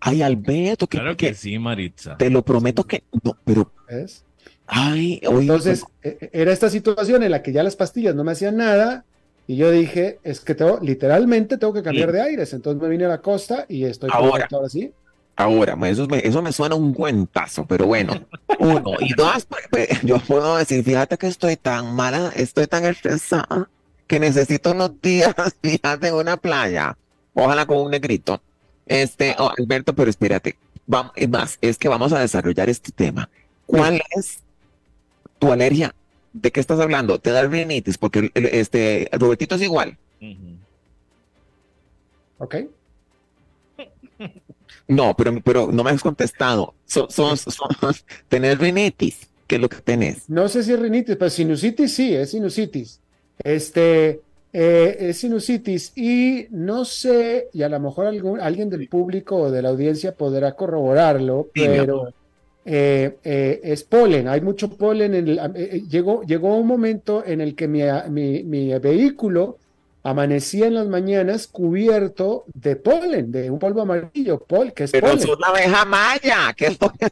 Ay, 0.00 0.22
Alberto, 0.22 0.86
que, 0.86 0.96
Claro 0.96 1.14
que 1.14 1.34
sí, 1.34 1.58
Maritza. 1.58 2.16
te 2.16 2.30
lo 2.30 2.42
prometo 2.42 2.84
que 2.84 3.04
no, 3.22 3.36
pero 3.44 3.70
¿Ves? 3.86 4.24
ay, 4.66 5.20
oye, 5.28 5.40
Entonces, 5.42 5.84
eh, 6.02 6.30
era 6.32 6.52
esta 6.52 6.70
situación 6.70 7.22
en 7.22 7.32
la 7.32 7.42
que 7.42 7.52
ya 7.52 7.62
las 7.62 7.76
pastillas 7.76 8.14
no 8.14 8.24
me 8.24 8.32
hacían 8.32 8.56
nada 8.56 9.04
y 9.50 9.56
yo 9.56 9.72
dije, 9.72 10.20
es 10.22 10.38
que 10.38 10.54
tengo, 10.54 10.78
literalmente 10.80 11.58
tengo 11.58 11.72
que 11.72 11.82
cambiar 11.82 12.10
Sí. 12.10 12.12
de 12.14 12.22
aires. 12.22 12.52
Entonces 12.52 12.80
me 12.80 12.88
vine 12.88 13.06
a 13.06 13.08
la 13.08 13.20
costa 13.20 13.66
y 13.68 13.82
estoy 13.84 14.08
Ahora. 14.12 14.46
ahora 14.52 14.68
sí. 14.68 14.92
ahora, 15.34 15.76
eso 15.88 16.06
me, 16.06 16.18
eso 16.18 16.40
me 16.40 16.52
suena 16.52 16.76
un 16.76 16.94
cuentazo, 16.94 17.66
pero 17.66 17.84
bueno, 17.86 18.12
uno 18.60 18.92
y 19.00 19.12
dos, 19.14 19.46
pues, 19.46 19.64
pues, 19.68 19.88
yo 20.02 20.20
puedo 20.20 20.56
decir, 20.56 20.84
fíjate 20.84 21.18
que 21.18 21.26
estoy 21.26 21.56
tan 21.56 21.96
mala, 21.96 22.30
estoy 22.36 22.68
tan 22.68 22.84
estresada 22.84 23.68
que 24.06 24.20
necesito 24.20 24.70
unos 24.70 25.02
días, 25.02 25.34
fíjate, 25.62 26.06
en 26.06 26.14
una 26.14 26.36
playa, 26.36 26.96
ojalá 27.34 27.66
con 27.66 27.78
un 27.78 27.90
negrito. 27.90 28.40
Este, 28.86 29.34
oh, 29.36 29.50
Alberto, 29.58 29.96
pero 29.96 30.10
espérate, 30.10 30.58
vamos, 30.86 31.10
es 31.16 31.28
más, 31.28 31.58
es 31.60 31.76
que 31.76 31.88
vamos 31.88 32.12
a 32.12 32.20
desarrollar 32.20 32.68
este 32.70 32.92
tema. 32.92 33.28
¿Cuál 33.66 34.00
es 34.16 34.38
tu 35.40 35.50
alergia? 35.50 35.92
¿De 36.32 36.50
qué 36.52 36.60
estás 36.60 36.80
hablando? 36.80 37.18
¿Te 37.18 37.30
da 37.30 37.42
rinitis? 37.46 37.98
Porque 37.98 38.20
el- 38.20 38.30
el- 38.34 38.46
este, 38.46 39.08
Robertito 39.12 39.54
es 39.56 39.62
igual. 39.62 39.98
¿Ok? 42.38 42.54
No, 44.88 45.14
pero, 45.16 45.40
pero 45.42 45.70
no 45.72 45.84
me 45.84 45.90
has 45.90 46.02
contestado. 46.02 46.74
Son, 46.84 47.10
son, 47.10 47.36
son- 47.36 47.68
tener 48.28 48.58
rinitis. 48.58 49.28
¿Qué 49.46 49.56
es 49.56 49.60
lo 49.60 49.68
que 49.68 49.76
tenés? 49.78 50.28
No 50.28 50.48
sé 50.48 50.62
si 50.62 50.72
es 50.72 50.78
rinitis, 50.78 51.16
pero 51.16 51.30
sinusitis 51.30 51.92
sí, 51.92 52.14
es 52.14 52.30
sinusitis. 52.30 53.00
Este, 53.42 54.20
eh, 54.52 54.96
es 55.00 55.18
sinusitis 55.18 55.92
y 55.96 56.46
no 56.50 56.84
sé, 56.84 57.48
y 57.52 57.62
a 57.62 57.68
lo 57.68 57.80
mejor 57.80 58.06
algún, 58.06 58.40
alguien 58.40 58.70
del 58.70 58.88
público 58.88 59.36
o 59.36 59.50
de 59.50 59.62
la 59.62 59.70
audiencia 59.70 60.14
podrá 60.14 60.54
corroborarlo, 60.54 61.48
Sí, 61.54 61.62
mi 61.62 61.66
pero 61.78 62.12
eh, 62.72 63.16
eh, 63.24 63.60
es 63.64 63.82
polen, 63.82 64.28
hay 64.28 64.40
mucho 64.40 64.68
polen. 64.70 65.14
En 65.14 65.28
el- 65.28 65.38
eh, 65.38 65.50
eh, 65.56 65.82
llegó, 65.88 66.22
llegó 66.22 66.54
un 66.56 66.66
momento 66.68 67.24
en 67.26 67.40
el 67.40 67.56
que 67.56 67.66
mi, 67.66 67.82
mi- 68.10 68.44
mi 68.44 68.78
vehículo 68.78 69.58
amanecía 70.04 70.66
en 70.68 70.74
las 70.74 70.86
mañanas 70.86 71.48
cubierto 71.48 72.44
de 72.54 72.76
polen, 72.76 73.32
de 73.32 73.50
un 73.50 73.58
polvo 73.58 73.82
amarillo, 73.82 74.38
pol, 74.38 74.72
que 74.72 74.84
es 74.84 74.92
Pero 74.92 75.08
polen. 75.08 75.18
es 75.18 75.26
una 75.36 75.48
abeja 75.48 75.84
maya. 75.84 76.52
¿Qué 76.56 76.66
es 76.68 76.80
lo 76.80 76.90
que 76.92 77.08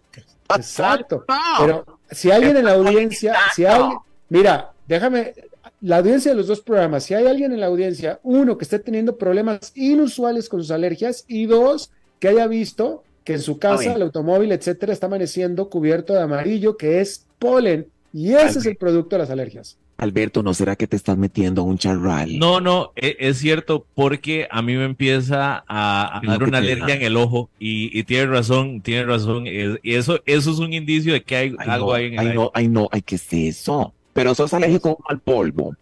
Exacto. 0.57 1.25
Pero 1.59 1.85
si 2.11 2.31
alguien 2.31 2.57
en 2.57 2.65
la 2.65 2.73
audiencia, 2.75 3.35
si 3.55 3.65
alguien, 3.67 3.99
mira, 4.29 4.73
déjame, 4.87 5.35
la 5.83 5.99
audiencia 5.99 6.31
de 6.31 6.37
los 6.39 6.47
dos 6.47 6.61
programas, 6.61 7.05
si 7.05 7.15
hay 7.15 7.27
alguien 7.27 7.53
en 7.53 7.61
la 7.61 7.67
audiencia, 7.67 8.21
uno, 8.23 8.57
que 8.57 8.65
esté 8.65 8.79
teniendo 8.79 9.17
problemas 9.19 9.73
inusuales 9.75 10.49
con 10.49 10.61
sus 10.61 10.71
alergias 10.71 11.25
y 11.29 11.47
dos, 11.47 11.91
que 12.21 12.29
haya 12.29 12.47
visto 12.47 13.03
que 13.29 13.35
en 13.35 13.43
su 13.43 13.59
casa, 13.59 13.93
el 13.93 14.01
automóvil, 14.01 14.53
etcétera, 14.53 14.91
está 14.91 15.05
amaneciendo 15.05 15.69
cubierto 15.69 16.15
de 16.15 16.23
amarillo, 16.23 16.79
que 16.79 17.03
es 17.03 17.27
polen, 17.39 17.87
y 18.11 18.33
ese 18.33 18.59
es 18.59 18.65
el 18.65 18.77
producto 18.77 19.17
de 19.17 19.21
las 19.21 19.29
alergias. 19.29 19.77
Alberto, 19.99 20.43
¿no 20.43 20.55
será 20.55 20.77
que 20.77 20.87
te 20.87 20.97
estás 20.97 21.19
metiendo 21.19 21.61
a 21.61 21.65
un 21.67 21.77
charral? 21.77 22.39
No, 22.39 22.63
no, 22.63 22.93
e- 22.97 23.17
es, 23.21 23.37
cierto 23.37 23.85
porque 23.95 24.49
a 24.51 24.63
mí 24.63 24.77
me 24.77 24.87
empieza 24.87 25.63
a, 25.69 26.19
a 26.19 26.23
dar 26.25 26.43
una 26.43 26.57
alergia 26.57 26.95
en 26.95 27.03
el 27.03 27.19
ojo 27.19 27.51
y, 27.59 27.91
y 27.99 28.05
tiene 28.05 28.29
razón, 28.29 28.81
tiene 28.81 29.05
razón. 29.05 29.47
es- 29.47 29.79
y 29.83 29.93
eso, 29.97 30.21
eso 30.25 30.51
es 30.51 30.59
un 30.59 30.73
indicio 30.73 31.13
de 31.13 31.23
que 31.23 31.37
hay 31.37 31.55
Ay, 31.59 31.69
algo 31.69 31.89
no, 31.89 31.93
ahí 31.93 32.07
en 32.07 32.13
el 32.15 32.19
ay, 32.21 32.27
aire. 32.29 32.39
no, 32.39 32.51
ay, 32.55 32.69
no, 32.69 32.89
ay, 32.91 33.03
¿qué 33.03 33.17
es 33.17 33.31
eso? 33.31 33.93
Pero 34.15 34.35
sos 34.35 34.55
alérgico 34.55 34.97
al 35.07 35.19
polvo. 35.19 35.75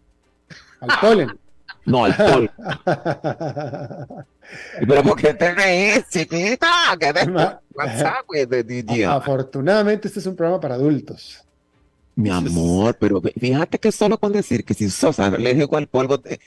Al 0.81 0.91
polen. 1.01 1.29
No, 1.87 2.05
al 2.05 2.17
polvo. 2.17 2.49
Pero 4.87 5.03
¿por 5.03 5.21
qué 5.21 5.35
te 5.35 5.55
reís, 5.55 6.05
chiquita? 6.11 6.69
¿Qué 6.99 7.13
de 7.13 7.27
Ma- 7.27 7.61
WhatsApp, 7.75 8.27
güey, 8.27 8.47
de? 8.47 8.85
Afortunadamente, 9.09 10.09
este 10.09 10.21
es 10.21 10.27
un 10.27 10.37
programa 10.37 10.61
para 10.61 10.75
adultos. 10.75 11.43
Mi 12.15 12.31
amor, 12.31 12.97
pero 12.99 13.21
fíjate 13.21 13.79
que 13.79 13.93
solo 13.93 14.17
con 14.17 14.33
decir 14.33 14.65
que 14.65 14.73
si 14.73 14.89
sos 14.89 15.19
alérgico 15.21 15.77
al 15.77 15.87
polvo, 15.87 16.19
te- 16.19 16.41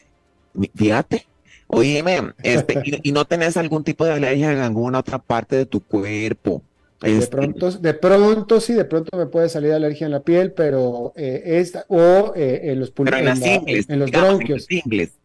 fíjate, 0.75 1.27
oíme, 1.67 2.33
este, 2.41 2.81
y, 2.83 3.09
y 3.09 3.11
no 3.11 3.25
tenés 3.25 3.55
algún 3.55 3.83
tipo 3.83 4.03
de 4.03 4.13
alergia 4.13 4.51
en 4.51 4.59
alguna 4.59 4.97
otra 4.99 5.19
parte 5.19 5.55
de 5.57 5.65
tu 5.67 5.79
cuerpo. 5.81 6.63
De 7.02 7.18
Este, 7.18 7.28
pronto, 7.28 7.72
de 7.72 7.93
pronto 7.93 8.60
sí, 8.60 8.74
de 8.74 8.84
pronto 8.84 9.18
me 9.18 9.26
puede 9.26 9.47
salir 9.47 9.72
alergia 9.72 10.06
en 10.06 10.12
la 10.12 10.20
piel, 10.20 10.52
pero 10.52 11.14
eh, 11.16 11.41
esta, 11.45 11.86
o 11.88 12.34
eh, 12.36 12.60
en 12.72 12.80
los 12.82 12.91
pero 12.91 13.16
en 13.18 13.28
ingles, 13.28 13.88
los 13.88 14.06
digamos, 14.08 14.30
bronquios. 14.36 14.68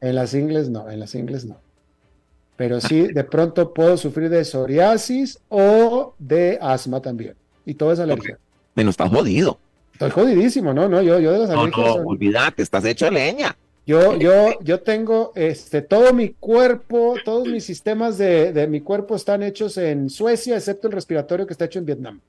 En 0.01 0.15
las 0.15 0.35
ingles 0.35 0.69
no, 0.71 0.89
en 0.89 1.01
las 1.01 1.15
ingles 1.17 1.45
no. 1.45 1.57
Pero 2.57 2.81
sí, 2.81 3.09
de 3.09 3.25
pronto 3.25 3.75
puedo 3.75 3.97
sufrir 3.97 4.29
de 4.31 4.45
psoriasis 4.45 5.41
o 5.49 6.15
de 6.21 6.59
asma 6.63 7.03
también. 7.03 7.35
Y 7.67 7.75
todo 7.75 7.93
es 7.93 7.99
alergia. 7.99 8.39
Menos 8.77 8.93
está 8.93 9.09
jodido. 9.09 9.59
Estoy 9.95 10.11
jodidísimo, 10.11 10.73
¿no? 10.73 10.89
No, 10.89 11.03
yo, 11.03 11.19
yo 11.19 11.33
de 11.33 11.39
las 11.41 11.51
No, 11.51 11.63
alergias. 11.63 11.87
no, 11.87 11.93
son- 11.95 12.07
olvídate, 12.07 12.63
estás 12.63 12.85
hecho 12.85 13.11
leña. 13.11 13.57
Yo, 13.87 14.17
yo, 14.19 14.59
yo 14.61 14.81
tengo 14.81 15.33
este, 15.35 15.83
todo 15.83 16.13
mi 16.13 16.31
cuerpo, 16.31 17.17
todos 17.25 17.47
mis 17.49 17.65
sistemas 17.65 18.19
de, 18.19 18.53
de 18.53 18.67
mi 18.67 18.81
cuerpo 18.81 19.17
están 19.17 19.43
hechos 19.43 19.77
en 19.77 20.11
Suecia, 20.11 20.57
excepto 20.57 20.89
el 20.89 20.95
respiratorio 20.95 21.47
que 21.47 21.53
está 21.53 21.67
hecho 21.67 21.79
en 21.79 21.87
Vietnam. 21.87 22.21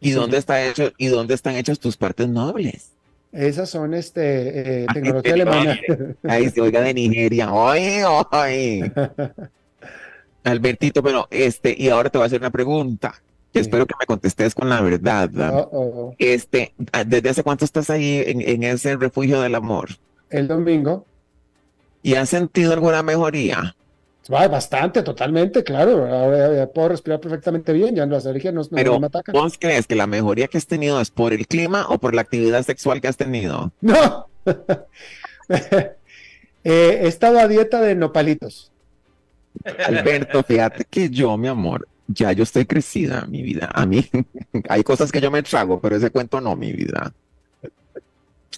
¿Y 0.00 0.10
dónde 0.10 0.36
está 0.36 0.64
hecho, 0.64 0.92
y 0.98 1.06
dónde 1.06 1.34
están 1.34 1.54
hechas 1.54 1.78
tus 1.78 1.96
partes 1.96 2.28
nobles? 2.28 2.90
Esas 3.30 3.70
son 3.70 3.94
este, 3.94 4.82
eh, 4.82 4.86
tecnología 4.92 5.32
alemana. 5.32 5.80
Ahí 6.24 6.50
se 6.50 6.60
oiga 6.60 6.82
de 6.82 6.92
Nigeria. 6.92 7.48
Ay, 7.50 8.02
ay. 8.30 8.92
Albertito, 10.44 11.02
pero 11.02 11.28
este, 11.30 11.74
y 11.78 11.88
ahora 11.88 12.10
te 12.10 12.18
voy 12.18 12.24
a 12.24 12.26
hacer 12.26 12.40
una 12.40 12.50
pregunta. 12.50 13.14
Sí. 13.54 13.60
Espero 13.60 13.86
que 13.86 13.94
me 13.98 14.06
contestes 14.06 14.54
con 14.54 14.68
la 14.68 14.80
verdad. 14.80 15.30
Oh. 15.72 16.14
Este, 16.18 16.74
¿desde 17.06 17.30
hace 17.30 17.42
cuánto 17.42 17.64
estás 17.64 17.88
ahí 17.88 18.22
en, 18.26 18.40
en 18.40 18.64
ese 18.64 18.96
refugio 18.96 19.40
del 19.40 19.54
amor? 19.54 19.90
El 20.32 20.48
domingo. 20.48 21.06
¿Y 22.02 22.14
has 22.14 22.30
sentido 22.30 22.72
alguna 22.72 23.02
mejoría? 23.02 23.76
Va, 24.32 24.46
bastante, 24.48 25.02
totalmente, 25.02 25.62
claro. 25.64 26.06
Ahora 26.06 26.54
ya 26.54 26.66
puedo 26.66 26.90
respirar 26.90 27.20
perfectamente 27.20 27.72
bien, 27.72 27.94
ya 27.94 28.06
las 28.06 28.24
alergias 28.26 28.54
no, 28.54 28.62
no- 28.62 28.68
Pero, 28.70 28.92
no 28.94 29.00
me 29.00 29.06
atacan. 29.08 29.32
¿vos 29.32 29.56
crees 29.58 29.86
que 29.86 29.94
la 29.96 30.06
mejoría 30.06 30.48
que 30.48 30.58
has 30.58 30.66
tenido 30.66 31.00
es 31.00 31.10
por 31.10 31.32
el 31.32 31.46
clima 31.46 31.86
o 31.88 31.98
por 31.98 32.14
la 32.14 32.22
actividad 32.22 32.64
sexual 32.64 33.00
que 33.00 33.08
has 33.08 33.16
tenido? 33.16 33.72
No. 33.80 34.26
Eh, 36.64 37.00
he 37.02 37.08
estado 37.08 37.40
a 37.40 37.48
dieta 37.48 37.80
de 37.80 37.96
nopalitos. 37.96 38.70
Alberto, 39.84 40.44
fíjate 40.44 40.84
que 40.88 41.10
yo, 41.10 41.36
mi 41.36 41.48
amor, 41.48 41.88
ya 42.06 42.30
yo 42.30 42.44
estoy 42.44 42.66
crecida, 42.66 43.26
mi 43.28 43.42
vida. 43.42 43.68
A 43.74 43.84
mí 43.84 44.08
hay 44.68 44.84
cosas 44.84 45.10
que 45.10 45.20
yo 45.20 45.30
me 45.32 45.42
trago, 45.42 45.80
pero 45.80 45.96
ese 45.96 46.10
cuento 46.10 46.40
no, 46.40 46.54
mi 46.54 46.72
vida. 46.72 47.12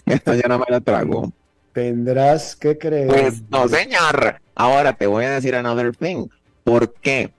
Esta 0.05 0.35
ya 0.37 0.49
no 0.49 0.59
me 0.59 0.67
la 0.69 0.81
trago. 0.81 1.33
Tendrás 1.75 2.57
que 2.57 2.79
creer. 2.79 3.09
Pues 3.09 3.43
no, 3.51 3.69
señor. 3.69 4.41
Ahora 4.55 4.93
te 4.97 5.07
voy 5.07 5.25
a 5.25 5.33
decir 5.33 5.55
another 5.57 5.95
thing. 5.95 6.29
¿Por 6.63 6.95
qué? 6.95 7.33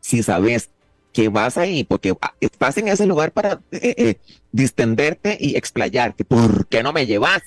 Si 0.00 0.22
sabes 0.22 0.70
que 1.12 1.28
vas 1.28 1.56
ahí, 1.58 1.84
porque 1.84 2.14
ah, 2.20 2.34
estás 2.40 2.76
en 2.78 2.88
ese 2.88 3.06
lugar 3.06 3.32
para 3.32 3.60
eh, 3.70 3.94
eh, 3.96 4.16
distenderte 4.52 5.36
y 5.38 5.56
explayarte, 5.56 6.24
¿por 6.24 6.66
qué 6.66 6.82
no 6.82 6.92
me 6.92 7.06
llevas? 7.06 7.42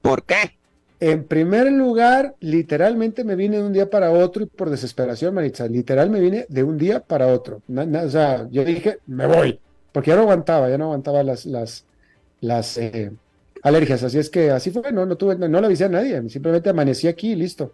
¿Por 0.00 0.24
qué? 0.24 0.56
En 1.00 1.24
primer 1.24 1.70
lugar, 1.72 2.36
literalmente 2.40 3.24
me 3.24 3.34
vine 3.34 3.56
de 3.56 3.64
un 3.64 3.72
día 3.72 3.90
para 3.90 4.12
otro 4.12 4.44
y 4.44 4.46
por 4.46 4.70
desesperación, 4.70 5.34
Maritza, 5.34 5.66
literal 5.66 6.10
me 6.10 6.20
vine 6.20 6.46
de 6.48 6.62
un 6.62 6.78
día 6.78 7.00
para 7.00 7.26
otro. 7.26 7.60
Na- 7.66 7.84
na- 7.86 8.02
o 8.02 8.08
sea, 8.10 8.46
yo 8.50 8.64
dije, 8.64 8.98
me 9.06 9.26
voy, 9.26 9.58
porque 9.90 10.10
ya 10.10 10.16
no 10.16 10.22
aguantaba, 10.22 10.68
ya 10.70 10.78
no 10.78 10.84
aguantaba 10.84 11.24
las, 11.24 11.44
las, 11.46 11.84
las 12.40 12.76
eh, 12.78 13.10
alergias. 13.62 14.02
Así 14.02 14.18
es 14.18 14.30
que 14.30 14.50
así 14.50 14.70
fue, 14.70 14.92
no, 14.92 15.06
no 15.06 15.16
tuve, 15.16 15.36
no, 15.36 15.48
no 15.48 15.60
le 15.60 15.66
avisé 15.66 15.84
a 15.84 15.88
nadie, 15.88 16.28
simplemente 16.28 16.70
amanecí 16.70 17.08
aquí 17.08 17.32
y 17.32 17.36
listo. 17.36 17.72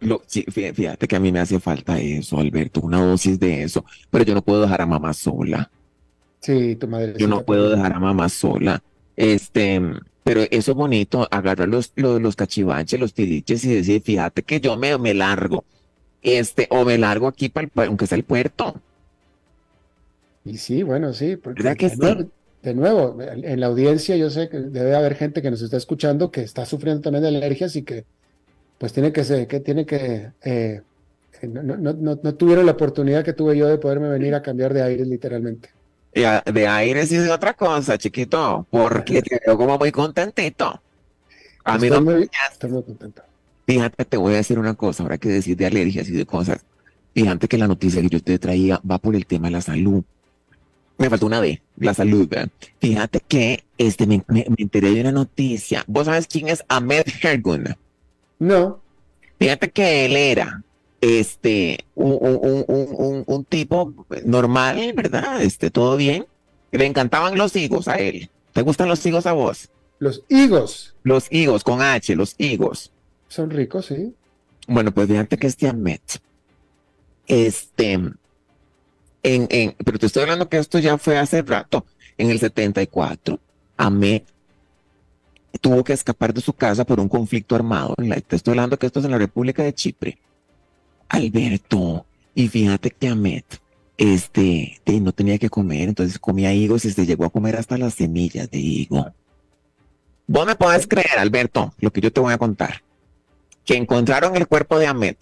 Lo- 0.00 0.22
sí, 0.26 0.44
fí- 0.48 0.72
fíjate 0.74 1.08
que 1.08 1.16
a 1.16 1.20
mí 1.20 1.32
me 1.32 1.40
hace 1.40 1.58
falta 1.58 1.98
eso, 1.98 2.38
Alberto, 2.38 2.80
una 2.82 3.00
dosis 3.04 3.38
de 3.40 3.62
eso, 3.62 3.84
pero 4.10 4.24
yo 4.24 4.34
no 4.34 4.42
puedo 4.42 4.62
dejar 4.62 4.82
a 4.82 4.86
mamá 4.86 5.12
sola. 5.14 5.70
Sí, 6.40 6.76
tu 6.76 6.86
madre. 6.86 7.14
Yo 7.18 7.28
no 7.28 7.44
puedo 7.44 7.70
dejar 7.70 7.92
a 7.94 8.00
mamá 8.00 8.28
sola. 8.28 8.82
Este, 9.16 9.80
pero 10.22 10.42
eso 10.50 10.72
es 10.72 10.76
bonito, 10.76 11.26
agarrar 11.30 11.68
los, 11.68 11.92
los, 11.96 12.20
los 12.20 12.36
cachivaches, 12.36 13.00
los 13.00 13.14
tiliches 13.14 13.64
y 13.64 13.74
decir, 13.74 14.02
fíjate 14.02 14.42
que 14.42 14.60
yo 14.60 14.76
me, 14.76 14.96
me 14.98 15.14
largo. 15.14 15.64
Este, 16.22 16.66
o 16.70 16.84
me 16.84 16.98
largo 16.98 17.26
aquí 17.28 17.48
para 17.48 17.68
aunque 17.86 18.06
sea 18.06 18.18
el 18.18 18.24
puerto. 18.24 18.74
Y 20.44 20.58
sí, 20.58 20.82
bueno, 20.82 21.12
sí, 21.12 21.36
porque 21.36 21.62
¿Verdad 21.62 21.76
que 21.76 21.86
nuevo, 21.96 22.30
de 22.66 22.74
nuevo, 22.74 23.16
en 23.22 23.60
la 23.60 23.66
audiencia 23.66 24.16
yo 24.16 24.28
sé 24.28 24.48
que 24.48 24.58
debe 24.58 24.96
haber 24.96 25.14
gente 25.14 25.40
que 25.40 25.50
nos 25.50 25.62
está 25.62 25.76
escuchando 25.76 26.30
que 26.32 26.42
está 26.42 26.66
sufriendo 26.66 27.00
también 27.02 27.22
de 27.22 27.28
alergias 27.28 27.76
y 27.76 27.82
que 27.84 28.04
pues 28.78 28.92
tiene 28.92 29.12
que 29.12 29.24
ser, 29.24 29.46
que 29.46 29.60
tiene 29.60 29.86
que 29.86 30.32
eh, 30.42 30.82
no, 31.42 31.62
no, 31.62 31.76
no, 31.76 32.20
no 32.22 32.34
tuvieron 32.34 32.66
la 32.66 32.72
oportunidad 32.72 33.24
que 33.24 33.32
tuve 33.34 33.56
yo 33.56 33.68
de 33.68 33.78
poderme 33.78 34.08
venir 34.08 34.34
a 34.34 34.42
cambiar 34.42 34.74
de 34.74 34.82
aire 34.82 35.04
literalmente. 35.04 35.70
De 36.14 36.66
aire 36.66 37.06
sí 37.06 37.16
es 37.16 37.28
otra 37.30 37.54
cosa, 37.54 37.98
chiquito, 37.98 38.66
porque 38.70 39.22
te 39.22 39.38
veo 39.44 39.56
como 39.58 39.76
muy 39.78 39.92
contentito. 39.92 40.82
A 41.64 41.78
mí 41.78 41.88
Estoy 41.88 41.90
no, 41.90 42.00
muy, 42.00 42.30
estoy 42.50 42.70
muy 42.70 42.82
contento. 42.84 43.22
fíjate, 43.66 44.04
te 44.04 44.16
voy 44.16 44.34
a 44.34 44.36
decir 44.38 44.58
una 44.58 44.74
cosa, 44.74 45.02
ahora 45.02 45.18
que 45.18 45.28
decir 45.28 45.56
de 45.56 45.66
alergias 45.66 46.08
y 46.08 46.12
de 46.12 46.26
cosas. 46.26 46.64
Fíjate 47.14 47.48
que 47.48 47.58
la 47.58 47.68
noticia 47.68 48.02
que 48.02 48.08
yo 48.08 48.22
te 48.22 48.38
traía 48.38 48.80
va 48.88 48.98
por 48.98 49.16
el 49.16 49.26
tema 49.26 49.48
de 49.48 49.52
la 49.52 49.60
salud. 49.62 50.04
Me 50.98 51.10
faltó 51.10 51.26
una 51.26 51.40
D, 51.40 51.60
la 51.76 51.92
salud. 51.94 52.26
¿verdad? 52.28 52.48
Fíjate 52.80 53.20
que 53.20 53.64
este, 53.78 54.06
me, 54.06 54.24
me- 54.28 54.46
me 54.48 54.56
enteré 54.58 54.90
de 54.92 55.00
una 55.02 55.12
noticia. 55.12 55.84
¿Vos 55.86 56.06
sabes 56.06 56.26
quién 56.26 56.48
es 56.48 56.64
Ahmed 56.68 57.04
Hergun? 57.22 57.76
No, 58.38 58.80
Fíjate 59.38 59.70
que 59.70 60.06
él 60.06 60.16
era 60.16 60.62
este 61.02 61.84
un, 61.94 62.12
un- 62.20 62.38
un- 62.42 62.64
un- 62.68 62.94
un- 62.96 63.24
un 63.26 63.44
tipo 63.44 63.92
normal, 64.24 64.92
¿verdad? 64.94 65.42
Este, 65.42 65.70
todo 65.70 65.96
bien. 65.98 66.24
Le 66.72 66.86
encantaban 66.86 67.36
los 67.36 67.54
higos 67.54 67.86
a 67.88 67.96
él. 67.96 68.30
¿Te 68.54 68.62
gustan 68.62 68.88
los 68.88 69.04
higos 69.04 69.26
a 69.26 69.32
vos? 69.32 69.68
los 69.98 70.22
higos 70.28 70.94
Los 71.04 71.26
higos 71.32 71.64
con 71.64 71.80
H, 71.82 72.14
los 72.16 72.34
higos. 72.38 72.92
son 73.28 73.50
ricos, 73.50 73.86
sí. 73.86 74.14
Bueno, 74.66 74.92
pues 74.92 75.08
fíjate 75.08 75.36
que 75.38 75.46
este 75.46 75.68
Ahmed, 75.68 76.00
este, 77.26 78.00
pero 79.84 79.98
te 79.98 80.06
estoy 80.06 80.22
hablando 80.22 80.48
que 80.48 80.58
esto 80.58 80.78
ya 80.78 80.98
fue 80.98 81.18
hace 81.18 81.42
rato, 81.42 81.84
en 82.16 82.30
el 82.30 82.38
74, 82.38 83.38
Ahmed 83.76 84.22
tuvo 85.60 85.82
que 85.82 85.92
escapar 85.92 86.32
de 86.32 86.40
su 86.40 86.52
casa 86.52 86.84
por 86.84 87.00
un 87.00 87.08
conflicto 87.08 87.54
armado. 87.54 87.94
Te 88.26 88.36
estoy 88.36 88.52
hablando 88.52 88.78
que 88.78 88.86
esto 88.86 89.00
es 89.00 89.04
en 89.06 89.10
la 89.10 89.18
República 89.18 89.62
de 89.62 89.74
Chipre. 89.74 90.18
Alberto, 91.08 92.06
y 92.34 92.48
fíjate 92.48 92.90
que 92.90 93.08
Ahmed 93.08 93.44
este, 93.96 94.80
no 94.86 95.12
tenía 95.12 95.38
que 95.38 95.48
comer, 95.48 95.88
entonces 95.88 96.18
comía 96.18 96.52
higos 96.52 96.84
y 96.84 96.92
se 96.92 97.06
llegó 97.06 97.24
a 97.24 97.30
comer 97.30 97.56
hasta 97.56 97.78
las 97.78 97.94
semillas 97.94 98.50
de 98.50 98.58
higo. 98.58 99.12
Vos 100.26 100.46
me 100.46 100.56
podés 100.56 100.86
creer, 100.86 101.18
Alberto, 101.18 101.72
lo 101.78 101.92
que 101.92 102.00
yo 102.00 102.12
te 102.12 102.20
voy 102.20 102.32
a 102.32 102.38
contar, 102.38 102.82
que 103.64 103.76
encontraron 103.76 104.36
el 104.36 104.46
cuerpo 104.46 104.78
de 104.78 104.86
Ahmed 104.86 105.16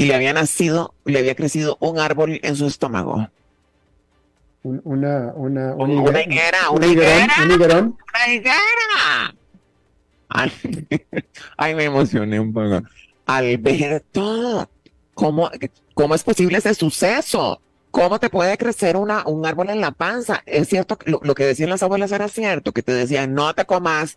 y 0.00 0.06
le 0.06 0.14
había 0.14 0.32
nacido, 0.32 0.94
le 1.04 1.18
había 1.18 1.34
crecido 1.34 1.76
un 1.80 1.98
árbol 1.98 2.40
en 2.42 2.56
su 2.56 2.66
estómago. 2.66 3.28
Un- 4.62 4.80
una, 4.84 5.32
una, 5.34 5.74
un 5.74 5.90
Una 5.90 6.22
higuera- 6.22 6.22
higuera, 6.22 6.70
un 6.70 6.76
una 6.78 6.86
higuera. 6.86 7.26
un 7.44 7.50
higuerón. 7.50 7.98
¡Una 8.14 8.34
higuera! 8.34 9.34
Ay, 10.28 10.52
ay, 11.58 11.74
me 11.74 11.84
emocioné 11.84 12.40
un 12.40 12.52
poco. 12.52 12.82
Alberto, 13.26 14.68
¿cómo, 15.14 15.50
cómo 15.94 16.14
es 16.14 16.22
posible 16.24 16.58
ese 16.58 16.74
suceso? 16.74 17.60
¿Cómo 17.90 18.18
te 18.20 18.30
puede 18.30 18.56
crecer 18.56 18.96
una, 18.96 19.26
un 19.26 19.44
árbol 19.44 19.68
en 19.70 19.80
la 19.80 19.90
panza? 19.90 20.42
Es 20.46 20.68
cierto, 20.68 20.96
que 20.96 21.10
lo, 21.10 21.20
lo 21.24 21.34
que 21.34 21.44
decían 21.44 21.68
las 21.70 21.82
abuelas 21.82 22.12
era 22.12 22.28
cierto, 22.28 22.72
que 22.72 22.82
te 22.82 22.92
decían, 22.92 23.34
no 23.34 23.52
te 23.54 23.64
comas 23.66 24.16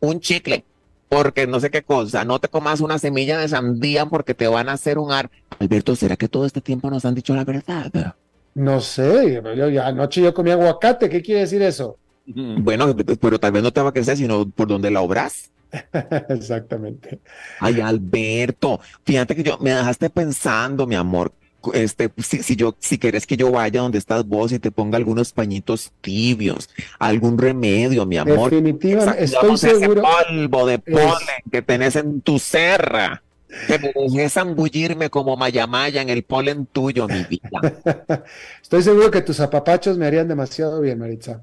un 0.00 0.20
chicle, 0.20 0.64
porque 1.08 1.46
no 1.46 1.60
sé 1.60 1.70
qué 1.70 1.82
cosa, 1.82 2.24
no 2.24 2.38
te 2.40 2.48
comas 2.48 2.80
una 2.80 2.98
semilla 2.98 3.38
de 3.38 3.48
sandía 3.48 4.06
porque 4.06 4.34
te 4.34 4.48
van 4.48 4.68
a 4.68 4.72
hacer 4.72 4.98
un 4.98 5.12
árbol. 5.12 5.32
Alberto, 5.58 5.96
¿será 5.96 6.16
que 6.16 6.28
todo 6.28 6.46
este 6.46 6.60
tiempo 6.60 6.90
nos 6.90 7.04
han 7.04 7.14
dicho 7.14 7.34
la 7.34 7.44
verdad? 7.44 8.14
No 8.54 8.80
sé, 8.80 9.40
yo, 9.56 9.68
yo- 9.68 9.82
anoche 9.84 10.20
yo 10.22 10.32
comí 10.34 10.50
aguacate, 10.50 11.08
¿qué 11.08 11.22
quiere 11.22 11.42
decir 11.42 11.62
eso? 11.62 11.98
Bueno, 12.24 12.94
pero 13.20 13.38
tal 13.38 13.52
vez 13.52 13.62
no 13.62 13.72
te 13.72 13.80
va 13.80 13.90
a 13.90 13.92
crecer, 13.92 14.16
sino 14.16 14.50
por 14.50 14.66
donde 14.66 14.90
la 14.90 15.00
obras. 15.00 15.52
Exactamente. 16.28 17.20
Ay, 17.58 17.80
Alberto, 17.80 18.80
fíjate 19.04 19.34
que 19.34 19.42
yo 19.42 19.58
me 19.58 19.70
dejaste 19.70 20.10
pensando, 20.10 20.86
mi 20.86 20.94
amor. 20.94 21.32
Este, 21.74 22.10
si, 22.18 22.42
si 22.42 22.56
yo, 22.56 22.74
si 22.78 22.98
quieres 22.98 23.26
que 23.26 23.36
yo 23.36 23.50
vaya 23.50 23.80
donde 23.80 23.98
estás 23.98 24.26
vos 24.26 24.52
y 24.52 24.58
te 24.58 24.70
ponga 24.70 24.96
algunos 24.96 25.32
pañitos 25.32 25.92
tibios, 26.00 26.70
algún 26.98 27.38
remedio, 27.38 28.06
mi 28.06 28.18
amor. 28.18 28.50
Definitivamente, 28.50 29.24
estoy 29.24 29.56
Sacudamos 29.56 29.64
ese 29.64 29.78
seguro. 29.78 30.02
polvo 30.02 30.66
de 30.66 30.78
polen 30.78 31.42
que 31.50 31.62
tenés 31.62 31.96
en 31.96 32.20
tu 32.20 32.38
serra. 32.38 33.22
Que 33.68 33.78
me 33.78 33.92
dejes 33.94 34.32
zambullirme 34.34 35.08
como 35.08 35.36
mayamaya 35.36 36.02
en 36.02 36.08
el 36.10 36.24
polen 36.24 36.66
tuyo, 36.66 37.06
mi 37.08 37.24
vida. 37.24 38.24
Estoy 38.62 38.82
seguro 38.82 39.10
que 39.10 39.22
tus 39.22 39.40
apapachos 39.40 39.96
me 39.96 40.06
harían 40.06 40.28
demasiado 40.28 40.80
bien, 40.80 40.98
Maritza. 40.98 41.42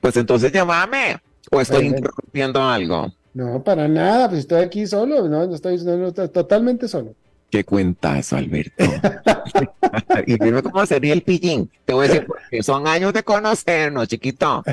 Pues 0.00 0.16
entonces 0.16 0.50
llámame. 0.50 1.20
O 1.50 1.60
estoy 1.60 1.86
interrumpiendo 1.86 2.62
algo. 2.62 3.12
No, 3.34 3.62
para 3.62 3.88
nada, 3.88 4.28
pues 4.28 4.40
estoy 4.40 4.62
aquí 4.62 4.86
solo, 4.86 5.28
no, 5.28 5.46
no 5.46 5.54
estoy, 5.54 5.78
no, 5.84 5.96
no, 5.96 6.08
estoy 6.08 6.28
totalmente 6.28 6.86
solo. 6.88 7.14
¿Qué 7.52 7.64
cuenta 7.64 8.18
eso, 8.18 8.36
Alberto? 8.36 8.82
y 10.26 10.38
dime 10.42 10.62
cómo 10.62 10.86
sería 10.86 11.12
el 11.12 11.20
pillín. 11.20 11.70
Te 11.84 11.92
voy 11.92 12.06
a 12.06 12.08
decir, 12.08 12.26
porque 12.26 12.62
son 12.62 12.86
años 12.86 13.12
de 13.12 13.22
conocernos, 13.22 14.08
chiquito. 14.08 14.64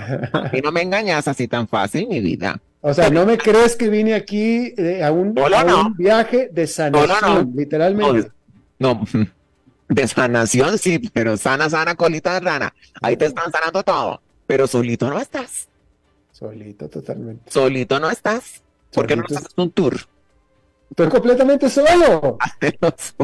Y 0.54 0.62
no 0.62 0.72
me 0.72 0.84
engañas 0.84 1.28
así 1.28 1.50
tan 1.50 1.68
fácil, 1.68 2.08
mi 2.08 2.22
vida. 2.22 2.58
O 2.80 2.94
sea, 2.94 3.10
¿no 3.10 3.26
me 3.26 3.38
crees 3.38 3.76
que 3.76 3.90
vine 3.90 4.14
aquí 4.14 4.74
eh, 4.78 5.04
a, 5.04 5.12
un, 5.12 5.38
a 5.38 5.64
no. 5.66 5.88
un 5.88 5.98
viaje 5.98 6.50
de 6.54 6.66
sanación, 6.68 7.10
No, 7.10 7.20
no, 7.20 7.44
no. 7.44 7.52
literalmente? 7.54 8.32
No, 8.80 9.06
de 9.90 10.08
sanación 10.08 10.78
sí, 10.78 11.00
pero 11.12 11.36
sana, 11.36 11.70
sana, 11.70 11.96
colita 11.96 12.36
de 12.36 12.40
rana. 12.40 12.74
Ahí 13.02 13.18
te 13.18 13.26
están 13.26 13.52
sanando 13.52 13.84
todo. 13.84 14.22
Pero 14.48 14.68
solito 14.68 15.10
no 15.10 15.20
estás. 15.20 15.68
Solito, 16.32 16.88
totalmente. 16.88 17.52
Solito 17.52 18.00
no 18.00 18.10
estás. 18.10 18.64
¿Por 18.94 19.06
qué 19.06 19.18
no 19.18 19.26
haces 19.26 19.50
un 19.58 19.70
tour? 19.70 20.00
Estoy 20.90 21.08
completamente 21.10 21.70
solo. 21.70 22.38
Hacernos, 22.40 23.16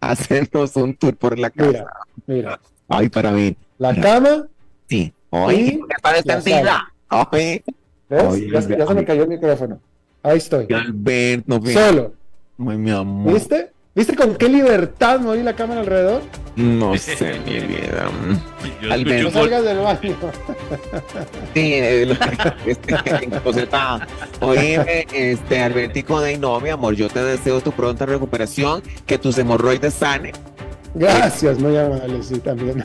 hacernos 0.00 0.76
un 0.76 0.94
tour 0.94 1.16
por 1.16 1.38
la 1.38 1.50
casa. 1.50 1.70
Mira, 1.70 1.86
mira, 2.26 2.60
Ay, 2.88 3.08
para 3.08 3.30
mí. 3.32 3.56
la 3.78 3.94
cama, 4.00 4.46
Sí. 4.88 5.12
Ay, 5.30 5.80
está 5.96 6.18
extendida. 6.18 6.92
Ay, 7.08 7.62
¿ves? 8.10 8.50
Ya, 8.50 8.60
se- 8.62 8.76
ya 8.76 8.86
se 8.86 8.94
me 8.94 9.00
ay. 9.00 9.06
cayó 9.06 9.22
el 9.22 9.28
micrófono. 9.30 9.80
Ahí 10.22 10.36
estoy, 10.38 10.66
Alberto, 10.72 11.60
mira. 11.60 11.88
solo. 11.88 12.12
Ay, 12.58 12.76
mi 12.78 12.90
amor. 12.90 13.32
¿Viste? 13.32 13.71
¿Viste 13.94 14.16
con 14.16 14.36
qué 14.36 14.48
libertad 14.48 15.20
moví 15.20 15.42
la 15.42 15.54
cámara 15.54 15.80
alrededor? 15.80 16.22
No 16.56 16.96
sé, 16.96 17.38
mi 17.46 17.60
vida. 17.60 18.08
Un 18.10 18.40
gol. 19.24 19.32
salgas 19.32 19.64
del 19.64 19.78
baño. 19.78 20.16
Sí, 21.52 21.74
eh, 21.74 22.06
lo- 22.06 22.16
este, 22.70 22.94
encoseta. 23.24 24.06
Oíme, 24.40 25.06
este, 25.12 25.60
Albertico 25.62 26.20
de 26.20 26.38
no, 26.38 26.58
mi 26.60 26.70
amor, 26.70 26.94
yo 26.94 27.08
te 27.10 27.22
deseo 27.22 27.60
tu 27.60 27.72
pronta 27.72 28.06
recuperación, 28.06 28.82
que 29.04 29.18
tus 29.18 29.36
hemorroides 29.36 29.92
sanen. 29.94 30.32
Gracias, 30.94 31.58
muy 31.58 31.76
amable, 31.76 32.22
sí, 32.22 32.38
también. 32.38 32.84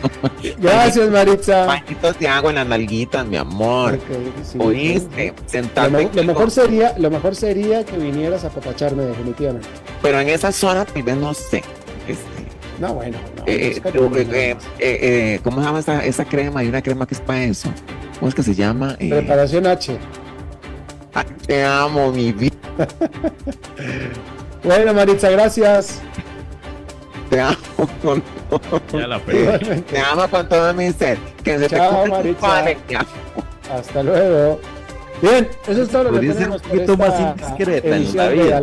Gracias, 0.58 1.10
Maritza. 1.10 1.66
Pañitos 1.66 2.18
de 2.18 2.28
agua 2.28 2.50
en 2.50 2.56
las 2.56 2.66
nalguitas, 2.66 3.26
mi 3.26 3.36
amor. 3.36 3.94
Ok, 3.94 4.00
sí. 4.44 4.58
Oíste, 4.60 5.34
Lo, 5.76 5.90
me- 5.90 6.10
lo 6.12 6.24
mejor 6.24 6.50
sería, 6.50 6.94
lo 6.98 7.10
mejor 7.10 7.34
sería 7.34 7.84
que 7.84 7.96
vinieras 7.96 8.44
a 8.44 8.50
papacharme 8.50 9.04
definitivamente. 9.04 9.68
Pero 10.02 10.20
en 10.20 10.28
esa 10.28 10.52
zona, 10.52 10.84
tal 10.84 11.02
vez 11.02 11.16
no 11.16 11.34
sé. 11.34 11.62
Este, 12.06 12.24
No, 12.80 12.94
bueno, 12.94 13.18
no, 13.36 13.42
eh, 13.46 13.74
eh, 13.82 14.56
eh, 14.78 15.40
¿Cómo 15.42 15.60
se 15.60 15.66
llama 15.66 15.78
esa, 15.80 16.04
esa 16.04 16.24
crema? 16.24 16.60
Hay 16.60 16.68
una 16.68 16.82
crema 16.82 17.06
que 17.06 17.14
es 17.14 17.20
para 17.20 17.42
eso. 17.44 17.70
¿Cómo 18.18 18.28
es 18.28 18.34
que 18.34 18.42
se 18.42 18.54
llama? 18.54 18.96
Preparación 18.98 19.66
H. 19.66 19.98
ay, 21.14 21.24
te 21.46 21.64
amo, 21.64 22.12
mi 22.12 22.32
vida. 22.32 22.54
Bueno, 24.64 24.92
Maritza, 24.94 25.30
gracias. 25.30 26.00
Te 27.30 27.40
amo 27.40 27.56
con 28.02 28.20
Ya 28.92 29.06
la. 29.06 29.20
Te 29.20 29.98
amo 29.98 30.28
con 30.28 30.48
todo 30.48 30.74
mi 30.74 30.92
ser. 30.92 31.18
Que 31.42 31.58
se 31.58 31.68
te 31.68 31.76
Chao, 31.76 32.02
cumpla 32.02 32.22
tu 32.22 32.36
Maritza. 32.40 33.06
Hasta 33.72 34.02
luego. 34.02 34.60
Bien, 35.22 35.48
eso 35.66 35.82
es 35.82 35.88
todo 35.88 36.04
lo 36.04 36.20
que 36.20 36.28
tenemos 36.28 36.56
un 36.56 36.62
por 36.62 36.70
poquito 36.70 36.96
más 36.96 37.20
indiscreta 37.20 37.96
en 37.96 38.16
la 38.16 38.28
vida. 38.28 38.60